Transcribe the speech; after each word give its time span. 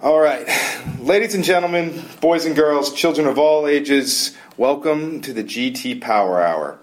All 0.00 0.20
right. 0.20 0.46
Ladies 1.00 1.34
and 1.34 1.42
gentlemen, 1.42 2.04
boys 2.20 2.44
and 2.44 2.54
girls, 2.54 2.94
children 2.94 3.26
of 3.26 3.36
all 3.36 3.66
ages, 3.66 4.36
welcome 4.56 5.20
to 5.22 5.32
the 5.32 5.42
GT 5.42 6.00
Power 6.00 6.40
Hour. 6.40 6.78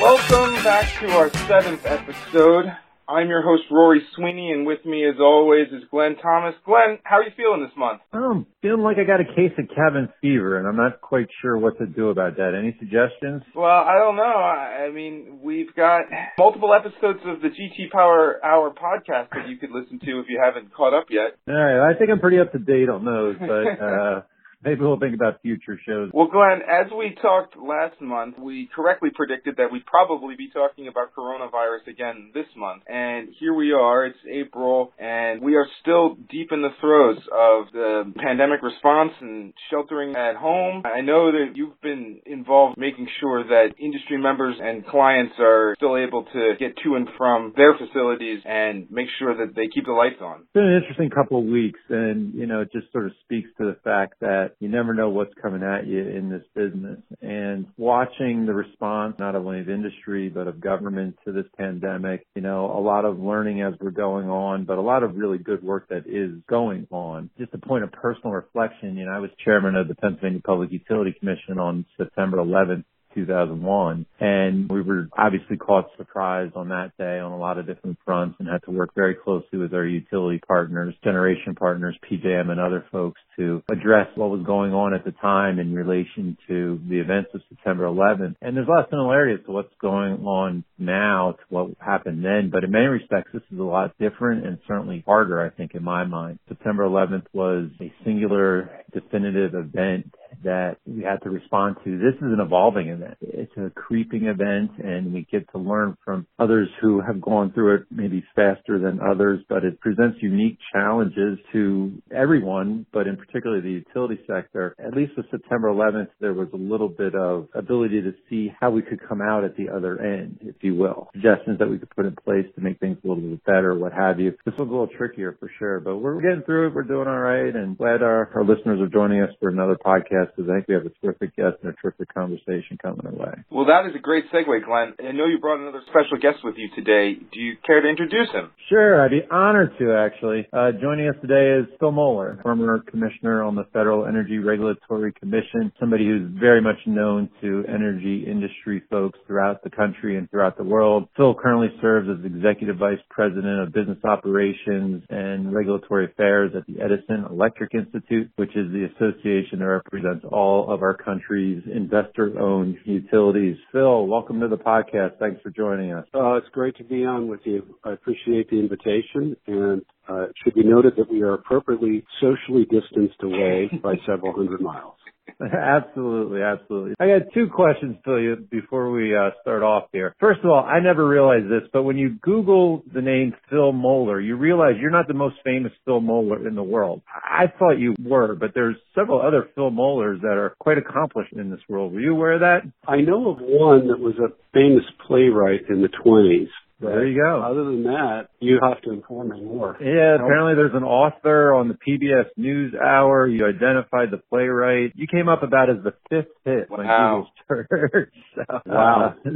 Welcome 0.00 0.54
back 0.64 0.90
to 1.00 1.10
our 1.18 1.28
seventh 1.46 1.84
episode. 1.84 2.74
I'm 3.06 3.28
your 3.28 3.42
host, 3.42 3.64
Rory 3.70 4.00
Sweeney, 4.16 4.50
and 4.52 4.66
with 4.66 4.84
me, 4.84 5.06
as 5.06 5.16
always, 5.20 5.68
is 5.68 5.82
Glenn 5.90 6.16
Thomas. 6.16 6.54
Glenn, 6.64 6.98
how 7.04 7.18
are 7.18 7.22
you 7.22 7.32
feeling 7.36 7.62
this 7.62 7.76
month? 7.76 8.00
I'm 8.12 8.46
feeling 8.62 8.80
like 8.80 8.96
I 8.98 9.04
got 9.04 9.20
a 9.20 9.24
case 9.24 9.52
of 9.58 9.68
cabin 9.68 10.08
fever, 10.22 10.58
and 10.58 10.66
I'm 10.66 10.76
not 10.76 11.02
quite 11.02 11.26
sure 11.42 11.58
what 11.58 11.76
to 11.78 11.86
do 11.86 12.08
about 12.08 12.36
that. 12.36 12.54
Any 12.58 12.74
suggestions? 12.78 13.42
Well, 13.54 13.66
I 13.66 13.98
don't 13.98 14.16
know. 14.16 14.22
I 14.22 14.90
mean, 14.90 15.40
we've 15.42 15.74
got 15.74 16.04
multiple 16.38 16.72
episodes 16.72 17.20
of 17.26 17.42
the 17.42 17.48
GT 17.48 17.90
Power 17.92 18.40
Hour 18.42 18.70
podcast 18.70 19.28
that 19.32 19.48
you 19.48 19.58
could 19.58 19.70
listen 19.70 19.98
to 20.00 20.20
if 20.20 20.26
you 20.28 20.40
haven't 20.42 20.72
caught 20.72 20.94
up 20.94 21.06
yet. 21.10 21.36
All 21.46 21.54
right, 21.54 21.90
I 21.90 21.98
think 21.98 22.10
I'm 22.10 22.20
pretty 22.20 22.40
up 22.40 22.52
to 22.52 22.58
date 22.58 22.88
on 22.88 23.04
those, 23.04 23.36
but 23.38 23.46
uh 23.84 24.22
maybe 24.64 24.80
we'll 24.80 24.98
think 24.98 25.14
about 25.14 25.40
future 25.42 25.78
shows. 25.86 26.10
Well, 26.12 26.28
Glenn, 26.28 26.60
as 26.62 26.90
we 26.96 27.16
talked 27.20 27.56
last 27.56 28.00
month, 28.00 28.38
we 28.38 28.68
correctly 28.74 29.10
predicted 29.14 29.56
that 29.58 29.70
we'd 29.70 29.86
probably 29.86 30.36
be 30.36 30.50
talking 30.50 30.88
about 30.88 31.14
coronavirus 31.16 31.88
again 31.88 32.30
this 32.34 32.46
month. 32.56 32.82
And 32.88 33.28
here 33.38 33.54
we 33.54 33.72
are, 33.72 34.06
it's 34.06 34.18
April, 34.30 34.92
and 34.98 35.40
we 35.42 35.56
are 35.56 35.66
still 35.80 36.16
deep 36.30 36.52
in 36.52 36.62
the 36.62 36.70
throes 36.80 37.18
of 37.32 37.72
the 37.72 38.12
pandemic 38.16 38.62
response 38.62 39.12
and 39.20 39.52
sheltering 39.70 40.16
at 40.16 40.36
home. 40.36 40.82
I 40.84 41.00
know 41.00 41.32
that 41.32 41.52
you've 41.54 41.80
been 41.80 42.20
involved 42.26 42.78
making 42.78 43.08
sure 43.20 43.44
that 43.44 43.74
industry 43.78 44.20
members 44.20 44.56
and 44.60 44.86
clients 44.86 45.34
are 45.38 45.74
still 45.76 45.96
able 45.96 46.24
to 46.32 46.54
get 46.58 46.76
to 46.84 46.94
and 46.94 47.08
from 47.16 47.52
their 47.56 47.74
facilities 47.76 48.40
and 48.44 48.90
make 48.90 49.06
sure 49.18 49.36
that 49.36 49.54
they 49.54 49.68
keep 49.72 49.84
the 49.86 49.92
lights 49.92 50.20
on. 50.20 50.40
It's 50.40 50.52
been 50.54 50.64
an 50.64 50.82
interesting 50.82 51.10
couple 51.10 51.38
of 51.38 51.44
weeks, 51.44 51.80
and 51.88 52.34
you 52.34 52.46
know, 52.46 52.60
it 52.60 52.72
just 52.72 52.90
sort 52.92 53.06
of 53.06 53.12
speaks 53.24 53.50
to 53.58 53.64
the 53.64 53.76
fact 53.84 54.20
that 54.20 54.53
you 54.60 54.68
never 54.68 54.94
know 54.94 55.08
what's 55.08 55.34
coming 55.40 55.62
at 55.62 55.86
you 55.86 56.00
in 56.00 56.30
this 56.30 56.42
business. 56.54 56.98
And 57.22 57.66
watching 57.76 58.46
the 58.46 58.54
response, 58.54 59.16
not 59.18 59.34
only 59.34 59.60
of 59.60 59.68
industry, 59.68 60.28
but 60.28 60.46
of 60.46 60.60
government 60.60 61.16
to 61.24 61.32
this 61.32 61.46
pandemic, 61.56 62.26
you 62.34 62.42
know, 62.42 62.66
a 62.66 62.80
lot 62.80 63.04
of 63.04 63.18
learning 63.18 63.62
as 63.62 63.74
we're 63.80 63.90
going 63.90 64.28
on, 64.28 64.64
but 64.64 64.78
a 64.78 64.82
lot 64.82 65.02
of 65.02 65.16
really 65.16 65.38
good 65.38 65.62
work 65.62 65.88
that 65.88 66.06
is 66.06 66.40
going 66.48 66.86
on. 66.90 67.30
Just 67.38 67.54
a 67.54 67.58
point 67.58 67.84
of 67.84 67.92
personal 67.92 68.32
reflection, 68.32 68.96
you 68.96 69.06
know, 69.06 69.12
I 69.12 69.18
was 69.18 69.30
chairman 69.44 69.76
of 69.76 69.88
the 69.88 69.94
Pennsylvania 69.94 70.40
Public 70.44 70.72
Utility 70.72 71.14
Commission 71.18 71.58
on 71.58 71.84
September 71.96 72.38
11th 72.38 72.84
2001. 73.14 74.06
And 74.20 74.70
we 74.70 74.82
were 74.82 75.08
obviously 75.16 75.56
caught 75.56 75.90
surprised 75.96 76.54
on 76.56 76.68
that 76.68 76.92
day 76.98 77.18
on 77.18 77.32
a 77.32 77.38
lot 77.38 77.58
of 77.58 77.66
different 77.66 77.98
fronts 78.04 78.36
and 78.38 78.48
had 78.48 78.62
to 78.64 78.70
work 78.70 78.90
very 78.94 79.14
closely 79.14 79.58
with 79.58 79.72
our 79.74 79.86
utility 79.86 80.40
partners, 80.46 80.94
generation 81.02 81.54
partners, 81.54 81.96
PJM 82.10 82.50
and 82.50 82.60
other 82.60 82.84
folks 82.90 83.20
to 83.36 83.62
address 83.70 84.08
what 84.14 84.30
was 84.30 84.44
going 84.44 84.72
on 84.72 84.94
at 84.94 85.04
the 85.04 85.12
time 85.12 85.58
in 85.58 85.74
relation 85.74 86.36
to 86.48 86.80
the 86.88 86.98
events 86.98 87.30
of 87.34 87.40
September 87.48 87.84
11th. 87.84 88.36
And 88.40 88.56
there's 88.56 88.68
a 88.68 88.70
lot 88.70 88.84
of 88.84 88.90
similarities 88.90 89.44
to 89.46 89.52
what's 89.52 89.72
going 89.80 90.24
on 90.24 90.64
now 90.78 91.32
to 91.32 91.44
what 91.48 91.70
happened 91.78 92.24
then, 92.24 92.50
but 92.52 92.64
in 92.64 92.70
many 92.70 92.86
respects, 92.86 93.30
this 93.32 93.42
is 93.52 93.58
a 93.58 93.62
lot 93.62 93.96
different 93.98 94.46
and 94.46 94.58
certainly 94.66 95.02
harder, 95.06 95.40
I 95.40 95.50
think, 95.50 95.74
in 95.74 95.82
my 95.82 96.04
mind. 96.04 96.38
September 96.48 96.84
11th 96.84 97.26
was 97.32 97.68
a 97.80 97.92
singular 98.04 98.70
definitive 98.92 99.54
event 99.54 100.12
that 100.42 100.76
we 100.86 101.02
had 101.02 101.22
to 101.22 101.30
respond 101.30 101.76
to. 101.84 101.98
This 101.98 102.14
is 102.16 102.32
an 102.32 102.40
evolving 102.40 102.88
event. 102.88 103.16
It's 103.20 103.52
a 103.56 103.70
creeping 103.70 104.24
event 104.26 104.72
and 104.82 105.12
we 105.12 105.26
get 105.30 105.50
to 105.52 105.58
learn 105.58 105.96
from 106.04 106.26
others 106.38 106.68
who 106.80 107.00
have 107.00 107.20
gone 107.20 107.52
through 107.52 107.76
it 107.76 107.82
maybe 107.90 108.24
faster 108.34 108.78
than 108.78 109.00
others, 109.00 109.40
but 109.48 109.64
it 109.64 109.80
presents 109.80 110.18
unique 110.20 110.58
challenges 110.72 111.38
to 111.52 111.92
everyone, 112.14 112.86
but 112.92 113.06
in 113.06 113.16
particular 113.16 113.60
the 113.60 113.70
utility 113.70 114.20
sector. 114.26 114.74
At 114.78 114.94
least 114.94 115.12
with 115.16 115.26
September 115.30 115.68
11th, 115.68 116.08
there 116.20 116.34
was 116.34 116.48
a 116.52 116.56
little 116.56 116.88
bit 116.88 117.14
of 117.14 117.48
ability 117.54 118.02
to 118.02 118.12
see 118.28 118.52
how 118.60 118.70
we 118.70 118.82
could 118.82 119.00
come 119.06 119.20
out 119.20 119.44
at 119.44 119.56
the 119.56 119.68
other 119.68 120.00
end, 120.00 120.38
if 120.42 120.56
you 120.60 120.74
will. 120.74 121.08
Suggestions 121.12 121.58
that 121.58 121.68
we 121.68 121.78
could 121.78 121.90
put 121.90 122.06
in 122.06 122.16
place 122.24 122.46
to 122.54 122.60
make 122.60 122.78
things 122.80 122.98
a 123.04 123.08
little 123.08 123.22
bit 123.22 123.44
better, 123.44 123.74
what 123.74 123.92
have 123.92 124.20
you. 124.20 124.32
This 124.44 124.54
was 124.58 124.68
a 124.68 124.70
little 124.70 124.88
trickier 124.88 125.36
for 125.38 125.50
sure, 125.58 125.80
but 125.80 125.98
we're 125.98 126.20
getting 126.20 126.42
through 126.44 126.68
it. 126.68 126.74
We're 126.74 126.82
doing 126.82 127.08
all 127.08 127.18
right 127.18 127.54
and 127.54 127.76
glad 127.76 128.02
our, 128.02 128.30
our 128.34 128.44
listeners 128.44 128.80
are 128.80 128.88
joining 128.88 129.22
us 129.22 129.30
for 129.40 129.48
another 129.48 129.76
podcast 129.76 130.23
because 130.34 130.50
I 130.50 130.56
think 130.56 130.68
we 130.68 130.74
have 130.74 130.86
a 130.86 130.94
terrific 131.02 131.36
guest 131.36 131.56
and 131.62 131.72
a 131.72 131.76
terrific 131.80 132.12
conversation 132.12 132.78
coming 132.80 133.06
our 133.06 133.12
way. 133.12 133.34
Well, 133.50 133.66
that 133.66 133.86
is 133.88 133.94
a 133.94 133.98
great 133.98 134.24
segue, 134.32 134.64
Glenn. 134.64 134.94
I 134.98 135.12
know 135.12 135.26
you 135.26 135.38
brought 135.38 135.60
another 135.60 135.82
special 135.88 136.18
guest 136.20 136.44
with 136.44 136.54
you 136.56 136.70
today. 136.74 137.14
Do 137.32 137.40
you 137.40 137.56
care 137.64 137.80
to 137.80 137.88
introduce 137.88 138.30
him? 138.30 138.50
Sure, 138.68 139.02
I'd 139.02 139.10
be 139.10 139.22
honored 139.30 139.72
to 139.78 139.94
actually. 139.94 140.46
Uh, 140.52 140.72
joining 140.80 141.08
us 141.08 141.16
today 141.20 141.60
is 141.60 141.66
Phil 141.80 141.92
Moeller, 141.92 142.38
former 142.42 142.80
commissioner 142.80 143.42
on 143.42 143.54
the 143.54 143.64
Federal 143.72 144.06
Energy 144.06 144.38
Regulatory 144.38 145.12
Commission, 145.12 145.72
somebody 145.80 146.06
who's 146.06 146.28
very 146.38 146.60
much 146.60 146.78
known 146.86 147.28
to 147.40 147.64
energy 147.68 148.24
industry 148.26 148.82
folks 148.90 149.18
throughout 149.26 149.62
the 149.62 149.70
country 149.70 150.16
and 150.16 150.30
throughout 150.30 150.56
the 150.56 150.64
world. 150.64 151.08
Phil 151.16 151.34
currently 151.34 151.68
serves 151.80 152.08
as 152.08 152.24
Executive 152.24 152.76
Vice 152.76 152.98
President 153.10 153.60
of 153.60 153.72
Business 153.72 153.98
Operations 154.04 155.02
and 155.10 155.52
Regulatory 155.52 156.06
Affairs 156.06 156.52
at 156.56 156.66
the 156.66 156.80
Edison 156.80 157.24
Electric 157.30 157.74
Institute, 157.74 158.30
which 158.36 158.54
is 158.56 158.70
the 158.70 158.88
association 158.94 159.58
that 159.58 159.66
represents 159.66 160.13
all 160.24 160.72
of 160.72 160.82
our 160.82 160.96
country's 160.96 161.62
investor-owned 161.72 162.76
utilities. 162.84 163.56
Phil, 163.72 164.06
welcome 164.06 164.40
to 164.40 164.48
the 164.48 164.56
podcast. 164.56 165.18
Thanks 165.18 165.40
for 165.42 165.50
joining 165.50 165.92
us. 165.92 166.06
Uh, 166.14 166.34
it's 166.34 166.48
great 166.52 166.76
to 166.76 166.84
be 166.84 167.04
on 167.04 167.28
with 167.28 167.40
you. 167.44 167.76
I 167.84 167.92
appreciate 167.92 168.50
the 168.50 168.58
invitation, 168.58 169.36
and 169.46 169.82
uh, 170.08 170.22
it 170.24 170.32
should 170.42 170.54
be 170.54 170.64
noted 170.64 170.94
that 170.96 171.10
we 171.10 171.22
are 171.22 171.34
appropriately 171.34 172.04
socially 172.20 172.64
distanced 172.64 173.22
away 173.22 173.70
by 173.82 173.94
several 174.06 174.32
hundred 174.32 174.60
miles. 174.60 174.94
absolutely, 175.40 176.42
absolutely. 176.42 176.94
I 177.00 177.06
got 177.06 177.32
two 177.32 177.48
questions 177.52 177.96
for 178.04 178.20
you 178.20 178.36
before 178.50 178.90
we 178.90 179.16
uh, 179.16 179.30
start 179.42 179.62
off 179.62 179.84
here. 179.92 180.14
First 180.20 180.40
of 180.44 180.50
all, 180.50 180.64
I 180.64 180.80
never 180.80 181.06
realized 181.06 181.46
this, 181.46 181.68
but 181.72 181.82
when 181.82 181.96
you 181.96 182.16
Google 182.20 182.82
the 182.92 183.02
name 183.02 183.34
Phil 183.50 183.72
Moeller, 183.72 184.20
you 184.20 184.36
realize 184.36 184.74
you're 184.80 184.90
not 184.90 185.08
the 185.08 185.14
most 185.14 185.36
famous 185.44 185.72
Phil 185.84 186.00
Moeller 186.00 186.46
in 186.46 186.54
the 186.54 186.62
world. 186.62 187.02
I 187.08 187.46
thought 187.58 187.78
you 187.78 187.94
were, 188.02 188.34
but 188.34 188.52
there's 188.54 188.76
several 188.94 189.20
other 189.20 189.48
Phil 189.54 189.70
Moellers 189.70 190.20
that 190.20 190.36
are 190.36 190.54
quite 190.58 190.78
accomplished 190.78 191.32
in 191.32 191.50
this 191.50 191.60
world. 191.68 191.92
Were 191.92 192.00
you 192.00 192.12
aware 192.12 192.34
of 192.34 192.40
that? 192.40 192.60
I 192.86 193.00
know 193.00 193.30
of 193.30 193.38
one 193.40 193.88
that 193.88 193.98
was 193.98 194.14
a 194.18 194.32
famous 194.52 194.84
playwright 195.06 195.68
in 195.68 195.82
the 195.82 195.88
20s. 195.88 196.48
There 196.84 197.06
you 197.06 197.22
go. 197.22 197.40
Other 197.42 197.64
than 197.64 197.84
that, 197.84 198.28
you 198.40 198.58
have 198.62 198.80
to 198.82 198.90
inform 198.92 199.30
me 199.30 199.40
more. 199.42 199.76
Yeah, 199.80 200.16
apparently 200.16 200.54
there's 200.54 200.74
an 200.74 200.84
author 200.84 201.54
on 201.54 201.68
the 201.68 201.74
PBS 201.74 202.26
News 202.36 202.74
Hour. 202.74 203.26
You 203.26 203.46
identified 203.46 204.10
the 204.10 204.18
playwright. 204.30 204.92
You 204.94 205.06
came 205.06 205.28
up 205.28 205.42
about 205.42 205.70
as 205.70 205.76
the 205.82 205.94
fifth 206.10 206.32
hit 206.44 206.70
on 206.70 206.86
Wow. 206.86 207.26
Google 207.48 207.64
search. 207.70 208.12
So, 208.34 208.60
Wow. 208.66 209.14
uh, 209.24 209.30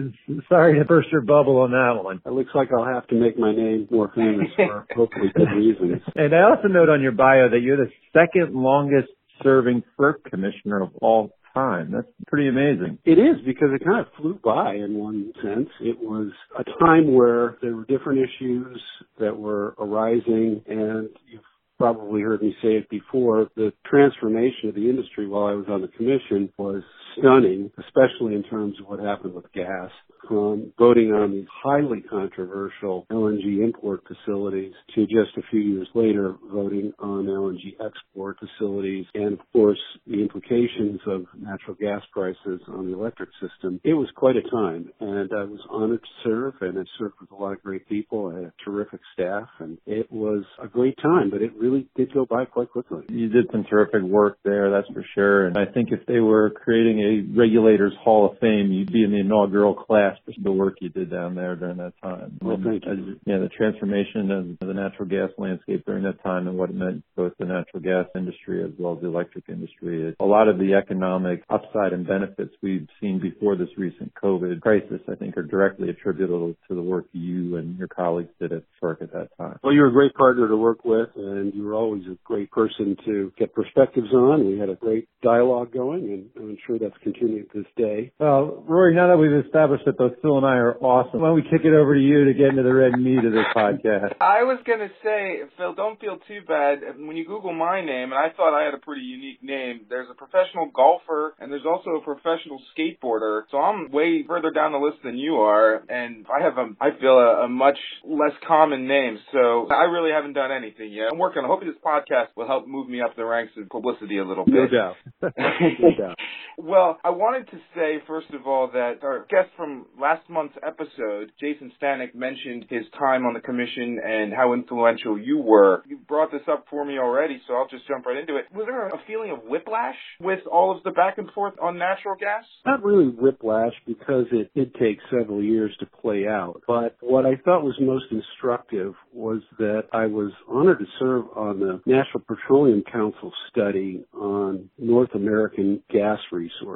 sorry 0.49 0.79
to 0.79 0.85
burst 0.85 1.09
your 1.13 1.21
bubble 1.21 1.59
on 1.59 1.71
that 1.71 2.03
one. 2.03 2.21
It 2.27 2.33
looks 2.33 2.51
like 2.55 2.69
I'll 2.73 2.85
have 2.85 3.07
to 3.09 3.15
make 3.15 3.39
my 3.39 3.55
name 3.55 3.87
more 3.91 4.11
famous 4.15 4.49
for 4.57 4.87
hopefully 4.97 5.31
good 5.37 5.51
reasons. 5.53 6.03
And 6.17 6.35
I 6.35 6.43
also 6.43 6.67
note 6.69 6.89
on 6.89 7.01
your 7.01 7.13
bio 7.13 7.49
that 7.49 7.61
you're 7.61 7.77
the 7.77 7.91
second 8.13 8.55
longest 8.55 9.09
serving 9.43 9.85
FERC 9.99 10.25
commissioner 10.29 10.83
of 10.83 10.91
all 11.01 11.31
time. 11.59 11.91
That's 11.93 12.07
pretty 12.27 12.49
amazing. 12.49 12.99
It 13.05 13.19
is 13.19 13.37
because 13.45 13.69
it 13.73 13.85
kind 13.85 14.01
of 14.01 14.13
flew 14.21 14.39
by 14.43 14.75
in 14.75 14.95
one 14.95 15.33
sense. 15.43 15.69
It 15.81 15.99
was 16.01 16.31
a 16.59 16.65
time 16.79 17.13
where 17.13 17.57
there 17.63 17.75
were 17.75 17.85
different 17.85 18.21
issues 18.21 18.81
that 19.19 19.37
were 19.37 19.75
arising 19.79 20.63
and 20.67 21.09
you've 21.31 21.43
probably 21.79 22.23
heard 22.23 22.43
me 22.43 22.55
say 22.61 22.71
it 22.71 22.89
before, 22.91 23.49
the 23.57 23.73
transformation 23.87 24.69
of 24.69 24.75
the 24.75 24.89
industry 24.91 25.29
while 25.29 25.47
I 25.47 25.53
was 25.53 25.67
on 25.69 25.81
the 25.81 25.89
commission 25.89 26.53
was 26.59 26.83
stunning, 27.19 27.71
especially 27.79 28.35
in 28.35 28.43
terms 28.45 28.77
of 28.81 28.87
what 28.87 29.01
happened 29.01 29.35
with 29.35 29.51
gas. 29.53 29.91
From 30.27 30.73
voting 30.79 31.13
on 31.13 31.33
these 31.33 31.47
highly 31.63 32.03
controversial 32.03 33.07
LNG 33.11 33.63
import 33.65 34.03
facilities 34.07 34.75
to 34.95 35.07
just 35.07 35.37
a 35.39 35.43
few 35.51 35.61
years 35.61 35.89
later 35.95 36.35
voting 36.53 36.93
on 36.99 37.27
LNG 37.27 37.77
export 37.81 38.37
facilities 38.39 39.07
and 39.15 39.35
of 39.35 39.53
course 39.55 39.79
the 40.07 40.21
implications 40.21 41.01
of 41.07 41.25
natural 41.39 41.77
gas 41.81 42.03
prices 42.13 42.61
on 42.69 42.91
the 42.91 42.99
electric 42.99 43.31
system. 43.41 43.81
It 43.85 43.95
was 43.95 44.09
quite 44.17 44.37
a 44.37 44.43
time 44.51 44.91
and 45.01 45.33
I 45.33 45.45
was 45.45 45.61
honored 45.71 46.03
to 46.03 46.29
serve 46.29 46.55
and 46.61 46.79
I 46.79 46.83
served 46.99 47.15
with 47.21 47.31
a 47.31 47.37
lot 47.37 47.53
of 47.53 47.63
great 47.63 47.89
people. 47.89 48.31
Had 48.31 48.45
a 48.45 48.53
terrific 48.65 49.01
staff 49.15 49.49
and 49.61 49.79
it 49.87 50.13
was 50.13 50.45
a 50.63 50.67
great 50.67 50.99
time, 51.01 51.31
but 51.31 51.41
it 51.41 51.55
really 51.57 51.87
did 51.97 52.13
go 52.13 52.27
by 52.27 52.45
quite 52.45 52.71
quickly. 52.71 53.05
You 53.09 53.29
did 53.29 53.47
some 53.51 53.65
terrific 53.65 54.03
work 54.03 54.39
there, 54.45 54.71
that's 54.71 54.89
for 54.89 55.05
sure. 55.15 55.47
And 55.47 55.57
I 55.57 55.65
think 55.65 55.91
if 55.91 56.05
they 56.07 56.21
were 56.21 56.51
creating 56.51 57.01
a 57.01 57.08
regulator's 57.35 57.95
Hall 58.03 58.31
of 58.31 58.39
Fame. 58.39 58.73
You'd 58.73 58.93
be 58.93 59.05
in 59.05 59.11
the 59.11 59.21
inaugural 59.21 59.75
class 59.75 60.17
for 60.25 60.33
the 60.43 60.53
work 60.53 60.77
you 60.81 60.89
did 60.89 61.11
down 61.11 61.35
there 61.35 61.57
during 61.57 61.79
that 61.79 61.95
time. 62.03 62.39
Well, 62.43 62.59
thank 62.63 62.85
you. 62.85 62.93
As, 62.93 62.99
uh, 62.99 63.15
yeah, 63.25 63.39
the 63.39 63.49
transformation 63.49 64.31
of 64.31 64.67
the 64.67 64.75
natural 64.75 65.09
gas 65.09 65.31
landscape 65.39 65.85
during 65.87 66.05
that 66.05 66.23
time 66.23 66.49
and 66.49 66.57
what 66.57 66.71
it 66.71 66.77
meant 66.77 67.05
both 67.17 67.33
the 67.39 67.47
natural 67.47 67.83
gas 67.83 68.07
industry 68.15 68.65
as 68.65 68.71
well 68.79 68.95
as 68.95 69.01
the 69.01 69.09
electric 69.09 69.49
industry. 69.49 70.15
A 70.21 70.25
lot 70.25 70.49
of 70.49 70.59
the 70.59 70.75
economic 70.75 71.43
upside 71.51 71.93
and 71.93 72.07
benefits 72.07 72.55
we've 72.63 72.89
seen 73.01 73.19
before 73.21 73.57
this 73.57 73.69
recent 73.77 74.13
COVID 74.15 74.61
crisis, 74.61 75.01
I 75.11 75.15
think, 75.15 75.37
are 75.37 75.43
directly 75.43 75.91
attributable 75.91 76.55
to 76.69 76.75
the 76.75 76.83
work 76.83 77.07
you 77.13 77.57
and 77.57 77.79
your 77.79 77.89
colleagues 77.89 78.31
did 78.41 78.53
at 78.53 78.63
FERC 78.83 79.03
at 79.03 79.13
that 79.13 79.29
time. 79.39 79.59
Well, 79.63 79.73
you're 79.73 79.89
a 79.89 79.93
great 79.93 80.15
partner 80.15 80.49
to 80.49 80.57
work 80.57 80.85
with, 80.85 81.09
and 81.17 81.55
you 81.55 81.65
were 81.65 81.75
always 81.75 82.05
a 82.07 82.17
great 82.25 82.51
person 82.51 82.97
to 83.05 83.33
get 83.39 83.55
perspectives 83.55 84.13
on. 84.13 84.47
We 84.47 84.59
had 84.59 84.69
a 84.69 84.75
great 84.75 85.09
dialogue 85.23 85.73
going, 85.73 86.05
and 86.05 86.31
I'm 86.37 86.59
sure 86.67 86.79
that's 86.79 86.98
continued 87.03 87.51
to 87.53 87.63
this 87.63 87.73
day. 87.77 88.13
Well, 88.19 88.63
Rory, 88.67 88.95
now 88.95 89.09
that 89.09 89.19
we've 89.19 89.45
established 89.45 89.85
that 89.87 89.99
both 89.99 90.13
Phil 90.23 90.37
and 90.37 90.47
I 90.47 90.57
are 90.57 90.77
awesome, 90.79 91.21
why 91.21 91.29
don't 91.29 91.37
we 91.37 91.43
kick 91.43 91.65
it 91.65 91.75
over 91.75 91.95
to 91.95 92.01
you 92.01 92.25
to 92.25 92.35
get 92.35 92.49
into 92.49 92.63
the 92.63 92.75
red 92.75 92.93
meat 92.99 93.25
of 93.25 93.33
this 93.33 93.47
podcast? 93.55 94.15
I 94.21 94.45
was 94.45 94.59
going 94.67 94.81
to 94.81 94.91
say, 95.03 95.43
Phil, 95.57 95.75
don't 95.75 96.01
feel 96.01 96.19
too 96.29 96.41
bad. 96.47 96.81
When 96.97 97.17
you 97.17 97.27
Google 97.27 97.53
my 97.53 97.85
name, 97.85 98.13
and 98.13 98.19
I 98.19 98.31
thought 98.37 98.57
I 98.57 98.65
had 98.65 98.75
a 98.75 98.79
pretty 98.79 99.03
unique 99.03 99.43
name, 99.43 99.87
there's 99.89 100.09
a 100.11 100.15
professional 100.15 100.71
golfer, 100.75 101.35
and 101.39 101.51
there's 101.51 101.67
also 101.67 101.91
a 101.99 102.03
professional 102.03 102.61
skateboarder. 102.73 103.43
So 103.51 103.59
I'm 103.59 103.91
way 103.91 104.25
further 104.27 104.51
down 104.51 104.73
the 104.73 104.79
list 104.79 104.99
than 105.05 105.17
you 105.17 105.37
are, 105.37 105.83
and 105.89 106.27
I 106.29 106.43
have 106.45 106.59
a, 106.59 106.69
I 106.81 106.99
feel 107.01 107.19
a, 107.19 107.45
a 107.45 107.49
much 107.49 107.79
less 108.05 108.35
common 108.47 108.87
name. 108.87 109.19
So 109.33 109.69
I 109.69 109.85
really 109.85 110.11
haven't 110.11 110.35
done 110.35 110.53
anything 110.53 110.93
yet. 110.93 111.09
I'm 111.13 111.19
working. 111.19 111.43
I 111.45 111.47
hope 111.47 111.61
this 111.61 111.79
podcast 111.85 112.37
will 112.37 112.47
help 112.47 112.67
move 112.67 112.89
me 112.89 113.01
up 113.01 113.17
the 113.17 113.25
ranks 113.25 113.53
of 113.57 113.69
publicity 113.69 114.19
a 114.19 114.25
little 114.25 114.45
bit. 114.45 114.55
No 114.55 114.67
doubt. 114.69 114.97
no 115.23 115.91
doubt. 115.99 116.17
Well, 116.57 116.78
I 117.05 117.11
wanted 117.11 117.51
to 117.51 117.59
say, 117.75 117.99
first 118.07 118.31
of 118.31 118.47
all, 118.47 118.71
that 118.73 119.03
our 119.03 119.27
guest 119.31 119.51
from 119.57 119.87
last 120.01 120.29
month's 120.29 120.57
episode, 120.67 121.33
Jason 121.41 121.73
Stanek, 121.81 122.15
mentioned 122.15 122.67
his 122.69 122.85
time 122.99 123.25
on 123.27 123.35
the 123.35 123.41
commission 123.41 123.99
and 124.05 124.33
how 124.33 124.53
influential 124.53 125.19
you 125.19 125.39
were. 125.39 125.83
You 125.87 125.97
brought 125.97 126.31
this 126.31 126.43
up 126.51 126.67
for 126.71 126.85
me 126.85 126.99
already, 126.99 127.41
so 127.47 127.55
I'll 127.55 127.69
just 127.69 127.87
jump 127.89 128.07
right 128.07 128.17
into 128.17 128.37
it. 128.37 128.47
Was 128.55 128.67
there 128.67 128.87
a 128.89 129.01
feeling 129.07 129.31
of 129.31 129.45
whiplash 129.45 129.97
with 130.21 130.41
all 130.51 130.77
of 130.77 130.83
the 130.83 130.91
back 130.91 131.19
and 131.19 131.31
forth 131.33 131.55
on 131.61 131.79
natural 131.79 132.15
gas? 132.19 132.45
Not 132.67 132.83
really 132.85 133.09
whiplash 133.09 133.73
because 133.87 134.27
it 134.33 134.53
did 134.55 134.75
take 134.75 134.99
several 135.11 135.43
years 135.43 135.75
to 135.81 135.87
play 135.87 136.27
out. 136.27 136.63
But 136.67 136.97
what 137.01 137.27
I 137.27 137.37
thought 137.45 137.65
was 137.65 137.77
most 137.81 138.07
instructive 138.11 138.95
was 139.13 139.41
that 139.59 139.85
I 139.93 140.07
was 140.07 140.33
honored 140.49 140.79
to 140.81 140.87
serve 140.99 141.25
on 141.37 141.61
the 141.61 141.81
National 141.87 142.21
Petroleum 142.27 142.83
Council 142.91 143.33
study 143.51 144.05
on 144.15 144.69
North 144.79 145.15
American 145.15 145.83
gas 145.91 146.19
resources 146.31 146.68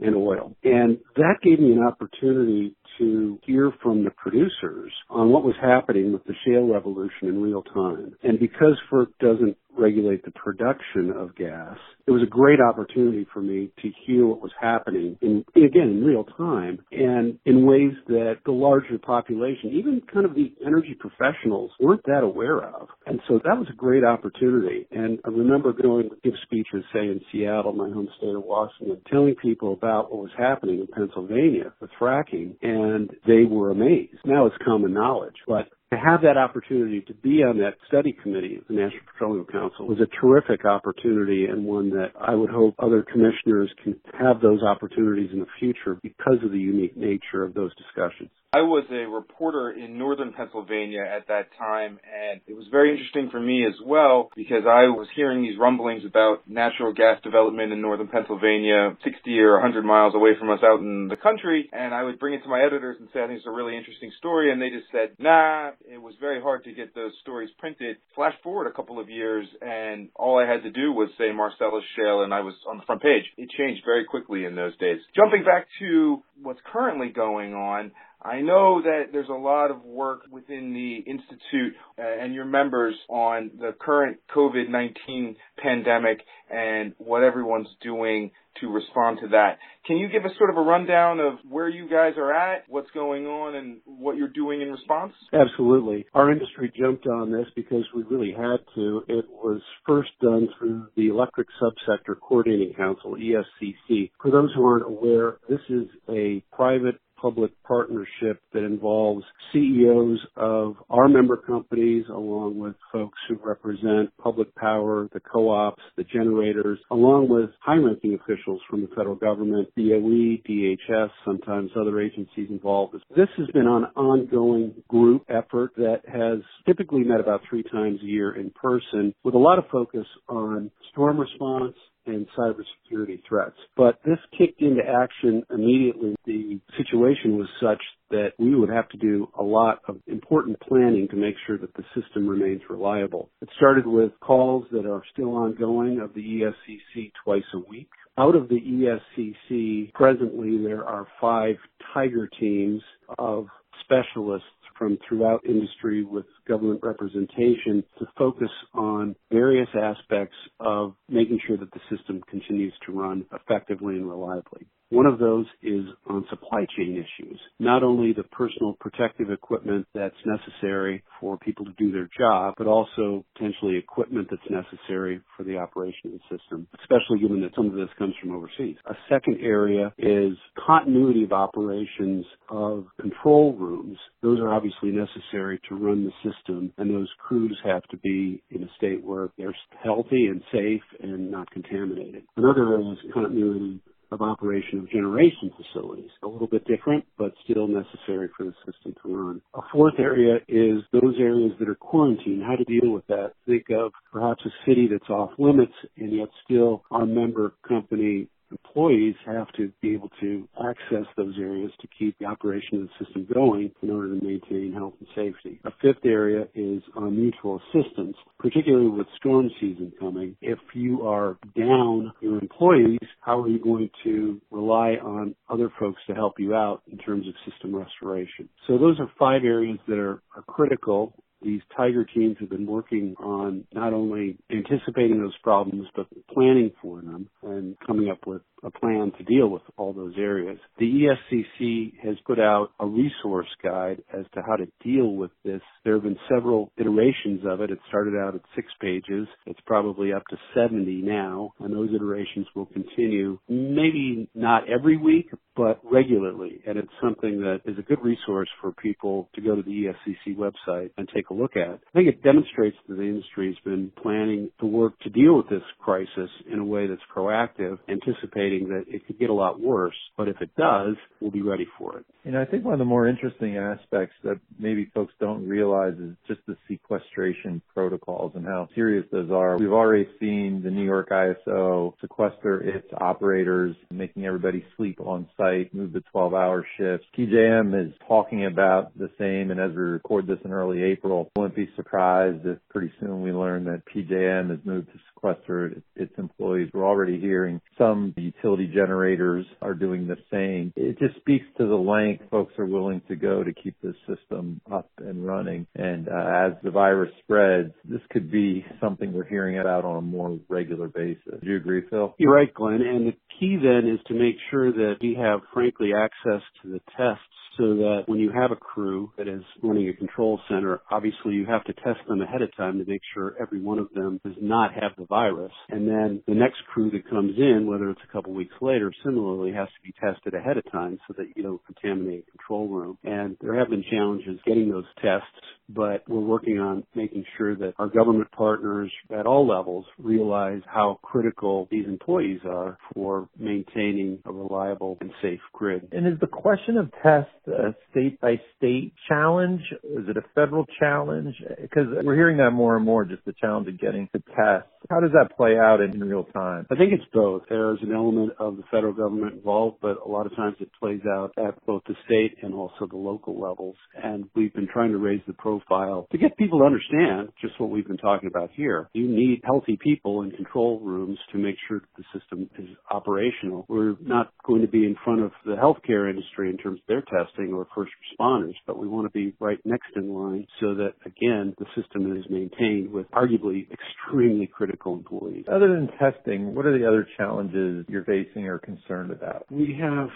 and 0.00 0.16
oil. 0.16 0.56
And 0.64 0.98
that 1.16 1.36
gave 1.42 1.60
me 1.60 1.72
an 1.72 1.82
opportunity 1.82 2.74
to 2.98 3.38
hear 3.44 3.72
from 3.82 4.04
the 4.04 4.10
producers 4.10 4.92
on 5.10 5.30
what 5.30 5.44
was 5.44 5.54
happening 5.60 6.12
with 6.12 6.24
the 6.24 6.34
shale 6.46 6.66
revolution 6.66 7.28
in 7.28 7.40
real 7.40 7.62
time. 7.62 8.14
And 8.22 8.38
because 8.38 8.76
FERC 8.90 9.06
doesn't 9.20 9.56
regulate 9.78 10.24
the 10.24 10.30
production 10.32 11.12
of 11.16 11.36
gas, 11.36 11.76
it 12.06 12.10
was 12.10 12.22
a 12.22 12.26
great 12.26 12.58
opportunity 12.60 13.26
for 13.32 13.40
me 13.40 13.70
to 13.82 13.90
hear 14.06 14.26
what 14.26 14.40
was 14.40 14.50
happening 14.60 15.16
in, 15.20 15.44
again, 15.54 15.90
in 15.90 16.04
real 16.04 16.24
time 16.24 16.78
and 16.90 17.38
in 17.44 17.66
ways 17.66 17.92
that 18.08 18.38
the 18.44 18.52
larger 18.52 18.98
population, 18.98 19.70
even 19.72 20.02
kind 20.12 20.24
of 20.24 20.34
the 20.34 20.52
energy 20.66 20.96
professionals 20.98 21.70
weren't 21.78 22.02
that 22.06 22.22
aware 22.22 22.62
of. 22.62 22.88
And 23.06 23.20
so 23.28 23.40
that 23.44 23.56
was 23.58 23.68
a 23.70 23.76
great 23.76 24.04
opportunity. 24.04 24.86
And 24.90 25.18
I 25.24 25.28
remember 25.28 25.72
going 25.72 26.10
to 26.10 26.16
give 26.24 26.34
speeches, 26.44 26.82
say 26.92 27.00
in 27.00 27.20
Seattle, 27.30 27.72
my 27.72 27.90
home 27.90 28.08
state 28.16 28.34
of 28.34 28.42
Washington, 28.42 29.00
telling 29.10 29.34
people 29.34 29.72
about 29.72 30.10
what 30.10 30.22
was 30.22 30.32
happening 30.36 30.80
in 30.80 30.86
Pennsylvania 30.86 31.72
with 31.80 31.90
fracking 32.00 32.56
and 32.62 32.87
they 33.26 33.44
were 33.44 33.70
amazed. 33.70 34.18
Now 34.24 34.46
it's 34.46 34.56
common 34.64 34.92
knowledge, 34.92 35.36
but 35.46 35.68
to 35.92 35.98
have 35.98 36.20
that 36.22 36.36
opportunity 36.36 37.00
to 37.00 37.14
be 37.14 37.42
on 37.42 37.58
that 37.58 37.74
study 37.86 38.12
committee 38.12 38.56
of 38.56 38.64
the 38.68 38.74
National 38.74 39.00
Petroleum 39.10 39.46
Council 39.46 39.86
was 39.86 39.98
a 40.00 40.20
terrific 40.20 40.66
opportunity 40.66 41.46
and 41.46 41.64
one 41.64 41.90
that 41.90 42.12
I 42.20 42.34
would 42.34 42.50
hope 42.50 42.74
other 42.78 43.02
commissioners 43.02 43.72
can 43.82 43.98
have 44.18 44.40
those 44.42 44.62
opportunities 44.62 45.30
in 45.32 45.40
the 45.40 45.46
future 45.58 45.98
because 46.02 46.44
of 46.44 46.52
the 46.52 46.58
unique 46.58 46.96
nature 46.96 47.42
of 47.42 47.54
those 47.54 47.72
discussions. 47.76 48.30
I 48.54 48.62
was 48.62 48.84
a 48.90 49.04
reporter 49.04 49.72
in 49.72 49.98
northern 49.98 50.32
Pennsylvania 50.32 51.04
at 51.04 51.28
that 51.28 51.48
time, 51.58 51.98
and 52.08 52.40
it 52.46 52.56
was 52.56 52.64
very 52.70 52.92
interesting 52.92 53.28
for 53.30 53.38
me 53.38 53.66
as 53.66 53.74
well 53.84 54.30
because 54.34 54.64
I 54.64 54.88
was 54.88 55.06
hearing 55.14 55.42
these 55.42 55.58
rumblings 55.58 56.02
about 56.06 56.48
natural 56.48 56.94
gas 56.94 57.20
development 57.22 57.72
in 57.72 57.82
northern 57.82 58.08
Pennsylvania, 58.08 58.96
60 59.04 59.38
or 59.40 59.60
100 59.60 59.84
miles 59.84 60.14
away 60.14 60.30
from 60.38 60.48
us 60.48 60.60
out 60.64 60.80
in 60.80 61.08
the 61.08 61.16
country, 61.16 61.68
and 61.72 61.92
I 61.92 62.02
would 62.04 62.18
bring 62.18 62.32
it 62.32 62.42
to 62.42 62.48
my 62.48 62.64
editors 62.64 62.96
and 62.98 63.10
say, 63.12 63.20
I 63.20 63.26
think 63.26 63.36
it's 63.36 63.46
a 63.46 63.50
really 63.50 63.76
interesting 63.76 64.12
story, 64.16 64.50
and 64.50 64.62
they 64.62 64.70
just 64.70 64.88
said, 64.92 65.16
nah, 65.18 65.72
it 65.86 66.00
was 66.00 66.14
very 66.20 66.40
hard 66.40 66.64
to 66.64 66.72
get 66.72 66.94
those 66.94 67.12
stories 67.22 67.50
printed. 67.58 67.96
Flash 68.14 68.34
forward 68.42 68.66
a 68.66 68.72
couple 68.72 68.98
of 69.00 69.08
years, 69.08 69.46
and 69.60 70.08
all 70.14 70.38
I 70.38 70.50
had 70.50 70.62
to 70.62 70.70
do 70.70 70.92
was 70.92 71.08
say 71.18 71.32
Marcellus 71.32 71.84
Shale, 71.96 72.22
and 72.22 72.32
I 72.32 72.40
was 72.40 72.54
on 72.68 72.78
the 72.78 72.84
front 72.84 73.02
page. 73.02 73.24
It 73.36 73.50
changed 73.50 73.82
very 73.84 74.04
quickly 74.04 74.44
in 74.44 74.54
those 74.54 74.76
days. 74.78 74.98
Jumping 75.14 75.44
back 75.44 75.66
to 75.80 76.22
what's 76.42 76.60
currently 76.72 77.08
going 77.08 77.54
on, 77.54 77.92
I 78.22 78.40
know 78.40 78.82
that 78.82 79.06
there's 79.12 79.28
a 79.28 79.32
lot 79.32 79.70
of 79.70 79.84
work 79.84 80.22
within 80.30 80.72
the 80.74 81.10
Institute 81.10 81.74
uh, 81.98 82.02
and 82.02 82.34
your 82.34 82.44
members 82.44 82.94
on 83.08 83.50
the 83.58 83.74
current 83.78 84.18
COVID-19 84.34 85.36
pandemic 85.56 86.20
and 86.50 86.94
what 86.98 87.22
everyone's 87.22 87.68
doing 87.80 88.32
to 88.60 88.68
respond 88.68 89.18
to 89.22 89.28
that. 89.28 89.58
Can 89.86 89.98
you 89.98 90.08
give 90.08 90.24
us 90.24 90.32
sort 90.36 90.50
of 90.50 90.56
a 90.56 90.60
rundown 90.60 91.20
of 91.20 91.34
where 91.48 91.68
you 91.68 91.88
guys 91.88 92.14
are 92.16 92.32
at, 92.32 92.64
what's 92.68 92.90
going 92.90 93.26
on, 93.26 93.54
and 93.54 93.78
what 93.84 94.16
you're 94.16 94.28
doing 94.28 94.60
in 94.60 94.70
response? 94.70 95.12
Absolutely. 95.32 96.06
Our 96.14 96.32
industry 96.32 96.72
jumped 96.76 97.06
on 97.06 97.30
this 97.30 97.46
because 97.54 97.84
we 97.94 98.02
really 98.02 98.32
had 98.32 98.58
to. 98.74 99.04
It 99.08 99.26
was 99.30 99.60
first 99.86 100.10
done 100.20 100.48
through 100.58 100.88
the 100.96 101.08
Electric 101.08 101.48
Subsector 101.62 102.16
Coordinating 102.20 102.74
Council, 102.74 103.16
ESCC. 103.16 104.10
For 104.20 104.30
those 104.30 104.50
who 104.54 104.66
aren't 104.66 104.86
aware, 104.86 105.38
this 105.48 105.60
is 105.68 105.86
a 106.08 106.42
private 106.52 107.00
public 107.20 107.50
partnership 107.64 108.40
that 108.52 108.64
involves 108.64 109.24
CEOs 109.52 110.18
of 110.36 110.76
our 110.90 111.08
member 111.08 111.36
companies 111.36 112.04
along 112.08 112.58
with 112.58 112.74
folks 112.92 113.18
who 113.28 113.38
represent 113.44 114.10
public 114.22 114.54
power, 114.54 115.08
the 115.12 115.20
co-ops, 115.20 115.82
the 115.96 116.04
generators, 116.04 116.78
along 116.90 117.28
with 117.28 117.50
high-ranking 117.60 118.14
officials 118.14 118.60
from 118.68 118.82
the 118.82 118.88
federal 118.88 119.14
government, 119.14 119.68
DOE, 119.76 120.38
DHS, 120.48 121.10
sometimes 121.24 121.70
other 121.78 122.00
agencies 122.00 122.48
involved. 122.50 122.94
This 123.16 123.28
has 123.36 123.46
been 123.48 123.66
an 123.66 123.86
ongoing 123.96 124.74
group 124.88 125.24
effort 125.28 125.72
that 125.76 126.02
has 126.06 126.38
typically 126.66 127.02
met 127.02 127.20
about 127.20 127.42
three 127.48 127.62
times 127.62 128.00
a 128.02 128.06
year 128.06 128.36
in 128.36 128.50
person 128.50 129.14
with 129.24 129.34
a 129.34 129.38
lot 129.38 129.58
of 129.58 129.64
focus 129.70 130.06
on 130.28 130.70
storm 130.90 131.18
response, 131.18 131.74
and 132.08 132.26
cybersecurity 132.36 133.20
threats. 133.28 133.56
But 133.76 134.00
this 134.04 134.18
kicked 134.36 134.60
into 134.60 134.82
action 134.82 135.42
immediately. 135.50 136.16
The 136.24 136.58
situation 136.76 137.38
was 137.38 137.48
such 137.60 137.82
that 138.10 138.32
we 138.38 138.54
would 138.54 138.70
have 138.70 138.88
to 138.90 138.96
do 138.96 139.28
a 139.38 139.42
lot 139.42 139.80
of 139.86 139.98
important 140.06 140.58
planning 140.60 141.08
to 141.10 141.16
make 141.16 141.34
sure 141.46 141.58
that 141.58 141.74
the 141.74 141.84
system 141.94 142.26
remains 142.26 142.62
reliable. 142.68 143.30
It 143.42 143.50
started 143.56 143.86
with 143.86 144.12
calls 144.20 144.64
that 144.72 144.86
are 144.86 145.02
still 145.12 145.36
ongoing 145.36 146.00
of 146.00 146.14
the 146.14 146.20
ESCC 146.22 147.12
twice 147.24 147.42
a 147.54 147.58
week. 147.68 147.88
Out 148.16 148.34
of 148.34 148.48
the 148.48 148.60
ESCC, 148.60 149.92
presently 149.92 150.58
there 150.58 150.84
are 150.84 151.06
five 151.20 151.56
Tiger 151.94 152.28
teams 152.40 152.82
of 153.18 153.46
specialists 153.84 154.46
from 154.76 154.98
throughout 155.08 155.44
industry 155.44 156.04
with 156.04 156.26
government 156.48 156.80
representation 156.82 157.84
to 157.98 158.06
focus 158.16 158.50
on 158.74 159.14
various 159.30 159.68
aspects 159.74 160.36
of 160.60 160.94
making 161.08 161.38
sure 161.46 161.56
that 161.56 161.70
the 161.72 161.96
system 161.96 162.22
continues 162.30 162.72
to 162.86 162.92
run 162.92 163.24
effectively 163.32 163.96
and 163.96 164.08
reliably. 164.08 164.66
One 164.90 165.04
of 165.04 165.18
those 165.18 165.44
is 165.62 165.84
on 166.08 166.24
supply 166.30 166.66
chain 166.76 166.92
issues. 166.94 167.38
Not 167.58 167.82
only 167.82 168.14
the 168.14 168.22
personal 168.22 168.74
protective 168.80 169.30
equipment 169.30 169.86
that's 169.94 170.14
necessary 170.24 171.02
for 171.20 171.36
people 171.36 171.66
to 171.66 171.72
do 171.76 171.92
their 171.92 172.08
job, 172.18 172.54
but 172.56 172.66
also 172.66 173.22
potentially 173.34 173.76
equipment 173.76 174.28
that's 174.30 174.40
necessary 174.48 175.20
for 175.36 175.44
the 175.44 175.58
operation 175.58 176.06
of 176.06 176.12
the 176.12 176.38
system, 176.38 176.66
especially 176.80 177.18
given 177.20 177.42
that 177.42 177.54
some 177.54 177.66
of 177.66 177.74
this 177.74 177.90
comes 177.98 178.14
from 178.18 178.34
overseas. 178.34 178.76
A 178.86 178.94
second 179.10 179.40
area 179.42 179.92
is 179.98 180.32
continuity 180.66 181.24
of 181.24 181.32
operations 181.32 182.24
of 182.48 182.86
control 182.98 183.54
rooms. 183.56 183.98
Those 184.22 184.40
are 184.40 184.54
obviously 184.54 184.90
necessary 184.90 185.60
to 185.68 185.74
run 185.74 186.04
the 186.04 186.12
system, 186.30 186.37
and 186.48 186.72
those 186.78 187.08
crews 187.18 187.58
have 187.64 187.82
to 187.84 187.96
be 187.98 188.42
in 188.50 188.62
a 188.62 188.68
state 188.76 189.04
where 189.04 189.28
they're 189.36 189.54
healthy 189.82 190.26
and 190.26 190.42
safe 190.52 190.82
and 191.00 191.30
not 191.30 191.50
contaminated. 191.50 192.24
Another 192.36 192.78
is 192.80 192.98
continuity 193.12 193.80
of 194.10 194.22
operation 194.22 194.78
of 194.78 194.90
generation 194.90 195.50
facilities. 195.56 196.10
A 196.22 196.28
little 196.28 196.46
bit 196.46 196.66
different, 196.66 197.04
but 197.18 197.32
still 197.44 197.68
necessary 197.68 198.28
for 198.36 198.44
the 198.44 198.54
system 198.64 198.94
to 199.02 199.14
run. 199.14 199.42
A 199.54 199.60
fourth 199.72 199.94
area 199.98 200.36
is 200.48 200.82
those 200.92 201.14
areas 201.18 201.52
that 201.58 201.68
are 201.68 201.74
quarantined, 201.74 202.42
how 202.42 202.56
to 202.56 202.64
deal 202.64 202.90
with 202.90 203.06
that. 203.08 203.32
Think 203.46 203.66
of 203.70 203.92
perhaps 204.10 204.42
a 204.46 204.50
city 204.66 204.88
that's 204.90 205.10
off 205.10 205.30
limits 205.38 205.72
and 205.96 206.12
yet 206.12 206.28
still 206.44 206.84
our 206.90 207.06
member 207.06 207.52
company 207.66 208.28
employees 208.50 209.14
have 209.26 209.50
to 209.52 209.72
be 209.80 209.94
able 209.94 210.10
to 210.20 210.48
access 210.68 211.06
those 211.16 211.34
areas 211.38 211.70
to 211.80 211.88
keep 211.98 212.18
the 212.18 212.24
operation 212.24 212.82
of 212.82 212.88
the 212.88 213.04
system 213.04 213.26
going 213.32 213.70
in 213.82 213.90
order 213.90 214.08
to 214.08 214.24
maintain 214.24 214.72
health 214.72 214.94
and 215.00 215.08
safety. 215.14 215.60
A 215.64 215.70
fifth 215.82 216.04
area 216.04 216.46
is 216.54 216.82
on 216.96 217.16
mutual 217.16 217.60
assistance, 217.72 218.16
particularly 218.38 218.88
with 218.88 219.06
storm 219.16 219.50
season 219.60 219.92
coming. 219.98 220.36
If 220.40 220.58
you 220.74 221.06
are 221.06 221.36
down 221.56 222.12
your 222.20 222.38
employees, 222.38 222.98
how 223.20 223.40
are 223.40 223.48
you 223.48 223.58
going 223.58 223.90
to 224.04 224.40
rely 224.50 224.92
on 225.02 225.34
other 225.48 225.70
folks 225.78 226.00
to 226.06 226.14
help 226.14 226.34
you 226.38 226.54
out 226.54 226.82
in 226.90 226.98
terms 226.98 227.26
of 227.26 227.34
system 227.50 227.74
restoration? 227.74 228.48
So 228.66 228.78
those 228.78 228.98
are 229.00 229.10
five 229.18 229.44
areas 229.44 229.78
that 229.88 229.98
are, 229.98 230.22
are 230.36 230.42
critical 230.46 231.14
these 231.42 231.60
tiger 231.76 232.04
teams 232.04 232.36
have 232.40 232.50
been 232.50 232.66
working 232.66 233.14
on 233.18 233.64
not 233.72 233.92
only 233.92 234.38
anticipating 234.50 235.20
those 235.20 235.36
problems 235.42 235.86
but 235.94 236.06
planning 236.32 236.72
for 236.82 237.00
them 237.00 237.28
and 237.42 237.76
coming 237.86 238.10
up 238.10 238.26
with 238.26 238.42
a 238.64 238.70
plan 238.70 239.12
to 239.16 239.24
deal 239.24 239.48
with 239.48 239.62
all 239.76 239.92
those 239.92 240.14
areas. 240.18 240.58
The 240.78 241.06
ESCC 241.30 241.92
has 242.02 242.16
put 242.26 242.40
out 242.40 242.70
a 242.80 242.86
resource 242.86 243.48
guide 243.62 244.02
as 244.12 244.24
to 244.34 244.42
how 244.42 244.56
to 244.56 244.66
deal 244.82 245.14
with 245.14 245.30
this. 245.44 245.60
There 245.84 245.94
have 245.94 246.02
been 246.02 246.18
several 246.28 246.72
iterations 246.76 247.42
of 247.46 247.60
it. 247.60 247.70
It 247.70 247.78
started 247.88 248.14
out 248.16 248.34
at 248.34 248.40
six 248.54 248.68
pages. 248.80 249.28
It's 249.46 249.60
probably 249.66 250.12
up 250.12 250.24
to 250.30 250.36
70 250.54 251.02
now, 251.02 251.52
and 251.60 251.72
those 251.72 251.90
iterations 251.94 252.46
will 252.54 252.66
continue 252.66 253.38
maybe 253.48 254.28
not 254.34 254.68
every 254.68 254.96
week, 254.96 255.30
but 255.56 255.80
regularly. 255.84 256.60
And 256.66 256.78
it's 256.78 256.88
something 257.02 257.40
that 257.40 257.60
is 257.64 257.78
a 257.78 257.82
good 257.82 258.02
resource 258.02 258.48
for 258.60 258.72
people 258.72 259.28
to 259.34 259.40
go 259.40 259.54
to 259.54 259.62
the 259.62 259.86
ESCC 259.86 260.36
website 260.36 260.90
and 260.96 261.08
take 261.14 261.27
a 261.30 261.34
look 261.34 261.56
at. 261.56 261.68
I 261.68 261.92
think 261.94 262.08
it 262.08 262.22
demonstrates 262.22 262.76
that 262.88 262.96
the 262.96 263.02
industry 263.02 263.48
has 263.48 263.56
been 263.64 263.92
planning 264.02 264.50
to 264.60 264.66
work 264.66 264.98
to 265.00 265.10
deal 265.10 265.36
with 265.36 265.48
this 265.48 265.62
crisis 265.78 266.30
in 266.50 266.58
a 266.58 266.64
way 266.64 266.86
that's 266.86 267.00
proactive, 267.14 267.78
anticipating 267.88 268.68
that 268.68 268.84
it 268.88 269.06
could 269.06 269.18
get 269.18 269.30
a 269.30 269.34
lot 269.34 269.60
worse. 269.60 269.96
But 270.16 270.28
if 270.28 270.40
it 270.40 270.50
does, 270.56 270.96
we'll 271.20 271.30
be 271.30 271.42
ready 271.42 271.66
for 271.78 271.98
it. 271.98 272.06
You 272.24 272.32
know, 272.32 272.42
I 272.42 272.44
think 272.44 272.64
one 272.64 272.74
of 272.74 272.78
the 272.78 272.84
more 272.84 273.08
interesting 273.08 273.56
aspects 273.56 274.14
that 274.24 274.38
maybe 274.58 274.90
folks 274.92 275.14
don't 275.20 275.48
realize 275.48 275.94
is 275.94 276.14
just 276.26 276.40
the 276.46 276.56
sequestration 276.68 277.62
protocols 277.72 278.32
and 278.34 278.44
how 278.44 278.68
serious 278.74 279.06
those 279.10 279.30
are. 279.30 279.56
We've 279.56 279.72
already 279.72 280.08
seen 280.20 280.62
the 280.62 280.70
New 280.70 280.84
York 280.84 281.10
ISO 281.10 281.94
sequester 282.00 282.60
its 282.60 282.86
operators, 283.00 283.76
making 283.90 284.26
everybody 284.26 284.64
sleep 284.76 285.00
on 285.00 285.28
site, 285.36 285.72
move 285.74 285.92
to 285.94 286.02
12 286.12 286.34
hour 286.34 286.66
shifts. 286.76 287.06
PJM 287.16 287.86
is 287.86 287.94
talking 288.06 288.46
about 288.46 288.96
the 288.98 289.10
same, 289.18 289.50
and 289.50 289.60
as 289.60 289.70
we 289.70 289.82
record 289.82 290.26
this 290.26 290.38
in 290.44 290.52
early 290.52 290.82
April, 290.82 291.17
wouldn't 291.36 291.56
be 291.56 291.68
surprised 291.76 292.46
if 292.46 292.58
pretty 292.70 292.92
soon 293.00 293.22
we 293.22 293.32
learn 293.32 293.64
that 293.64 293.82
PJM 293.86 294.50
has 294.50 294.58
moved 294.64 294.88
to 294.88 294.98
sequester 295.08 295.82
its 295.96 296.12
employees. 296.18 296.70
We're 296.72 296.86
already 296.86 297.20
hearing 297.20 297.60
some 297.76 298.14
utility 298.16 298.66
generators 298.66 299.46
are 299.62 299.74
doing 299.74 300.06
the 300.06 300.16
same. 300.30 300.72
It 300.76 300.98
just 300.98 301.16
speaks 301.16 301.46
to 301.58 301.66
the 301.66 301.74
length 301.74 302.24
folks 302.30 302.54
are 302.58 302.66
willing 302.66 303.02
to 303.08 303.16
go 303.16 303.42
to 303.42 303.52
keep 303.52 303.76
this 303.82 303.96
system 304.06 304.60
up 304.72 304.90
and 304.98 305.26
running. 305.26 305.66
And 305.74 306.08
uh, 306.08 306.46
as 306.46 306.52
the 306.62 306.70
virus 306.70 307.12
spreads, 307.22 307.72
this 307.84 308.00
could 308.10 308.30
be 308.30 308.64
something 308.80 309.12
we're 309.12 309.24
hearing 309.24 309.58
about 309.58 309.84
on 309.84 309.96
a 309.96 310.02
more 310.02 310.38
regular 310.48 310.88
basis. 310.88 311.40
Do 311.42 311.50
you 311.50 311.56
agree, 311.56 311.82
Phil? 311.88 312.14
You're 312.18 312.34
right, 312.34 312.52
Glenn. 312.52 312.82
And 312.82 313.06
the 313.06 313.16
key 313.38 313.56
then 313.56 313.90
is 313.90 314.00
to 314.08 314.14
make 314.14 314.36
sure 314.50 314.72
that 314.72 314.96
we 315.00 315.14
have, 315.14 315.40
frankly, 315.52 315.90
access 315.94 316.42
to 316.62 316.68
the 316.68 316.80
tests 316.96 317.22
so 317.58 317.74
that 317.74 318.04
when 318.06 318.20
you 318.20 318.30
have 318.30 318.52
a 318.52 318.56
crew 318.56 319.10
that 319.18 319.28
is 319.28 319.42
running 319.62 319.88
a 319.88 319.92
control 319.92 320.40
center, 320.48 320.80
obviously 320.90 321.34
you 321.34 321.44
have 321.44 321.64
to 321.64 321.72
test 321.74 321.98
them 322.08 322.22
ahead 322.22 322.40
of 322.40 322.54
time 322.56 322.78
to 322.78 322.84
make 322.90 323.02
sure 323.12 323.34
every 323.40 323.60
one 323.60 323.78
of 323.78 323.88
them 323.94 324.20
does 324.24 324.36
not 324.40 324.72
have 324.72 324.92
the 324.96 325.04
virus. 325.06 325.52
And 325.68 325.86
then 325.86 326.22
the 326.26 326.34
next 326.34 326.58
crew 326.72 326.90
that 326.92 327.10
comes 327.10 327.36
in, 327.36 327.66
whether 327.66 327.90
it's 327.90 328.00
a 328.08 328.12
couple 328.12 328.32
weeks 328.32 328.54
later, 328.60 328.92
similarly 329.04 329.52
has 329.52 329.68
to 329.68 329.82
be 329.82 329.92
tested 330.00 330.34
ahead 330.34 330.56
of 330.56 330.70
time 330.70 330.98
so 331.08 331.14
that 331.18 331.26
you 331.36 331.42
don't 331.42 331.60
contaminate 331.66 332.24
a 332.28 332.38
control 332.38 332.68
room. 332.68 332.96
And 333.04 333.36
there 333.40 333.58
have 333.58 333.68
been 333.68 333.84
challenges 333.90 334.38
getting 334.46 334.70
those 334.70 334.86
tests 335.02 335.26
but 335.68 336.02
we're 336.08 336.20
working 336.20 336.58
on 336.58 336.84
making 336.94 337.24
sure 337.36 337.54
that 337.56 337.74
our 337.78 337.88
government 337.88 338.30
partners 338.32 338.90
at 339.14 339.26
all 339.26 339.46
levels 339.46 339.84
realize 339.98 340.62
how 340.66 340.98
critical 341.02 341.68
these 341.70 341.86
employees 341.86 342.40
are 342.46 342.78
for 342.94 343.28
maintaining 343.38 344.18
a 344.24 344.32
reliable 344.32 344.96
and 345.00 345.10
safe 345.20 345.40
grid. 345.52 345.88
And 345.92 346.06
is 346.06 346.18
the 346.20 346.26
question 346.26 346.78
of 346.78 346.90
test 347.02 347.28
a 347.48 347.74
state 347.90 348.20
by 348.20 348.40
state 348.56 348.92
challenge? 349.08 349.62
Is 349.84 350.08
it 350.08 350.16
a 350.16 350.22
federal 350.34 350.66
challenge? 350.78 351.34
Because 351.60 351.86
we're 352.02 352.14
hearing 352.14 352.38
that 352.38 352.50
more 352.50 352.76
and 352.76 352.84
more, 352.84 353.04
just 353.04 353.24
the 353.24 353.34
challenge 353.40 353.68
of 353.68 353.78
getting 353.80 354.08
to 354.14 354.22
test. 354.36 354.68
How 354.90 355.00
does 355.00 355.10
that 355.12 355.36
play 355.36 355.56
out 355.58 355.80
in 355.80 356.00
real 356.00 356.24
time? 356.24 356.66
I 356.70 356.76
think 356.76 356.92
it's 356.92 357.04
both. 357.12 357.42
There's 357.48 357.80
an 357.82 357.92
element 357.92 358.32
of 358.38 358.56
the 358.56 358.62
federal 358.70 358.92
government 358.92 359.34
involved, 359.34 359.78
but 359.82 359.98
a 360.04 360.08
lot 360.08 360.26
of 360.26 360.34
times 360.36 360.56
it 360.60 360.70
plays 360.78 361.00
out 361.06 361.32
at 361.36 361.54
both 361.66 361.82
the 361.86 361.94
state 362.06 362.36
and 362.42 362.54
also 362.54 362.86
the 362.88 362.96
local 362.96 363.40
levels. 363.40 363.76
And 364.02 364.28
we've 364.34 364.54
been 364.54 364.68
trying 364.72 364.92
to 364.92 364.98
raise 364.98 365.20
the 365.26 365.34
profile 365.34 366.06
to 366.12 366.18
get 366.18 366.36
people 366.36 366.60
to 366.60 366.64
understand 366.64 367.30
just 367.40 367.58
what 367.60 367.70
we've 367.70 367.86
been 367.86 367.96
talking 367.98 368.28
about 368.28 368.50
here. 368.54 368.88
You 368.92 369.08
need 369.08 369.42
healthy 369.44 369.78
people 369.82 370.22
in 370.22 370.30
control 370.30 370.80
rooms 370.80 371.18
to 371.32 371.38
make 371.38 371.56
sure 371.66 371.80
that 371.80 371.88
the 371.96 372.18
system 372.18 372.48
is 372.58 372.68
operational. 372.90 373.66
We're 373.68 373.96
not 374.00 374.32
going 374.46 374.62
to 374.62 374.68
be 374.68 374.84
in 374.84 374.96
front 375.04 375.22
of 375.22 375.32
the 375.44 375.56
healthcare 375.56 376.08
industry 376.08 376.50
in 376.50 376.56
terms 376.56 376.80
of 376.80 376.86
their 376.86 377.02
testing 377.02 377.52
or 377.52 377.66
first 377.74 377.92
responders, 378.18 378.54
but 378.66 378.78
we 378.78 378.88
want 378.88 379.06
to 379.06 379.10
be 379.10 379.34
right 379.40 379.58
next 379.64 379.88
in 379.96 380.14
line 380.14 380.46
so 380.60 380.74
that 380.74 380.92
again, 381.04 381.54
the 381.58 381.66
system 381.80 382.16
is 382.16 382.24
maintained 382.30 382.90
with 382.90 383.10
arguably 383.10 383.66
extremely 383.70 384.46
critical 384.46 384.67
employees. 384.94 385.44
Other 385.50 385.68
than 385.68 385.88
testing, 385.98 386.54
what 386.54 386.66
are 386.66 386.78
the 386.78 386.86
other 386.86 387.06
challenges 387.16 387.84
you're 387.88 388.04
facing 388.04 388.46
or 388.46 388.58
concerned 388.58 389.10
about? 389.10 389.46
We 389.50 389.76
have 389.80 390.08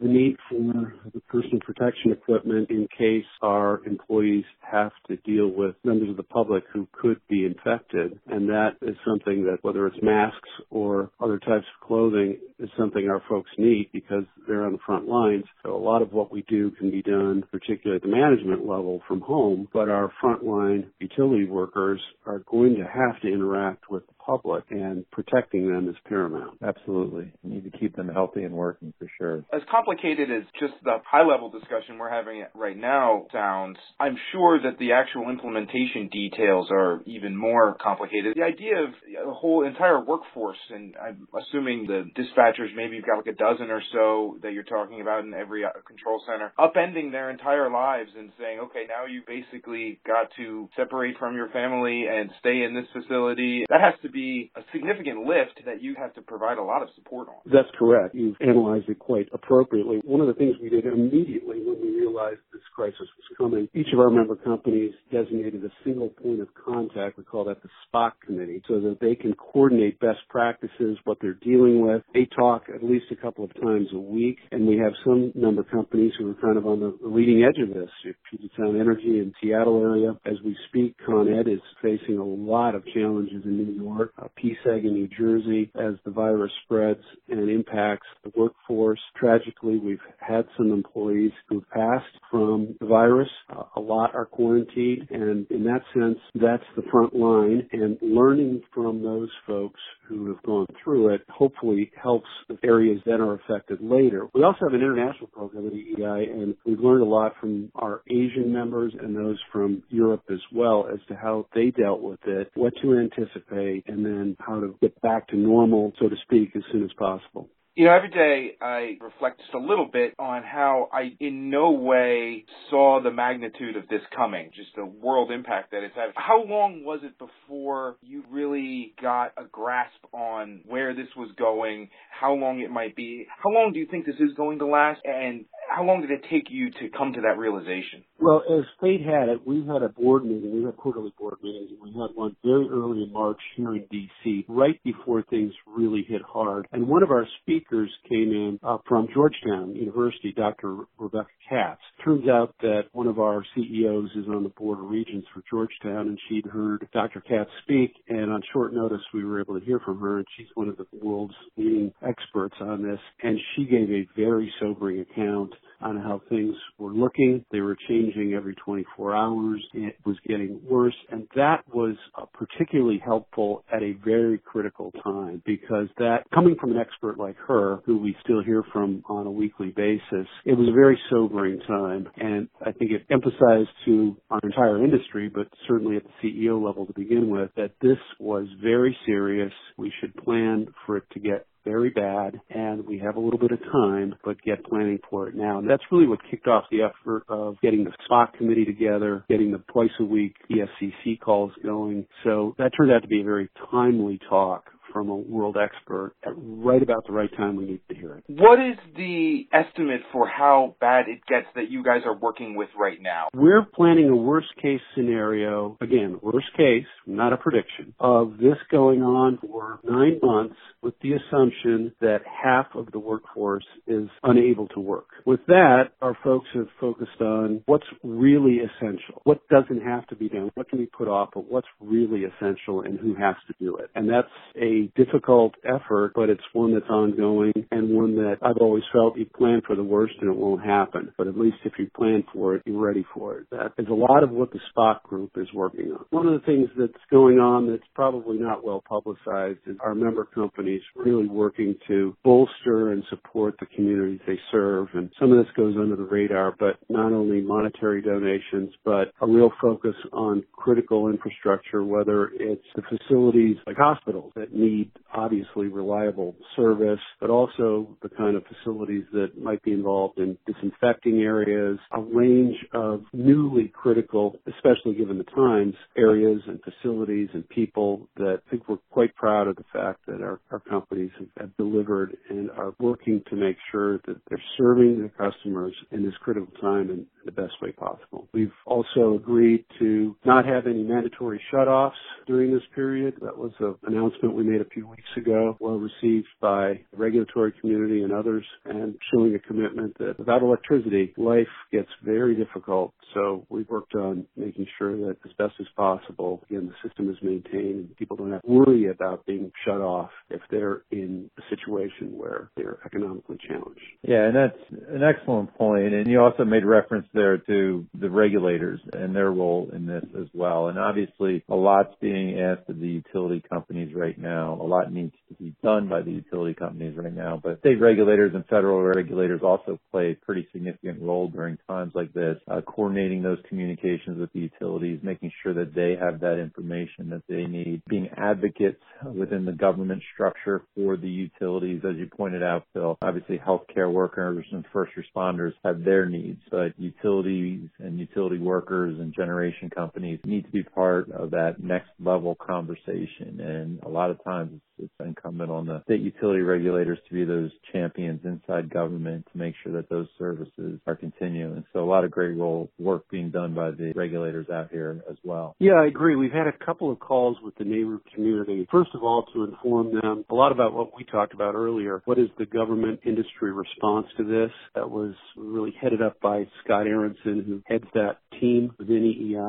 the 0.00 0.08
need 0.08 0.36
for 0.48 0.94
the 1.12 1.20
personal 1.28 1.60
protection 1.60 2.12
equipment 2.12 2.70
in 2.70 2.88
case 2.96 3.24
our 3.42 3.84
employees 3.86 4.44
have 4.60 4.92
to 5.08 5.16
deal 5.18 5.48
with 5.48 5.74
members 5.84 6.08
of 6.08 6.16
the 6.16 6.22
public 6.22 6.64
who 6.72 6.88
could 6.92 7.20
be 7.28 7.44
infected. 7.44 8.18
And 8.26 8.48
that 8.48 8.76
is 8.82 8.96
something 9.06 9.44
that 9.44 9.58
whether 9.62 9.86
it's 9.86 10.02
masks 10.02 10.48
or 10.70 11.10
other 11.20 11.38
types 11.38 11.66
of 11.74 11.86
clothing 11.86 12.38
is 12.58 12.70
something 12.78 13.08
our 13.08 13.22
folks 13.28 13.50
need 13.58 13.90
because 13.92 14.24
they're 14.46 14.64
on 14.64 14.72
the 14.72 14.78
front 14.84 15.08
lines. 15.08 15.44
So 15.62 15.74
a 15.74 15.78
lot 15.78 16.02
of 16.02 16.12
what 16.12 16.32
we 16.32 16.42
do 16.48 16.70
can 16.72 16.90
be 16.90 17.02
done, 17.02 17.44
particularly 17.50 17.96
at 17.96 18.02
the 18.02 18.14
management 18.14 18.66
level 18.66 19.02
from 19.06 19.20
home, 19.20 19.68
but 19.72 19.88
our 19.88 20.12
frontline 20.22 20.86
utility 20.98 21.46
workers 21.46 22.00
are 22.26 22.40
going 22.50 22.76
to 22.76 22.84
have 22.84 23.20
to 23.22 23.28
interact 23.28 23.90
with 23.90 24.06
the 24.06 24.14
public 24.24 24.64
and 24.70 25.08
protecting 25.10 25.70
them 25.70 25.88
is 25.88 25.96
paramount. 26.06 26.58
Absolutely. 26.62 27.32
You 27.42 27.50
need 27.50 27.70
to 27.70 27.78
keep 27.78 27.96
them 27.96 28.08
healthy 28.08 28.44
and 28.44 28.54
working 28.54 28.92
for 28.98 29.10
sure. 29.18 29.44
As 29.52 29.62
complicated 29.90 30.30
as 30.30 30.44
just 30.58 30.74
the 30.84 30.98
high 31.10 31.26
level 31.26 31.50
discussion 31.50 31.98
we're 31.98 32.10
having 32.10 32.44
right 32.54 32.76
now 32.76 33.26
sounds, 33.32 33.76
I'm 33.98 34.16
sure 34.32 34.60
that 34.62 34.78
the 34.78 34.92
actual 34.92 35.30
implementation 35.30 36.08
details 36.10 36.68
are 36.70 37.00
even 37.06 37.36
more 37.36 37.76
complicated. 37.80 38.36
The 38.36 38.42
idea 38.42 38.82
of 38.84 39.28
a 39.28 39.32
whole 39.32 39.66
entire 39.66 40.00
workforce, 40.00 40.58
and 40.70 40.94
I'm 41.00 41.28
assuming 41.34 41.86
the 41.86 42.04
dispatchers, 42.16 42.74
maybe 42.76 42.96
you've 42.96 43.06
got 43.06 43.16
like 43.16 43.34
a 43.34 43.36
dozen 43.36 43.70
or 43.70 43.82
so 43.92 44.38
that 44.42 44.52
you're 44.52 44.64
talking 44.64 45.00
about 45.00 45.24
in 45.24 45.34
every 45.34 45.64
uh, 45.64 45.70
control 45.86 46.22
center, 46.26 46.52
upending 46.58 47.12
their 47.12 47.30
entire 47.30 47.70
lives 47.70 48.10
and 48.16 48.30
saying, 48.38 48.60
okay, 48.60 48.84
now 48.88 49.06
you 49.06 49.22
basically 49.26 50.00
got 50.06 50.28
to 50.36 50.68
separate 50.76 51.16
from 51.18 51.34
your 51.34 51.48
family 51.50 52.06
and 52.10 52.30
stay 52.40 52.62
in 52.62 52.74
this 52.74 52.86
facility. 52.92 53.64
That 53.68 53.80
has 53.80 53.94
to 54.02 54.10
be 54.10 54.50
a 54.56 54.60
significant 54.72 55.26
lift 55.26 55.64
that 55.66 55.82
you 55.82 55.96
have 55.98 56.14
to 56.14 56.22
provide 56.22 56.58
a 56.58 56.62
lot 56.62 56.82
of 56.82 56.88
support 56.94 57.28
on. 57.28 57.34
That's 57.46 57.68
correct. 57.78 58.14
You've 58.14 58.36
analyzed 58.40 58.88
it 58.88 58.98
quite 58.98 59.28
appropriately. 59.32 59.69
One 59.72 60.20
of 60.20 60.26
the 60.26 60.34
things 60.34 60.56
we 60.60 60.68
did 60.68 60.86
immediately 60.86 61.60
when 61.60 61.80
we 61.80 61.90
realized 61.90 62.40
this 62.52 62.62
crisis 62.74 62.98
was 63.00 63.36
coming, 63.38 63.68
each 63.74 63.92
of 63.92 64.00
our 64.00 64.10
member 64.10 64.36
companies 64.36 64.92
designated 65.12 65.64
a 65.64 65.70
single 65.84 66.08
point 66.08 66.40
of 66.40 66.48
contact. 66.54 67.18
We 67.18 67.24
call 67.24 67.44
that 67.44 67.62
the 67.62 67.68
SPOC 67.86 68.12
committee 68.26 68.62
so 68.66 68.80
that 68.80 68.98
they 69.00 69.14
can 69.14 69.34
coordinate 69.34 70.00
best 70.00 70.20
practices, 70.28 70.98
what 71.04 71.18
they're 71.20 71.34
dealing 71.34 71.80
with. 71.86 72.02
They 72.14 72.28
talk 72.36 72.64
at 72.74 72.82
least 72.82 73.06
a 73.10 73.16
couple 73.16 73.44
of 73.44 73.54
times 73.60 73.88
a 73.92 73.98
week 73.98 74.38
and 74.50 74.66
we 74.66 74.76
have 74.78 74.92
some 75.04 75.32
member 75.34 75.62
companies 75.62 76.12
who 76.18 76.30
are 76.30 76.34
kind 76.34 76.56
of 76.56 76.66
on 76.66 76.80
the 76.80 76.96
leading 77.02 77.44
edge 77.44 77.60
of 77.62 77.74
this. 77.74 77.90
Puget 78.30 78.50
Sound 78.56 78.80
Energy 78.80 79.18
in 79.18 79.32
Seattle 79.42 79.80
area, 79.80 80.18
as 80.26 80.36
we 80.44 80.56
speak, 80.68 80.96
Con 81.04 81.28
Ed 81.28 81.48
is 81.48 81.60
facing 81.82 82.18
a 82.18 82.24
lot 82.24 82.74
of 82.74 82.84
challenges 82.94 83.44
in 83.44 83.56
New 83.56 83.82
York 83.82 84.12
uh, 84.18 84.28
PSEG 84.38 84.84
in 84.84 84.94
New 84.94 85.08
Jersey 85.08 85.70
as 85.74 85.94
the 86.04 86.10
virus 86.10 86.52
spreads 86.64 87.02
and 87.28 87.48
impacts 87.48 88.06
the 88.24 88.32
workforce. 88.36 89.00
Tragically, 89.16 89.59
we've 89.62 89.98
had 90.18 90.46
some 90.56 90.72
employees 90.72 91.32
who've 91.48 91.68
passed 91.70 92.04
from 92.30 92.76
the 92.80 92.86
virus. 92.86 93.28
Uh, 93.48 93.64
a 93.76 93.80
lot 93.80 94.14
are 94.14 94.26
quarantined, 94.26 95.08
and 95.10 95.46
in 95.50 95.64
that 95.64 95.82
sense, 95.94 96.18
that's 96.34 96.64
the 96.76 96.82
front 96.90 97.14
line. 97.14 97.68
And 97.72 97.98
learning 98.00 98.62
from 98.74 99.02
those 99.02 99.30
folks 99.46 99.80
who 100.08 100.28
have 100.28 100.42
gone 100.42 100.66
through 100.82 101.14
it 101.14 101.22
hopefully 101.28 101.90
helps 102.00 102.28
the 102.48 102.58
areas 102.64 103.00
that 103.06 103.20
are 103.20 103.34
affected 103.34 103.78
later. 103.80 104.28
We 104.34 104.42
also 104.42 104.58
have 104.62 104.74
an 104.74 104.80
international 104.80 105.28
program 105.28 105.66
at 105.66 105.72
EEI, 105.72 106.30
and 106.30 106.54
we've 106.64 106.80
learned 106.80 107.02
a 107.02 107.06
lot 107.06 107.34
from 107.40 107.70
our 107.74 108.02
Asian 108.08 108.52
members 108.52 108.92
and 109.00 109.16
those 109.16 109.38
from 109.52 109.82
Europe 109.88 110.22
as 110.30 110.40
well 110.52 110.88
as 110.92 110.98
to 111.08 111.14
how 111.14 111.46
they 111.54 111.70
dealt 111.70 112.02
with 112.02 112.20
it, 112.26 112.50
what 112.54 112.72
to 112.82 112.98
anticipate, 112.98 113.84
and 113.88 114.04
then 114.04 114.36
how 114.40 114.60
to 114.60 114.76
get 114.80 115.00
back 115.00 115.28
to 115.28 115.36
normal, 115.36 115.92
so 116.00 116.08
to 116.08 116.16
speak, 116.24 116.50
as 116.56 116.62
soon 116.72 116.84
as 116.84 116.92
possible. 116.98 117.48
You 117.76 117.84
know, 117.84 117.94
every 117.94 118.10
day 118.10 118.56
I 118.60 118.98
reflect 119.00 119.38
just 119.38 119.54
a 119.54 119.58
little 119.58 119.88
bit 119.90 120.14
on 120.18 120.42
how 120.42 120.88
I 120.92 121.12
in 121.20 121.50
no 121.50 121.70
way 121.70 122.44
saw 122.68 123.00
the 123.00 123.12
magnitude 123.12 123.76
of 123.76 123.86
this 123.88 124.00
coming, 124.14 124.50
just 124.56 124.70
the 124.74 124.84
world 124.84 125.30
impact 125.30 125.70
that 125.70 125.84
it's 125.84 125.94
had. 125.94 126.10
How 126.16 126.42
long 126.42 126.82
was 126.84 127.00
it 127.04 127.16
before 127.16 127.96
you 128.02 128.24
really 128.28 128.92
got 129.00 129.32
a 129.36 129.44
grasp 129.44 130.04
on 130.12 130.62
where 130.66 130.94
this 130.94 131.06
was 131.16 131.30
going, 131.38 131.90
how 132.10 132.34
long 132.34 132.58
it 132.58 132.72
might 132.72 132.96
be? 132.96 133.26
How 133.42 133.50
long 133.50 133.72
do 133.72 133.78
you 133.78 133.86
think 133.86 134.04
this 134.04 134.16
is 134.16 134.34
going 134.36 134.58
to 134.58 134.66
last? 134.66 135.00
And 135.04 135.44
how 135.70 135.84
long 135.84 136.00
did 136.00 136.10
it 136.10 136.24
take 136.28 136.48
you 136.50 136.72
to 136.72 136.88
come 136.98 137.12
to 137.12 137.20
that 137.20 137.38
realization? 137.38 138.02
Well, 138.18 138.42
as 138.50 138.64
fate 138.80 139.02
had 139.02 139.28
it, 139.28 139.46
we 139.46 139.64
had 139.64 139.82
a 139.82 139.88
board 139.88 140.24
meeting. 140.24 140.56
We 140.56 140.64
had 140.64 140.76
quarterly 140.76 141.14
board 141.16 141.36
meetings. 141.40 141.70
We 141.80 141.90
had 141.90 142.10
one 142.16 142.34
very 142.44 142.68
early 142.68 143.04
in 143.04 143.12
March 143.12 143.38
here 143.56 143.76
in 143.76 143.86
D.C., 143.90 144.44
right 144.48 144.82
before 144.82 145.22
things 145.30 145.52
really 145.66 146.04
hit 146.06 146.22
hard. 146.22 146.66
And 146.72 146.88
one 146.88 147.04
of 147.04 147.12
our 147.12 147.26
speakers 147.40 147.69
came 148.08 148.30
in 148.30 148.58
uh, 148.62 148.78
from 148.88 149.08
Georgetown 149.14 149.74
University, 149.74 150.32
Dr. 150.36 150.84
Rebecca 150.98 151.28
Katz. 151.48 151.80
Turns 152.04 152.28
out 152.28 152.54
that 152.60 152.82
one 152.92 153.06
of 153.06 153.18
our 153.18 153.44
CEOs 153.54 154.10
is 154.16 154.26
on 154.28 154.42
the 154.42 154.50
board 154.50 154.78
of 154.78 154.90
regents 154.90 155.26
for 155.32 155.42
Georgetown, 155.48 156.08
and 156.08 156.18
she'd 156.28 156.46
heard 156.46 156.88
Dr. 156.92 157.20
Katz 157.20 157.50
speak. 157.62 157.92
And 158.08 158.30
on 158.32 158.42
short 158.52 158.74
notice, 158.74 159.00
we 159.14 159.24
were 159.24 159.40
able 159.40 159.58
to 159.58 159.64
hear 159.64 159.80
from 159.80 160.00
her, 160.00 160.18
and 160.18 160.26
she's 160.36 160.48
one 160.54 160.68
of 160.68 160.76
the 160.76 160.86
world's 160.92 161.34
leading 161.56 161.92
experts 162.06 162.56
on 162.60 162.82
this. 162.82 163.00
And 163.22 163.38
she 163.54 163.64
gave 163.64 163.90
a 163.90 164.06
very 164.16 164.52
sobering 164.60 165.00
account 165.00 165.52
on 165.80 165.96
how 165.96 166.20
things 166.28 166.54
were 166.78 166.92
looking. 166.92 167.44
They 167.50 167.60
were 167.60 167.76
changing 167.88 168.34
every 168.34 168.54
24 168.56 169.14
hours. 169.14 169.64
It 169.74 169.96
was 170.04 170.16
getting 170.26 170.60
worse. 170.68 170.94
And 171.10 171.26
that 171.36 171.64
was 171.72 171.96
uh, 172.16 172.26
particularly 172.32 173.00
helpful 173.04 173.64
at 173.72 173.82
a 173.82 173.92
very 174.04 174.38
critical 174.38 174.92
time 175.02 175.42
because 175.46 175.88
that 175.98 176.24
coming 176.34 176.56
from 176.60 176.72
an 176.72 176.78
expert 176.78 177.18
like 177.18 177.36
her, 177.46 177.80
who 177.86 177.98
we 177.98 178.16
still 178.24 178.42
hear 178.42 178.62
from 178.72 179.02
on 179.08 179.26
a 179.26 179.30
weekly 179.30 179.72
basis, 179.76 180.26
it 180.44 180.56
was 180.56 180.68
a 180.68 180.72
very 180.72 180.98
sobering 181.10 181.60
time. 181.66 182.08
And 182.16 182.48
I 182.60 182.72
think 182.72 182.92
it 182.92 183.06
emphasized 183.10 183.70
to 183.86 184.16
our 184.30 184.40
entire 184.42 184.82
industry, 184.82 185.28
but 185.28 185.48
certainly 185.68 185.96
at 185.96 186.02
the 186.04 186.28
CEO 186.28 186.64
level 186.64 186.86
to 186.86 186.92
begin 186.92 187.30
with, 187.30 187.50
that 187.56 187.72
this 187.80 187.98
was 188.18 188.46
very 188.62 188.96
serious. 189.06 189.52
We 189.76 189.92
should 190.00 190.14
plan 190.16 190.68
for 190.86 190.96
it 190.98 191.04
to 191.12 191.20
get 191.20 191.46
very 191.64 191.90
bad 191.90 192.40
and 192.50 192.86
we 192.86 192.98
have 192.98 193.16
a 193.16 193.20
little 193.20 193.38
bit 193.38 193.52
of 193.52 193.60
time, 193.72 194.14
but 194.24 194.40
get 194.42 194.64
planning 194.64 194.98
for 195.08 195.28
it 195.28 195.34
now. 195.34 195.58
And 195.58 195.68
that's 195.68 195.82
really 195.90 196.06
what 196.06 196.20
kicked 196.30 196.46
off 196.46 196.64
the 196.70 196.82
effort 196.82 197.24
of 197.28 197.56
getting 197.60 197.84
the 197.84 197.92
SPOC 198.08 198.34
committee 198.38 198.64
together, 198.64 199.24
getting 199.28 199.52
the 199.52 199.62
twice 199.72 199.90
a 200.00 200.04
week 200.04 200.34
ESCC 200.50 201.20
calls 201.20 201.52
going. 201.62 202.06
So 202.24 202.54
that 202.58 202.70
turned 202.76 202.92
out 202.92 203.02
to 203.02 203.08
be 203.08 203.20
a 203.20 203.24
very 203.24 203.48
timely 203.70 204.18
talk 204.28 204.64
from 204.92 205.08
a 205.08 205.16
world 205.16 205.56
expert 205.56 206.14
at 206.24 206.32
right 206.36 206.82
about 206.82 207.06
the 207.06 207.12
right 207.12 207.30
time 207.36 207.56
we 207.56 207.64
need 207.64 207.80
to 207.88 207.94
hear 207.94 208.14
it. 208.16 208.24
What 208.28 208.58
is 208.58 208.76
the 208.96 209.46
estimate 209.52 210.00
for 210.12 210.28
how 210.28 210.76
bad 210.80 211.08
it 211.08 211.20
gets 211.26 211.46
that 211.54 211.70
you 211.70 211.82
guys 211.82 212.02
are 212.04 212.16
working 212.16 212.56
with 212.56 212.68
right 212.78 213.00
now? 213.00 213.28
We're 213.34 213.64
planning 213.64 214.08
a 214.08 214.16
worst 214.16 214.48
case 214.60 214.80
scenario, 214.94 215.76
again, 215.80 216.18
worst 216.22 216.48
case, 216.56 216.86
not 217.06 217.32
a 217.32 217.36
prediction, 217.36 217.94
of 217.98 218.38
this 218.38 218.56
going 218.70 219.02
on 219.02 219.38
for 219.40 219.80
nine 219.84 220.18
months 220.22 220.56
with 220.82 220.94
the 221.02 221.12
assumption 221.12 221.92
that 222.00 222.20
half 222.24 222.66
of 222.74 222.90
the 222.92 222.98
workforce 222.98 223.66
is 223.86 224.08
unable 224.22 224.68
to 224.68 224.80
work. 224.80 225.08
With 225.26 225.40
that, 225.46 225.90
our 226.00 226.16
folks 226.22 226.48
have 226.54 226.68
focused 226.80 227.20
on 227.20 227.62
what's 227.66 227.86
really 228.02 228.58
essential, 228.58 229.20
what 229.24 229.46
doesn't 229.48 229.82
have 229.82 230.06
to 230.08 230.16
be 230.16 230.28
done, 230.28 230.50
what 230.54 230.68
can 230.68 230.78
be 230.78 230.86
put 230.86 231.08
off, 231.08 231.30
but 231.34 231.50
what's 231.50 231.66
really 231.80 232.24
essential 232.24 232.82
and 232.82 232.98
who 232.98 233.14
has 233.14 233.36
to 233.48 233.54
do 233.60 233.76
it. 233.76 233.90
And 233.94 234.08
that's 234.08 234.28
a 234.56 234.79
difficult 234.88 235.54
effort, 235.64 236.12
but 236.14 236.28
it's 236.28 236.42
one 236.52 236.74
that's 236.74 236.88
ongoing 236.88 237.52
and 237.70 237.94
one 237.94 238.16
that 238.16 238.38
I've 238.42 238.56
always 238.60 238.82
felt 238.92 239.16
you 239.16 239.26
plan 239.26 239.62
for 239.66 239.76
the 239.76 239.82
worst 239.82 240.14
and 240.20 240.30
it 240.30 240.36
won't 240.36 240.64
happen. 240.64 241.12
But 241.16 241.26
at 241.26 241.38
least 241.38 241.58
if 241.64 241.74
you 241.78 241.90
plan 241.96 242.24
for 242.32 242.54
it, 242.56 242.62
you're 242.64 242.80
ready 242.80 243.04
for 243.14 243.38
it. 243.38 243.46
That 243.50 243.72
is 243.78 243.88
a 243.88 243.94
lot 243.94 244.22
of 244.22 244.30
what 244.30 244.52
the 244.52 244.60
SPOC 244.74 245.02
group 245.02 245.32
is 245.36 245.48
working 245.54 245.92
on. 245.92 246.04
One 246.10 246.26
of 246.26 246.32
the 246.32 246.46
things 246.46 246.68
that's 246.78 246.92
going 247.10 247.38
on 247.38 247.70
that's 247.70 247.82
probably 247.94 248.38
not 248.38 248.64
well 248.64 248.82
publicized 248.88 249.60
is 249.66 249.76
our 249.80 249.94
member 249.94 250.24
companies 250.24 250.82
really 250.96 251.26
working 251.26 251.76
to 251.88 252.16
bolster 252.24 252.92
and 252.92 253.02
support 253.10 253.56
the 253.60 253.66
communities 253.66 254.20
they 254.26 254.38
serve. 254.50 254.88
And 254.94 255.10
some 255.20 255.32
of 255.32 255.44
this 255.44 255.52
goes 255.56 255.76
under 255.78 255.96
the 255.96 256.04
radar, 256.04 256.54
but 256.58 256.78
not 256.88 257.12
only 257.12 257.40
monetary 257.40 258.02
donations, 258.02 258.72
but 258.84 259.12
a 259.20 259.26
real 259.26 259.50
focus 259.60 259.94
on 260.12 260.42
critical 260.52 261.08
infrastructure, 261.08 261.84
whether 261.84 262.30
it's 262.34 262.64
the 262.74 262.82
facilities 262.82 263.56
like 263.66 263.76
hospitals 263.76 264.32
that 264.36 264.54
need 264.54 264.70
need 264.70 264.90
obviously 265.14 265.68
reliable 265.68 266.34
service, 266.56 267.00
but 267.20 267.30
also 267.30 267.96
the 268.02 268.08
kind 268.08 268.29
of 268.36 268.44
facilities 268.46 269.04
that 269.12 269.40
might 269.40 269.62
be 269.62 269.72
involved 269.72 270.18
in 270.18 270.36
disinfecting 270.46 271.20
areas, 271.20 271.78
a 271.92 272.00
range 272.00 272.56
of 272.72 273.02
newly 273.12 273.68
critical, 273.68 274.36
especially 274.46 274.94
given 274.94 275.18
the 275.18 275.24
times, 275.24 275.74
areas 275.96 276.40
and 276.46 276.60
facilities 276.62 277.28
and 277.34 277.48
people 277.48 278.08
that 278.16 278.40
I 278.46 278.50
think 278.50 278.68
we're 278.68 278.78
quite 278.90 279.14
proud 279.14 279.48
of 279.48 279.56
the 279.56 279.64
fact 279.72 280.00
that 280.06 280.22
our, 280.22 280.40
our 280.50 280.60
companies 280.60 281.10
have, 281.38 281.50
delivered 281.56 282.16
and 282.28 282.50
are 282.52 282.74
working 282.78 283.22
to 283.28 283.36
make 283.36 283.56
sure 283.70 283.98
that 284.06 284.16
they're 284.28 284.42
serving 284.56 284.98
their 284.98 285.30
customers 285.30 285.74
in 285.90 286.04
this 286.04 286.14
critical 286.22 286.48
time 286.60 286.90
in 286.90 287.06
the 287.24 287.32
best 287.32 287.52
way 287.60 287.72
possible. 287.72 288.28
We've 288.32 288.52
also 288.66 289.14
agreed 289.14 289.64
to 289.78 290.16
not 290.24 290.46
have 290.46 290.66
any 290.66 290.82
mandatory 290.82 291.40
shutoffs 291.52 291.92
during 292.26 292.52
this 292.52 292.62
period. 292.74 293.14
That 293.20 293.36
was 293.36 293.52
an 293.60 293.74
announcement 293.86 294.34
we 294.34 294.44
made 294.44 294.60
a 294.60 294.66
few 294.66 294.86
weeks 294.86 295.08
ago, 295.16 295.56
well 295.60 295.78
received 295.78 296.28
by 296.40 296.80
the 296.90 296.96
regulatory 296.96 297.52
community 297.60 298.02
and 298.02 298.12
others, 298.20 298.44
and 298.64 298.94
showing 299.12 299.34
a 299.34 299.38
commitment 299.38 299.96
that 299.98 300.18
without 300.18 300.42
electricity, 300.42 301.14
life 301.16 301.48
gets 301.72 301.88
very 302.04 302.34
difficult. 302.36 302.92
So 303.14 303.46
we've 303.48 303.68
worked 303.68 303.94
on 303.94 304.26
making 304.36 304.66
sure 304.78 304.96
that 304.96 305.16
as 305.24 305.32
best 305.38 305.54
as 305.60 305.66
possible, 305.76 306.42
again, 306.48 306.68
the 306.68 306.88
system 306.88 307.10
is 307.10 307.16
maintained 307.22 307.80
and 307.80 307.96
people 307.96 308.16
don't 308.16 308.32
have 308.32 308.42
to 308.42 308.48
worry 308.48 308.88
about 308.88 309.26
being 309.26 309.50
shut 309.64 309.80
off 309.80 310.10
if 310.28 310.40
they're 310.50 310.82
in 310.90 311.30
a 311.38 311.42
situation 311.54 312.16
where 312.16 312.50
they're 312.56 312.78
economically 312.84 313.38
challenged. 313.48 313.80
Yeah, 314.02 314.26
and 314.26 314.36
that's 314.36 314.58
an 314.88 315.02
excellent 315.02 315.54
point. 315.56 315.94
And 315.94 316.06
you 316.06 316.20
also 316.20 316.44
made 316.44 316.64
reference 316.64 317.06
there 317.14 317.38
to 317.38 317.86
the 317.98 318.10
regulators 318.10 318.80
and 318.92 319.14
their 319.14 319.30
role 319.30 319.70
in 319.72 319.86
this 319.86 320.04
as 320.18 320.26
well. 320.34 320.68
And 320.68 320.78
obviously, 320.78 321.44
a 321.48 321.54
lot's 321.54 321.94
being 322.00 322.40
asked 322.40 322.68
of 322.68 322.78
the 322.78 322.86
utility 322.86 323.42
companies 323.48 323.94
right 323.94 324.18
now. 324.18 324.58
A 324.60 324.66
lot 324.66 324.92
needs 324.92 325.14
be 325.34 325.54
done 325.62 325.88
by 325.88 326.02
the 326.02 326.10
utility 326.10 326.54
companies 326.54 326.96
right 326.96 327.14
now. 327.14 327.40
But 327.42 327.60
state 327.60 327.80
regulators 327.80 328.32
and 328.34 328.44
federal 328.46 328.82
regulators 328.82 329.40
also 329.42 329.78
play 329.90 330.12
a 330.12 330.24
pretty 330.24 330.46
significant 330.52 331.00
role 331.00 331.28
during 331.28 331.58
times 331.68 331.92
like 331.94 332.12
this, 332.12 332.36
uh, 332.48 332.60
coordinating 332.62 333.22
those 333.22 333.38
communications 333.48 334.18
with 334.18 334.32
the 334.32 334.40
utilities, 334.40 335.00
making 335.02 335.32
sure 335.42 335.54
that 335.54 335.74
they 335.74 335.96
have 336.00 336.20
that 336.20 336.38
information 336.38 337.10
that 337.10 337.22
they 337.28 337.44
need, 337.44 337.82
being 337.88 338.08
advocates 338.16 338.82
within 339.14 339.44
the 339.44 339.52
government 339.52 340.02
structure 340.14 340.62
for 340.74 340.96
the 340.96 341.08
utilities. 341.08 341.82
As 341.84 341.96
you 341.96 342.06
pointed 342.06 342.42
out, 342.42 342.64
Phil, 342.72 342.98
obviously 343.02 343.38
healthcare 343.38 343.90
workers 343.90 344.44
and 344.52 344.64
first 344.72 344.92
responders 344.96 345.52
have 345.64 345.84
their 345.84 346.06
needs, 346.06 346.40
but 346.50 346.78
utilities 346.78 347.68
and 347.78 347.98
utility 347.98 348.38
workers 348.38 348.98
and 348.98 349.14
generation 349.14 349.70
companies 349.70 350.20
need 350.24 350.44
to 350.44 350.50
be 350.50 350.62
part 350.62 351.10
of 351.10 351.30
that 351.30 351.62
next 351.62 351.90
level 351.98 352.34
conversation. 352.34 353.40
And 353.40 353.80
a 353.82 353.88
lot 353.88 354.10
of 354.10 354.22
times 354.24 354.60
it's 354.82 354.92
incumbent 355.04 355.50
on 355.50 355.66
the 355.66 355.82
state 355.84 356.00
utility 356.00 356.40
regulators 356.40 356.98
to 357.08 357.14
be 357.14 357.24
those 357.24 357.50
champions 357.72 358.20
inside 358.24 358.70
government 358.70 359.26
to 359.32 359.38
make 359.38 359.54
sure 359.62 359.72
that 359.72 359.88
those 359.88 360.06
services 360.18 360.80
are 360.86 360.96
continuing. 360.96 361.64
So 361.72 361.82
a 361.82 361.88
lot 361.88 362.04
of 362.04 362.10
great 362.10 362.36
role 362.36 362.70
work 362.78 363.08
being 363.10 363.30
done 363.30 363.54
by 363.54 363.70
the 363.70 363.92
regulators 363.94 364.48
out 364.50 364.68
here 364.70 365.02
as 365.10 365.16
well. 365.24 365.56
Yeah, 365.58 365.74
I 365.74 365.86
agree. 365.86 366.16
We've 366.16 366.32
had 366.32 366.46
a 366.46 366.64
couple 366.64 366.90
of 366.90 366.98
calls 366.98 367.36
with 367.42 367.54
the 367.56 367.64
neighbor 367.64 367.98
community. 368.14 368.66
First 368.70 368.90
of 368.94 369.02
all, 369.02 369.26
to 369.34 369.44
inform 369.44 369.94
them 369.94 370.24
a 370.30 370.34
lot 370.34 370.52
about 370.52 370.72
what 370.72 370.96
we 370.96 371.04
talked 371.04 371.34
about 371.34 371.54
earlier. 371.54 372.02
What 372.04 372.18
is 372.18 372.28
the 372.38 372.46
government 372.46 373.00
industry 373.04 373.52
response 373.52 374.06
to 374.16 374.24
this? 374.24 374.50
That 374.74 374.90
was 374.90 375.14
really 375.36 375.74
headed 375.80 376.02
up 376.02 376.20
by 376.20 376.46
Scott 376.64 376.86
Aaronson, 376.86 377.44
who 377.46 377.62
heads 377.66 377.84
that 377.94 378.18
team 378.40 378.72
within 378.78 379.02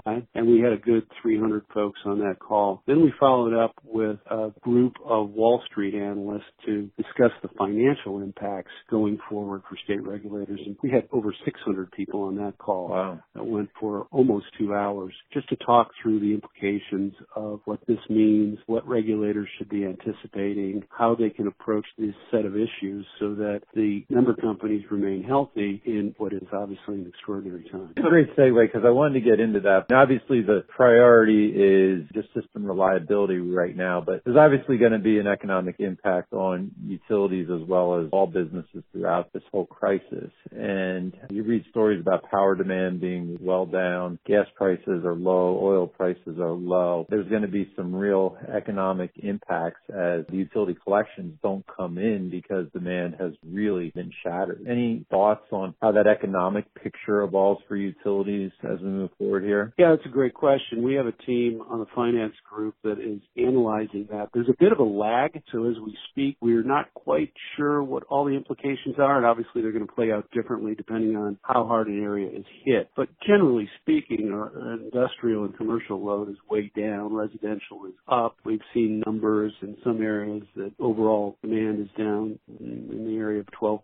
EEI. 0.05 0.27
And 0.33 0.47
we 0.47 0.59
had 0.59 0.73
a 0.73 0.77
good 0.77 1.03
300 1.21 1.63
folks 1.73 1.99
on 2.05 2.19
that 2.19 2.39
call. 2.39 2.83
Then 2.87 3.01
we 3.01 3.13
followed 3.19 3.53
up 3.53 3.73
with 3.83 4.17
a 4.29 4.51
group 4.61 4.93
of 5.05 5.20
of 5.21 5.31
Wall 5.31 5.61
Street 5.69 5.95
analysts 5.95 6.43
to 6.65 6.89
discuss 6.97 7.31
the 7.41 7.49
financial 7.57 8.21
impacts 8.21 8.71
going 8.89 9.17
forward 9.29 9.61
for 9.69 9.77
state 9.83 10.05
regulators. 10.05 10.59
And 10.65 10.75
we 10.83 10.89
had 10.89 11.07
over 11.11 11.33
600 11.45 11.91
people 11.91 12.23
on 12.23 12.35
that 12.37 12.57
call. 12.57 12.89
Wow. 12.89 13.19
That 13.35 13.45
went 13.45 13.69
for 13.79 14.07
almost 14.11 14.45
two 14.57 14.73
hours 14.73 15.13
just 15.33 15.49
to 15.49 15.55
talk 15.57 15.91
through 16.01 16.19
the 16.19 16.33
implications 16.33 17.13
of 17.35 17.61
what 17.65 17.79
this 17.87 17.99
means, 18.09 18.59
what 18.65 18.87
regulators 18.87 19.47
should 19.57 19.69
be 19.69 19.85
anticipating, 19.85 20.83
how 20.89 21.15
they 21.15 21.29
can 21.29 21.47
approach 21.47 21.85
this 21.97 22.15
set 22.29 22.45
of 22.45 22.55
issues 22.55 23.05
so 23.19 23.35
that 23.35 23.61
the 23.73 24.05
member 24.09 24.35
companies 24.35 24.83
remain 24.89 25.23
healthy 25.23 25.81
in 25.85 26.13
what 26.17 26.33
is 26.33 26.41
obviously 26.53 26.95
an 26.95 27.07
extraordinary 27.07 27.63
time. 27.71 27.93
It's 27.95 28.05
a 28.05 28.09
great 28.09 28.35
segue 28.35 28.67
because 28.67 28.85
I 28.85 28.91
wanted 28.91 29.19
to 29.23 29.29
get 29.29 29.39
into 29.39 29.59
that. 29.61 29.85
Now, 29.89 30.01
obviously, 30.01 30.41
the 30.41 30.63
priority 30.75 31.47
is 31.47 32.09
just 32.13 32.33
system 32.33 32.65
reliability 32.65 33.37
right 33.37 33.75
now, 33.75 34.01
but 34.05 34.21
there's 34.25 34.37
obviously 34.37 34.77
going 34.77 34.91
to 34.93 34.99
be 34.99 35.10
be 35.11 35.19
an 35.19 35.27
economic 35.27 35.75
impact 35.79 36.31
on 36.31 36.71
utilities 36.85 37.47
as 37.49 37.67
well 37.67 37.99
as 37.99 38.07
all 38.11 38.27
businesses 38.27 38.83
throughout 38.91 39.31
this 39.33 39.43
whole 39.51 39.65
crisis. 39.65 40.31
And 40.51 41.13
you 41.29 41.43
read 41.43 41.65
stories 41.69 41.99
about 41.99 42.29
power 42.29 42.55
demand 42.55 43.01
being 43.01 43.37
well 43.41 43.65
down, 43.65 44.19
gas 44.25 44.45
prices 44.55 45.03
are 45.03 45.15
low, 45.15 45.59
oil 45.61 45.87
prices 45.87 46.39
are 46.39 46.51
low. 46.51 47.05
There's 47.09 47.27
going 47.27 47.41
to 47.41 47.47
be 47.47 47.69
some 47.75 47.93
real 47.93 48.37
economic 48.55 49.11
impacts 49.17 49.81
as 49.89 50.25
the 50.29 50.37
utility 50.37 50.77
collections 50.81 51.37
don't 51.43 51.65
come 51.67 51.97
in 51.97 52.29
because 52.29 52.67
demand 52.71 53.15
has 53.19 53.33
really 53.45 53.91
been 53.93 54.11
shattered. 54.23 54.65
Any 54.69 55.05
thoughts 55.09 55.45
on 55.51 55.75
how 55.81 55.91
that 55.91 56.07
economic 56.07 56.73
picture 56.75 57.21
evolves 57.23 57.61
for 57.67 57.75
utilities 57.75 58.51
as 58.63 58.79
we 58.79 58.87
move 58.87 59.09
forward 59.17 59.43
here? 59.43 59.73
Yeah, 59.77 59.91
that's 59.91 60.05
a 60.05 60.09
great 60.09 60.33
question. 60.33 60.83
We 60.83 60.93
have 60.95 61.07
a 61.07 61.11
team 61.11 61.61
on 61.69 61.79
the 61.79 61.87
finance 61.93 62.35
group 62.49 62.75
that 62.83 62.99
is 62.99 63.19
analyzing 63.35 64.07
that. 64.11 64.29
There's 64.33 64.49
a 64.49 64.55
bit 64.57 64.71
of 64.71 64.79
a 64.79 64.83
lag, 65.01 65.41
so 65.51 65.65
as 65.65 65.75
we 65.83 65.97
speak, 66.11 66.37
we're 66.41 66.63
not 66.63 66.93
quite 66.93 67.33
sure 67.57 67.83
what 67.83 68.03
all 68.09 68.25
the 68.25 68.35
implications 68.35 68.95
are, 68.99 69.17
and 69.17 69.25
obviously 69.25 69.61
they're 69.61 69.71
going 69.71 69.87
to 69.87 69.93
play 69.93 70.11
out 70.11 70.29
differently 70.31 70.75
depending 70.75 71.15
on 71.15 71.37
how 71.41 71.65
hard 71.65 71.87
an 71.87 72.03
area 72.03 72.29
is 72.29 72.45
hit. 72.63 72.89
But 72.95 73.09
generally 73.25 73.69
speaking, 73.81 74.31
our 74.31 74.51
industrial 74.73 75.45
and 75.45 75.57
commercial 75.57 76.03
load 76.03 76.29
is 76.29 76.37
way 76.49 76.71
down. 76.77 77.13
Residential 77.13 77.85
is 77.87 77.93
up. 78.07 78.37
We've 78.45 78.59
seen 78.73 79.03
numbers 79.05 79.53
in 79.61 79.77
some 79.83 80.01
areas 80.01 80.43
that 80.55 80.71
overall 80.79 81.37
demand 81.41 81.81
is 81.81 81.89
down 81.97 82.37
in 82.59 83.05
the 83.05 83.15
area 83.17 83.39
of 83.39 83.47
12%, 83.61 83.81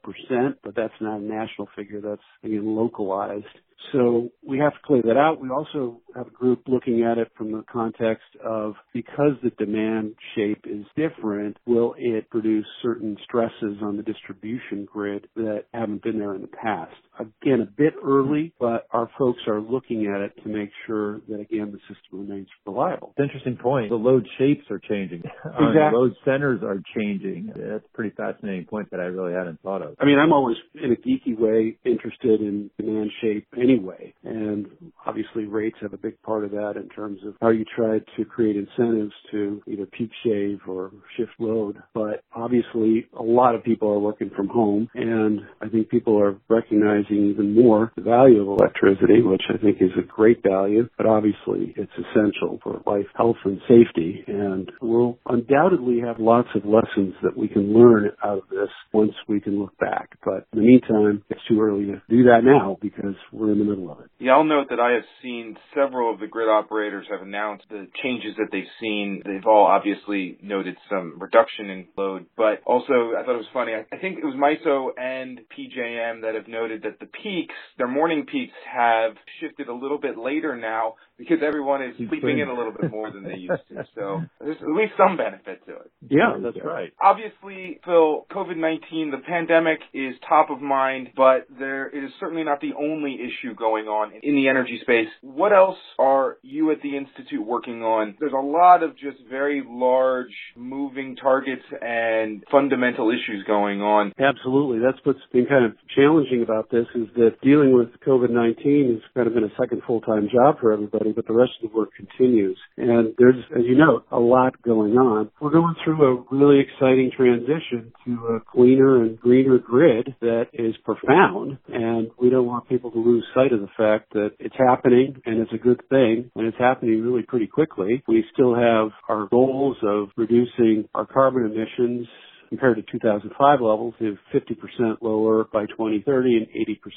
but 0.64 0.76
that's 0.76 0.94
not 1.02 1.20
a 1.20 1.24
national 1.24 1.68
figure. 1.76 2.02
That's 2.02 2.22
again 2.44 2.76
localized. 2.76 3.46
So 3.92 4.30
we 4.46 4.60
have 4.60 4.74
to 4.74 4.80
clear 4.84 5.02
that 5.04 5.18
out. 5.18 5.42
We 5.42 5.50
also 5.50 6.02
have 6.16 6.28
a 6.28 6.32
group 6.32 6.64
looking 6.68 7.04
at 7.04 7.18
it 7.18 7.32
from 7.38 7.52
the 7.52 7.64
context 7.72 8.26
of 8.44 8.76
because 8.94 9.34
the 9.44 9.52
demand 9.52 10.16
shape 10.36 10.66
is 10.66 10.86
different, 10.96 11.58
will 11.66 11.96
it 11.98 12.30
produce 12.30 12.66
certain 12.82 13.18
stresses 13.24 13.78
on 13.82 13.98
the 13.98 14.04
distribution 14.04 14.86
grid 14.92 15.28
that 15.36 15.66
haven't 15.74 16.04
been 16.04 16.20
there 16.20 16.34
in 16.34 16.42
the 16.42 16.48
past? 16.48 16.94
Again, 17.20 17.62
a 17.62 17.66
bit 17.66 17.94
early, 18.04 18.54
but 18.60 18.88
our 18.92 19.10
folks 19.18 19.40
are 19.48 19.60
looking 19.60 20.08
at 20.14 20.22
it 20.22 20.34
to 20.44 20.50
make 20.50 20.70
sure 20.86 21.20
that 21.30 21.40
again 21.40 21.72
the 21.72 21.80
system 21.80 22.28
remains 22.28 22.48
reliable. 22.66 23.14
Interesting 23.18 23.58
point. 23.58 23.90
The 23.90 23.96
load 23.96 24.28
shapes 24.38 24.66
are 24.70 24.80
changing. 24.80 25.20
Exactly. 25.20 25.74
the 25.74 25.92
load 25.94 26.16
centers 26.26 26.62
are 26.64 26.82
changing. 26.96 27.54
That's 27.56 27.86
a 27.86 27.96
pretty 27.96 28.16
fascinating 28.16 28.66
point 28.66 28.90
that 28.92 29.00
I 29.00 29.06
really 29.06 29.34
hadn't 29.34 29.62
thought 29.62 29.82
of. 29.82 29.96
I 30.00 30.06
mean, 30.06 30.20
I'm 30.20 30.34
always 30.34 30.58
in 30.76 30.92
a 30.92 30.96
geeky 30.96 31.38
way 31.38 31.78
interested 31.86 32.42
in 32.42 32.70
demand 32.78 33.12
shape 33.22 33.48
anyway. 33.68 34.14
And 34.24 34.68
obviously 35.06 35.46
rates 35.46 35.78
have 35.82 35.94
a 35.94 35.98
big 35.98 36.22
part 36.22 36.44
of 36.44 36.52
that 36.52 36.74
in 36.76 36.90
terms 36.90 37.20
of 37.26 37.36
how 37.42 37.50
you 37.50 37.66
try 37.76 38.00
to 38.18 38.26
create 38.26 38.56
incentives 38.56 39.14
to 39.32 39.62
either 39.68 39.86
peak 39.86 40.12
shave 40.26 40.60
or 40.68 40.92
shift 41.16 41.32
load. 41.40 41.78
But 41.94 42.24
obviously 42.34 43.08
a 43.18 43.24
lot 43.24 43.56
of 43.56 43.64
people 43.64 43.90
are 43.90 44.00
working 44.00 44.32
from 44.36 44.48
home 44.48 44.90
and 44.94 45.42
I 45.62 45.70
think 45.70 45.90
people 45.90 46.20
are 46.22 46.38
recognizing 46.50 47.30
even 47.32 47.56
more 47.56 47.92
the 47.96 48.02
value 48.02 48.42
of 48.42 48.48
electricity, 48.60 49.22
which 49.22 49.44
I 49.54 49.58
think 49.58 49.78
is 49.82 49.92
a 49.98 50.06
great 50.06 50.42
value, 50.44 50.90
but 50.98 51.06
obviously 51.06 51.74
it's 51.76 51.92
essential 51.94 52.60
for 52.64 52.82
life, 52.86 53.08
health 53.16 53.38
and 53.46 53.60
safety. 53.68 54.24
And 54.28 54.72
we'll 54.82 55.18
undoubtedly 55.28 56.00
have 56.02 56.20
lots 56.20 56.50
of 56.56 56.64
lessons 56.66 57.14
that 57.24 57.38
we 57.38 57.48
can 57.48 57.74
learn 57.74 58.12
out 58.24 58.40
of 58.40 58.50
this 58.50 58.70
once 58.94 59.14
we 59.28 59.40
can 59.40 59.60
look 59.60 59.78
back. 59.78 60.10
But 60.24 60.46
in 60.54 60.60
the 60.60 60.66
meantime, 60.66 61.24
it's 61.30 61.42
too 61.48 61.62
early 61.62 61.86
to 61.86 62.02
do 62.10 62.24
that 62.24 62.42
now 62.44 62.78
because 62.82 63.16
we're 63.32 63.56
in 63.60 63.68
the 63.68 63.76
middle 63.76 63.92
of 63.92 64.00
it. 64.00 64.10
Yeah, 64.20 64.34
I'll 64.34 64.44
note 64.44 64.68
that 64.70 64.80
I 64.80 64.94
have 64.94 65.04
seen 65.22 65.58
several 65.76 66.14
of 66.14 66.20
the 66.20 66.28
grid 66.28 66.50
operators 66.50 67.06
have 67.10 67.22
announced 67.22 67.66
the 67.70 67.88
changes 68.04 68.36
that 68.38 68.48
they've 68.52 68.64
seen. 68.82 69.22
They've 69.26 69.46
all 69.46 69.66
obviously 69.66 70.38
noted 70.42 70.76
some 70.90 71.18
reduction 71.20 71.70
in 71.70 71.88
load, 71.98 72.26
but 72.36 72.62
also 72.66 73.14
I 73.18 73.24
thought 73.24 73.36
it 73.36 73.46
was 73.46 73.54
funny. 73.54 73.74
I 73.74 73.98
think 73.98 74.20
it 74.20 74.26
was 74.26 74.36
MISO 74.36 74.90
and 74.98 75.42
PJM 75.58 76.22
that 76.22 76.36
have 76.36 76.48
noted 76.48 76.84
that 76.84 77.00
the 77.00 77.06
peaks, 77.06 77.56
their 77.78 77.88
morning 77.88 78.26
peaks 78.32 78.54
have 78.72 79.14
shifted 79.40 79.68
a 79.68 79.74
little 79.74 80.00
bit 80.00 80.18
later 80.18 80.56
now 80.56 80.96
because 81.18 81.38
everyone 81.46 81.84
is 81.84 81.96
sleeping 81.98 82.40
in 82.40 82.48
a 82.48 82.54
little 82.54 82.72
bit 82.72 82.92
more 82.92 83.12
than 83.12 83.24
they 83.24 83.36
used 83.36 83.62
to. 83.70 83.86
So 83.96 84.22
there's 84.40 84.58
at 84.62 84.68
least 84.68 84.94
some 84.96 85.18
benefit 85.18 85.66
to 85.66 85.74
it. 85.74 85.92
Yeah, 86.10 86.38
that's 86.42 86.58
right. 86.64 86.92
Obviously, 87.02 87.80
Phil, 87.84 88.28
COVID-19, 88.32 89.12
the 89.12 89.22
pandemic 89.28 89.80
is 89.94 90.14
top 90.28 90.50
of 90.52 90.62
mind, 90.62 91.10
but 91.16 91.48
there 91.58 91.88
it 91.88 92.04
is 92.04 92.12
certainly 92.20 92.44
not 92.44 92.62
the 92.62 92.74
only 92.78 93.14
issue 93.48 93.56
going 93.56 93.86
on 93.86 94.14
in 94.24 94.36
the 94.36 94.48
energy 94.48 94.80
space. 94.82 95.08
What 95.22 95.54
else 95.54 95.78
are 96.00 96.38
you 96.42 96.72
at 96.72 96.82
the 96.82 96.98
Institute 96.98 97.46
working 97.46 97.84
on? 97.84 98.16
There's 98.20 98.34
a 98.34 98.36
lot 98.36 98.84
of 98.84 98.98
just 98.98 99.18
very 99.30 99.64
large 99.68 100.34
moving 100.56 101.16
targets 101.16 101.64
and 101.82 102.44
fundamental 102.52 103.10
issues 103.10 103.44
going 103.46 103.82
on. 103.82 104.14
Absolutely. 104.20 104.80
That's 104.80 105.04
what's 105.04 105.20
been 105.32 105.46
kind 105.46 105.66
of 105.66 105.74
challenging 105.96 106.44
about 106.44 106.70
this 106.70 106.86
is 106.96 107.08
that 107.16 107.40
dealing 107.42 107.74
with 107.74 107.90
COVID-19 108.06 108.94
has 108.94 109.02
kind 109.16 109.28
of 109.28 109.34
been 109.34 109.44
a 109.44 109.54
second 109.60 109.82
full-time 109.86 110.30
job 110.32 110.60
for 110.60 110.72
everybody, 110.72 111.12
but 111.12 111.28
the 111.28 111.34
rest 111.34 111.52
of 111.62 111.72
the 111.72 111.78
work 111.78 111.90
continues. 111.96 112.58
And 112.88 113.14
there's, 113.18 113.36
as 113.56 113.64
you 113.66 113.76
know, 113.76 114.02
a 114.12 114.20
lot 114.20 114.62
going 114.62 114.94
on. 114.94 115.30
We're 115.42 115.52
going 115.52 115.76
through 115.84 116.02
a 116.04 116.24
really 116.36 116.62
exciting 116.62 117.12
transition 117.16 117.92
to 118.06 118.28
a 118.28 118.40
cleaner 118.40 119.04
and 119.04 119.20
greener 119.20 119.58
grid 119.58 120.16
that 120.22 120.46
is 120.54 120.76
profound, 120.86 121.58
and 121.68 122.10
we 122.18 122.30
don't 122.30 122.46
want 122.46 122.70
people 122.70 122.92
to 122.92 123.00
lose 123.00 123.26
sight 123.36 123.52
of 123.52 123.60
the 123.60 123.70
fact 123.78 124.14
that 124.14 124.32
it's 124.40 124.56
happening 124.58 125.22
and 125.26 125.40
it's 125.42 125.52
a 125.54 125.58
good 125.58 125.82
thing 125.90 126.32
and 126.36 126.48
it's 126.48 126.58
happening 126.58 127.02
really 127.02 127.24
pretty 127.24 127.48
quickly. 127.48 128.04
We 128.08 128.24
still 128.34 128.56
have 128.56 128.92
our 129.10 129.28
goals 129.28 129.76
of 129.84 130.10
reducing 130.16 130.88
our 130.96 131.06
carbon 131.06 131.46
emissions 131.46 132.08
compared 132.50 132.78
to 132.78 132.84
2005 132.92 133.62
levels 133.62 133.94
is 134.00 134.18
50% 134.34 134.98
lower 135.02 135.46
by 135.52 135.66
2030 135.66 136.38
and 136.38 136.48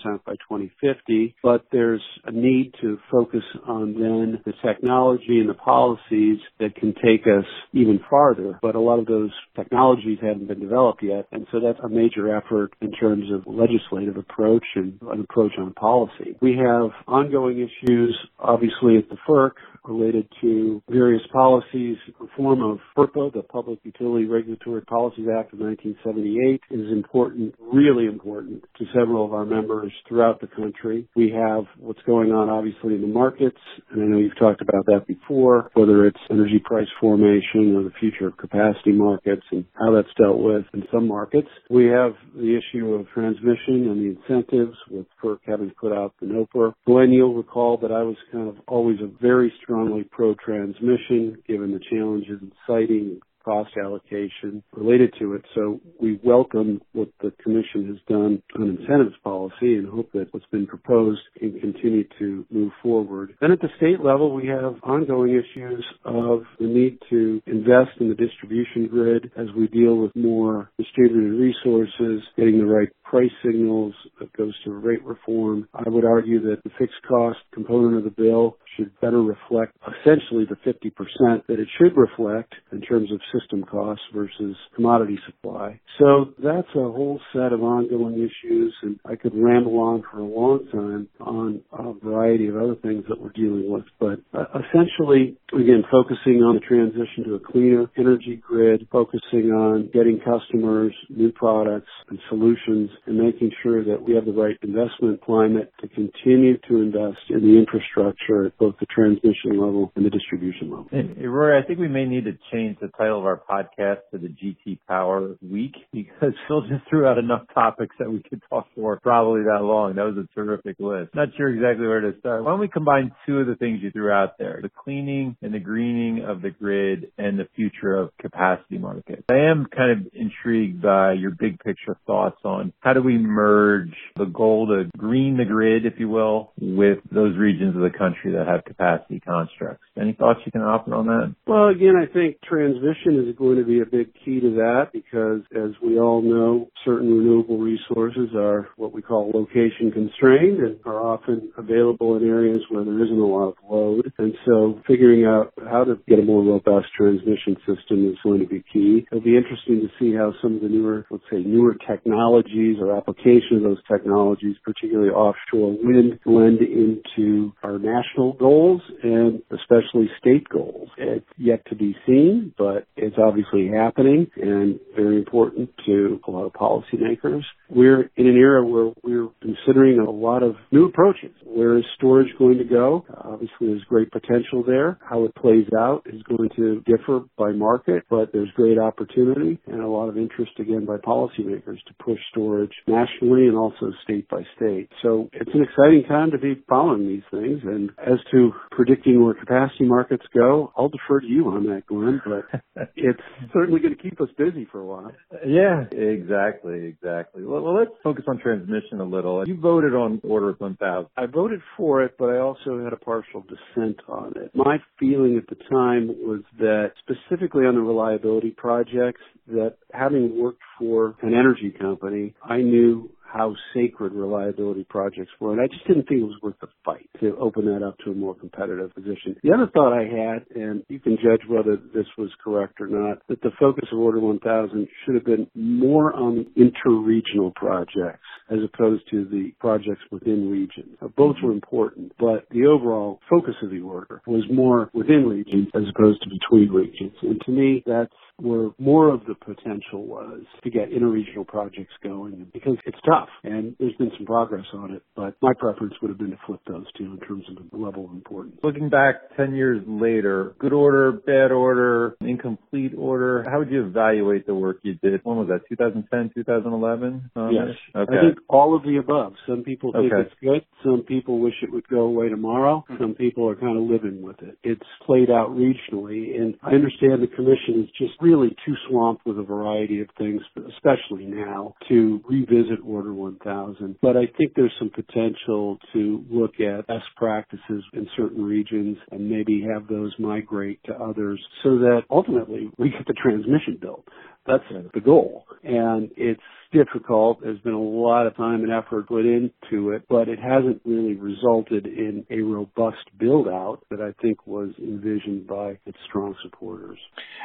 80% 0.07 0.25
by 0.25 0.33
2050. 0.33 1.35
But 1.43 1.65
there's 1.73 2.03
a 2.25 2.31
need 2.33 2.75
to 2.81 2.99
focus 3.11 3.43
on 3.67 3.95
then 3.95 4.41
the 4.45 4.53
technology 4.65 5.41
and 5.41 5.49
the 5.49 5.55
policies 5.55 6.39
that 6.59 6.75
can 6.77 6.95
take 6.95 7.27
us 7.27 7.45
even 7.73 8.01
farther. 8.09 8.59
But 8.63 8.75
a 8.75 8.81
lot 8.81 8.99
of 8.99 9.07
those 9.07 9.31
technologies 9.57 10.19
haven't 10.21 10.49
been 10.49 10.61
developed 10.61 11.03
yet. 11.03 11.27
And 11.33 11.47
so 11.53 11.61
that's 11.61 11.81
a 11.83 11.89
major 11.89 12.35
effort 12.35 12.73
in 12.81 12.93
terms 12.93 13.25
of 13.33 13.43
legislative 13.47 14.17
approach 14.17 14.65
and 14.75 14.99
an 15.03 15.21
approach 15.21 15.53
on 15.59 15.73
policy. 15.75 16.37
We 16.41 16.57
have 16.57 16.91
ongoing 17.07 17.59
issues, 17.59 18.17
obviously 18.39 18.97
at 18.97 19.09
the 19.09 19.17
FERC 19.29 19.53
related 19.87 20.29
to 20.40 20.83
various 20.88 21.23
policies. 21.33 21.97
Reform 22.19 22.62
of 22.62 22.79
PURPA, 22.97 23.33
the 23.33 23.43
Public 23.43 23.79
Utility 23.83 24.27
Regulatory 24.27 24.83
Policies 24.83 25.27
Act 25.29 25.53
of 25.53 25.61
1978, 25.61 26.61
is 26.71 26.93
important, 26.93 27.55
really 27.59 28.07
important 28.07 28.64
to 28.79 28.85
several 28.95 29.25
of 29.25 29.33
our 29.33 29.45
members 29.45 29.93
throughout 30.09 30.40
the 30.40 30.47
country. 30.47 31.09
We 31.16 31.31
have 31.31 31.64
what's 31.79 32.03
going 32.07 32.33
on 32.33 32.49
obviously 32.49 32.95
in 32.95 33.01
the 33.01 33.07
markets, 33.07 33.59
and 33.90 34.03
I 34.03 34.07
know 34.07 34.19
you've 34.19 34.38
talked 34.38 34.62
about 34.62 34.87
that 34.87 35.07
before, 35.07 35.71
whether 35.75 36.07
it's 36.07 36.19
energy 36.31 36.61
price 36.64 36.88
formation 37.01 37.77
or 37.77 37.83
the 37.83 37.93
future 37.99 38.29
of 38.29 38.37
capacity 38.37 38.93
markets 38.93 39.43
and 39.51 39.64
how 39.79 39.93
that's 39.93 40.09
dealt 40.21 40.38
with 40.38 40.64
in 40.75 40.85
some 40.93 41.09
markets. 41.09 41.49
We 41.69 41.87
have 41.87 42.12
the 42.35 42.59
issue 42.59 42.95
of 42.95 43.09
transmission 43.09 43.88
and 43.88 44.01
the 44.01 44.21
incentives 44.21 44.77
with 44.90 45.07
FERC 45.23 45.38
having 45.47 45.73
put 45.81 45.93
out 45.93 46.14
the 46.21 46.27
NOPR. 46.27 46.73
Glenn, 46.87 47.12
you'll 47.12 47.35
recall 47.35 47.77
that 47.79 47.93
I 47.93 48.03
was 48.03 48.16
kind 48.33 48.49
of 48.49 48.57
always 48.66 48.99
a 49.01 49.11
very 49.21 49.53
strongly 49.81 50.05
pro-transmission 50.11 51.37
given 51.49 51.73
the 51.73 51.81
challenges 51.90 52.38
in 52.43 52.53
siting 52.66 53.21
cost 53.45 53.71
allocation 53.83 54.62
related 54.77 55.12
to 55.19 55.35
it. 55.35 55.43
So 55.55 55.81
we 56.01 56.21
welcome 56.23 56.81
what 56.93 57.09
the 57.23 57.33
commission 57.43 57.87
has 57.88 57.97
done 58.09 58.43
on 58.57 58.69
incentives 58.79 59.16
policy 59.25 59.77
and 59.77 59.88
hope 59.88 60.12
that 60.12 60.29
what's 60.33 60.47
been 60.53 60.66
proposed 60.66 61.21
can 61.38 61.59
continue 61.61 62.05
to 62.19 62.45
move 62.51 62.73
forward. 62.83 63.35
Then 63.40 63.53
at 63.53 63.61
the 63.61 63.69
state 63.77 64.05
level, 64.05 64.35
we 64.35 64.47
have 64.49 64.77
ongoing 64.83 65.31
issues 65.31 65.85
of 66.05 66.43
the 66.59 66.66
need 66.66 66.99
to 67.11 67.40
invest 67.47 67.90
in 68.01 68.09
the 68.09 68.14
distribution 68.14 68.87
grid 68.88 69.31
as 69.37 69.47
we 69.57 69.69
deal 69.69 69.97
with 69.97 70.14
more 70.14 70.71
distributed 70.79 71.33
resources, 71.33 72.23
getting 72.37 72.59
the 72.59 72.66
right 72.66 72.88
price 73.05 73.31
signals 73.45 73.95
that 74.21 74.33
goes 74.35 74.55
to 74.64 74.73
rate 74.73 75.05
reform. 75.05 75.66
I 75.75 75.88
would 75.88 76.05
argue 76.05 76.40
that 76.43 76.62
the 76.62 76.71
fixed 76.79 77.01
cost 77.09 77.38
component 77.53 77.97
of 77.97 78.05
the 78.05 78.11
bill 78.11 78.57
should 78.81 79.01
better 79.01 79.23
reflect 79.23 79.77
essentially 79.87 80.45
the 80.45 80.57
50% 80.66 81.47
that 81.47 81.61
it 81.61 81.69
should 81.79 81.97
reflect 81.97 82.55
in 82.73 82.81
terms 82.81 83.11
of 83.12 83.21
system 83.38 83.64
costs 83.64 84.05
versus 84.14 84.57
commodity 84.75 85.19
supply. 85.27 85.79
So 85.99 86.33
that's 86.43 86.69
a 86.75 86.81
whole 86.81 87.21
set 87.33 87.53
of 87.53 87.62
ongoing 87.62 88.14
issues 88.14 88.75
and 88.83 88.99
I 89.05 89.16
could 89.16 89.35
ramble 89.35 89.79
on 89.79 90.03
for 90.11 90.21
a 90.21 90.25
long 90.25 90.66
time 90.73 91.09
on 91.21 91.62
a 91.73 91.93
variety 92.05 92.49
of 92.49 92.57
other 92.57 92.77
things 92.77 93.05
that 93.09 93.21
we're 93.21 93.31
dealing 93.31 93.71
with. 93.71 93.85
But 93.99 94.21
uh, 94.33 94.45
essentially, 94.55 95.37
again, 95.53 95.85
focusing 95.90 96.43
on 96.43 96.55
the 96.55 96.61
transition 96.61 97.25
to 97.27 97.35
a 97.35 97.40
cleaner 97.40 97.90
energy 97.99 98.37
grid, 98.37 98.87
focusing 98.90 99.51
on 99.53 99.90
getting 99.93 100.21
customers 100.21 100.95
new 101.11 101.33
products 101.33 101.90
and 102.09 102.19
solutions 102.29 102.90
and 103.07 103.19
making 103.19 103.51
sure 103.62 103.85
that 103.85 104.01
we 104.01 104.14
have 104.14 104.25
the 104.25 104.33
right 104.33 104.57
investment 104.62 105.21
climate 105.23 105.73
to 105.81 105.88
continue 105.88 106.57
to 106.69 106.77
invest 106.77 107.19
in 107.29 107.40
the 107.40 107.59
infrastructure 107.59 108.53
both 108.59 108.70
both 108.71 108.81
the 108.81 108.87
transmission 108.87 109.53
level 109.53 109.93
and 109.97 110.05
the 110.05 110.11
distribution 110.11 110.71
level. 110.71 110.87
Hey, 110.91 111.27
Rory, 111.27 111.61
I 111.63 111.67
think 111.67 111.79
we 111.79 111.89
may 111.89 112.05
need 112.05 112.25
to 112.25 112.33
change 112.53 112.79
the 112.81 112.89
title 112.89 113.19
of 113.19 113.27
our 113.27 113.41
podcast 113.51 114.01
to 114.13 114.19
the 114.19 114.29
GT 114.29 114.79
Power 114.87 115.37
Week 115.43 115.75
because 115.93 116.33
Phil 116.47 116.63
just 116.63 116.89
threw 116.89 117.07
out 117.07 117.19
enough 117.19 117.43
topics 117.55 117.95
that 117.99 118.11
we 118.11 118.23
could 118.29 118.43
talk 118.49 118.67
for 118.75 118.99
probably 119.01 119.43
that 119.43 119.63
long. 119.63 119.97
That 119.97 120.05
was 120.05 120.17
a 120.17 120.35
terrific 120.35 120.77
list. 120.79 121.15
Not 121.15 121.29
sure 121.37 121.49
exactly 121.49 121.87
where 121.87 122.01
to 122.01 122.19
start. 122.21 122.45
Why 122.45 122.51
don't 122.51 122.61
we 122.61 122.69
combine 122.69 123.13
two 123.27 123.39
of 123.39 123.47
the 123.47 123.57
things 123.57 123.81
you 123.83 123.91
threw 123.91 124.11
out 124.11 124.39
there? 124.39 124.61
The 124.63 124.71
cleaning 124.71 125.37
and 125.43 125.53
the 125.53 125.59
greening 125.59 126.25
of 126.25 126.43
the 126.43 126.51
grid 126.51 127.11
and 127.19 127.39
the 127.39 127.49
future 127.57 127.97
of 127.97 128.11
capacity 128.21 128.79
markets. 128.79 129.25
I 129.31 129.51
am 129.51 129.67
kind 129.67 129.93
of 129.93 130.13
intrigued 130.15 130.83
by 130.83 131.15
your 131.15 131.31
big 131.31 131.59
picture 131.61 131.97
thoughts 132.07 132.39
on 132.45 132.73
how 132.81 132.93
do 132.93 133.03
we 133.03 133.19
merge 133.19 133.95
the 134.17 134.27
goal 134.27 134.69
to 134.69 134.91
green 134.97 135.37
the 135.37 135.45
grid, 135.45 135.87
if 135.87 135.95
you 135.99 136.09
will, 136.09 136.53
with 136.61 136.99
those 137.11 137.37
regions 137.37 137.75
of 137.75 137.83
the 137.83 137.97
country 137.97 138.33
that 138.33 138.47
have 138.47 138.60
capacity 138.64 139.20
constructs. 139.20 139.85
Any 140.01 140.12
thoughts 140.12 140.40
you 140.44 140.53
can 140.53 140.62
offer 140.62 140.94
on 140.94 141.07
that? 141.07 141.35
Well, 141.46 141.68
again, 141.68 141.94
I 141.96 142.12
think 142.12 142.38
transmission 142.42 143.29
is 143.29 143.37
going 143.37 143.59
to 143.59 143.64
be 143.64 143.81
a 143.81 143.87
big 143.87 144.12
key 144.25 144.40
to 144.40 144.51
that 144.57 144.90
because 144.92 145.42
as 145.55 145.73
we 145.83 145.99
all 145.99 146.23
know, 146.23 146.68
certain 146.85 147.19
renewable 147.19 147.59
resources 147.59 148.31
are 148.35 148.69
what 148.77 148.93
we 148.93 149.03
call 149.03 149.31
location 149.33 149.90
constrained 149.93 150.61
and 150.61 150.79
are 150.85 151.01
often 151.01 151.53
available 151.57 152.16
in 152.16 152.27
areas 152.27 152.61
where 152.69 152.85
there 152.85 153.03
isn't 153.05 153.19
a 153.19 153.27
lot 153.27 153.49
of 153.49 153.55
load. 153.69 154.12
And 154.19 154.35
so 154.47 154.81
figuring 154.87 155.25
out 155.25 155.53
how 155.69 155.85
to 155.85 155.99
get 156.09 156.19
a 156.19 156.23
more 156.23 156.43
robust 156.43 156.87
transmission 156.97 157.57
system 157.66 158.09
is 158.09 158.16
going 158.23 158.40
to 158.40 158.47
be 158.47 158.64
key. 158.73 159.07
It'll 159.11 159.25
be 159.25 159.37
interesting 159.37 159.81
to 159.81 159.88
see 159.99 160.14
how 160.14 160.33
some 160.43 160.57
of 160.57 160.62
the 160.62 160.69
newer, 160.69 161.07
let's 161.11 161.25
say, 161.31 161.38
newer 161.38 161.77
technologies 161.88 162.77
or 162.81 162.97
application 162.97 163.57
of 163.57 163.62
those 163.62 163.83
technologies, 163.90 164.57
particularly 164.64 165.11
offshore 165.11 165.77
wind, 165.83 166.19
blend 166.25 166.61
into 166.61 167.53
our 167.62 167.79
national 167.79 168.35
goals 168.35 168.81
and 169.03 169.43
especially 169.51 170.09
state 170.19 170.49
goals. 170.49 170.88
It's 170.97 171.27
yet 171.37 171.64
to 171.69 171.75
be 171.75 171.97
seen, 172.07 172.55
but 172.57 172.87
it's 172.97 173.16
obviously 173.19 173.69
happening 173.69 174.31
and 174.37 174.79
very 174.97 175.16
important 175.16 175.71
to 175.87 176.21
a 176.27 176.31
lot 176.31 176.45
of 176.45 176.53
policymakers. 176.71 177.43
We're 177.69 178.11
in 178.17 178.27
an 178.27 178.37
era 178.37 178.65
where 178.65 178.93
we're 179.03 179.29
considering 179.41 179.99
a 179.99 180.11
lot 180.11 180.43
of 180.43 180.57
new 180.71 180.87
approaches. 180.87 181.33
Where 181.45 181.79
is 181.79 181.85
storage 181.97 182.29
going 182.39 182.59
to 182.59 182.65
go? 182.65 183.05
Obviously, 183.25 183.69
there's 183.69 183.85
great 183.85 184.11
potential 184.11 184.63
there. 184.65 184.99
How 185.09 185.25
it 185.25 185.35
plays 185.35 185.67
out 185.77 186.03
is 186.07 186.23
going 186.23 186.51
to 186.57 186.83
differ 186.87 187.21
by 187.37 187.53
market, 187.53 188.05
but 188.09 188.33
there's 188.33 188.51
great 188.55 188.79
opportunity 188.79 189.59
and 189.67 189.81
a 189.81 189.89
lot 189.89 190.09
of 190.09 190.17
interest 190.17 190.53
again 190.59 190.85
by 190.85 190.97
policymakers 190.97 191.83
to 191.87 191.95
push 192.03 192.19
storage 192.31 192.73
nationally 192.87 193.47
and 193.47 193.57
also 193.57 193.93
state 194.05 194.29
by 194.29 194.43
state. 194.57 194.89
So 195.03 195.29
it's 195.33 195.51
an 195.55 195.63
exciting 195.63 196.05
time 196.09 196.31
to 196.31 196.39
be 196.39 196.63
following 196.69 197.07
these 197.09 197.23
things. 197.31 197.61
And 197.65 197.91
as 197.99 198.19
to 198.33 198.53
predicting 198.81 199.23
where 199.23 199.35
capacity 199.35 199.85
markets 199.85 200.25
go, 200.35 200.73
I'll 200.75 200.88
defer 200.88 201.21
to 201.21 201.27
you 201.27 201.49
on 201.49 201.64
that, 201.64 201.85
Glenn, 201.87 202.23
but 202.25 202.88
it's 202.97 203.21
certainly 203.53 203.79
going 203.79 203.95
to 203.95 204.03
keep 204.03 204.19
us 204.23 204.31
busy 204.38 204.66
for 204.73 204.81
a 204.81 204.87
while. 204.87 205.12
Yeah, 205.47 205.83
exactly, 205.93 206.87
exactly. 206.87 207.45
Well, 207.45 207.61
well, 207.61 207.77
let's 207.77 207.90
focus 208.03 208.25
on 208.27 208.38
transmission 208.38 209.01
a 209.01 209.05
little. 209.05 209.47
You 209.47 209.61
voted 209.61 209.93
on 209.95 210.23
Order 210.25 210.55
1000. 210.57 211.11
I 211.14 211.27
voted 211.27 211.61
for 211.77 212.03
it, 212.03 212.14
but 212.19 212.31
I 212.31 212.38
also 212.38 212.83
had 212.83 212.95
a 212.95 212.97
partial 212.97 213.43
dissent 213.43 214.01
on 214.09 214.33
it. 214.37 214.51
My 214.55 214.79
feeling 214.99 215.37
at 215.37 215.47
the 215.55 215.62
time 215.71 216.09
was 216.09 216.40
that 216.59 216.93
specifically 217.01 217.66
on 217.66 217.75
the 217.75 217.83
reliability 217.83 218.53
projects, 218.53 219.21
that 219.49 219.75
having 219.93 220.40
worked 220.40 220.62
for 220.79 221.16
an 221.21 221.35
energy 221.35 221.71
company, 221.79 222.35
I 222.43 222.59
knew 222.59 223.11
how 223.33 223.55
sacred 223.75 224.12
reliability 224.12 224.85
projects 224.88 225.31
were. 225.40 225.53
And 225.53 225.61
I 225.61 225.66
just 225.66 225.87
didn't 225.87 226.09
think 226.09 226.21
it 226.21 226.25
was 226.25 226.38
worth 226.43 226.59
the 226.61 226.69
fight 226.85 227.09
to 227.21 227.37
open 227.38 227.66
that 227.66 227.87
up 227.87 227.97
to 228.05 228.11
a 228.11 228.14
more 228.14 228.35
competitive 228.35 228.95
position. 228.95 229.37
The 229.43 229.53
other 229.53 229.71
thought 229.73 229.93
I 229.93 230.05
had, 230.05 230.47
and 230.55 230.83
you 230.88 230.99
can 230.99 231.16
judge 231.16 231.43
whether 231.49 231.77
this 231.95 232.07
was 232.19 232.31
correct 232.43 232.81
or 232.81 232.88
not, 232.88 233.19
that 233.29 233.40
the 233.43 233.51
focus 233.59 233.88
of 233.93 233.99
Order 233.99 234.21
1000 234.21 234.88
should 235.05 235.14
have 235.14 235.25
been 235.25 235.47
more 235.55 236.12
on 236.14 236.47
interregional 236.57 237.55
projects 237.55 238.25
as 238.51 238.59
opposed 238.64 239.05
to 239.11 239.25
the 239.27 239.53
projects 239.61 240.03
within 240.11 240.51
regions. 240.51 240.97
Both 241.16 241.37
were 241.43 241.53
important, 241.53 242.12
but 242.19 242.47
the 242.51 242.66
overall 242.66 243.21
focus 243.29 243.55
of 243.62 243.71
the 243.71 243.81
order 243.81 244.23
was 244.27 244.45
more 244.51 244.90
within 244.93 245.29
regions 245.29 245.69
as 245.75 245.83
opposed 245.95 246.23
to 246.23 246.29
between 246.29 246.71
regions. 246.73 247.12
And 247.23 247.40
to 247.43 247.51
me, 247.53 247.83
that's 247.87 248.12
where 248.42 248.70
more 248.79 249.09
of 249.09 249.20
the 249.26 249.35
potential 249.35 250.07
was 250.07 250.42
to 250.62 250.70
get 250.70 250.90
interregional 250.90 251.46
projects 251.46 251.92
going 252.03 252.46
because 252.53 252.76
it's 252.87 252.98
tough 253.09 253.29
and 253.44 253.74
there's 253.79 253.94
been 253.94 254.11
some 254.16 254.26
progress 254.26 254.64
on 254.74 254.92
it, 254.92 255.03
but 255.16 255.37
my 255.42 255.53
preference 255.59 255.94
would 256.00 256.09
have 256.09 256.18
been 256.18 256.31
to 256.31 256.38
flip 256.46 256.61
those 256.66 256.87
two 256.96 257.05
in 257.05 257.20
terms 257.26 257.44
of 257.50 257.70
the 257.70 257.76
level 257.76 258.07
of 258.07 258.12
importance. 258.12 258.57
Looking 258.62 258.88
back 258.88 259.37
10 259.37 259.55
years 259.55 259.83
later, 259.87 260.55
good 260.59 260.72
order, 260.72 261.12
bad 261.12 261.53
order, 261.53 262.16
incomplete 262.20 262.92
order, 262.96 263.44
how 263.48 263.59
would 263.59 263.70
you 263.70 263.87
evaluate 263.87 264.46
the 264.46 264.55
work 264.55 264.79
you 264.83 264.94
did? 264.94 265.20
When 265.24 265.37
was 265.37 265.48
that, 265.48 265.61
2010, 265.68 266.33
2011? 266.35 267.31
yes. 267.50 267.76
Okay. 267.94 268.16
I 268.16 268.20
think 268.20 268.38
all 268.48 268.76
of 268.76 268.83
the 268.83 268.96
above. 268.98 269.35
Some 269.46 269.62
people 269.62 269.92
think 269.92 270.12
Okay. 270.12 270.22
it's 270.22 270.35
good. 270.40 270.64
Some 270.83 271.03
people 271.07 271.38
wish 271.38 271.55
it 271.62 271.72
would 271.72 271.87
go 271.88 272.00
away 272.00 272.29
tomorrow. 272.29 272.85
Mm-hmm. 272.88 273.03
Some 273.03 273.14
people 273.14 273.48
are 273.48 273.57
kind 273.57 273.76
of 273.76 273.85
living 273.85 274.22
with 274.22 274.40
it. 274.42 274.59
It's 274.62 274.87
played 275.05 275.31
out 275.31 275.50
regionally 275.50 276.40
and 276.40 276.55
I 276.62 276.74
understand 276.74 277.22
the 277.22 277.26
commission 277.26 277.85
is 277.85 277.90
just 277.98 278.14
really 278.20 278.30
too 278.31 278.75
swamped 278.88 279.27
with 279.27 279.38
a 279.38 279.43
variety 279.43 280.01
of 280.01 280.09
things, 280.19 280.40
especially 280.75 281.27
now, 281.27 281.75
to 281.88 282.21
revisit 282.29 282.79
Order 282.85 283.12
1000. 283.12 283.97
But 284.01 284.16
I 284.16 284.27
think 284.38 284.53
there's 284.55 284.73
some 284.79 284.90
potential 284.90 285.79
to 285.93 286.25
look 286.31 286.61
at 286.61 286.87
best 286.87 287.07
practices 287.16 287.85
in 287.93 288.09
certain 288.16 288.45
regions 288.45 288.97
and 289.11 289.29
maybe 289.29 289.66
have 289.73 289.88
those 289.88 290.14
migrate 290.19 290.81
to 290.85 290.95
others 290.95 291.40
so 291.62 291.79
that 291.79 292.03
ultimately 292.11 292.71
we 292.79 292.90
get 292.90 293.07
the 293.07 293.14
transmission 293.14 293.79
built. 293.81 294.07
That's 294.47 294.64
the 294.95 295.01
goal. 295.01 295.45
And 295.62 296.11
it's 296.16 296.40
difficult. 296.73 297.41
There's 297.43 297.61
been 297.61 297.75
a 297.75 297.81
lot 297.81 298.27
of 298.27 298.37
time 298.37 298.63
and 298.63 298.73
effort 298.73 299.09
put 299.09 299.27
into 299.27 299.91
it, 299.91 300.05
but 300.09 300.29
it 300.29 300.39
hasn't 300.39 300.81
really 300.85 301.15
resulted 301.15 301.87
in 301.87 302.25
a 302.31 302.41
robust 302.41 302.99
build 303.19 303.49
out 303.49 303.81
that 303.91 304.01
I 304.01 304.13
think 304.23 304.47
was 304.47 304.71
envisioned 304.79 305.47
by 305.47 305.79
its 305.87 305.99
strong 306.09 306.35
supporters. 306.43 306.99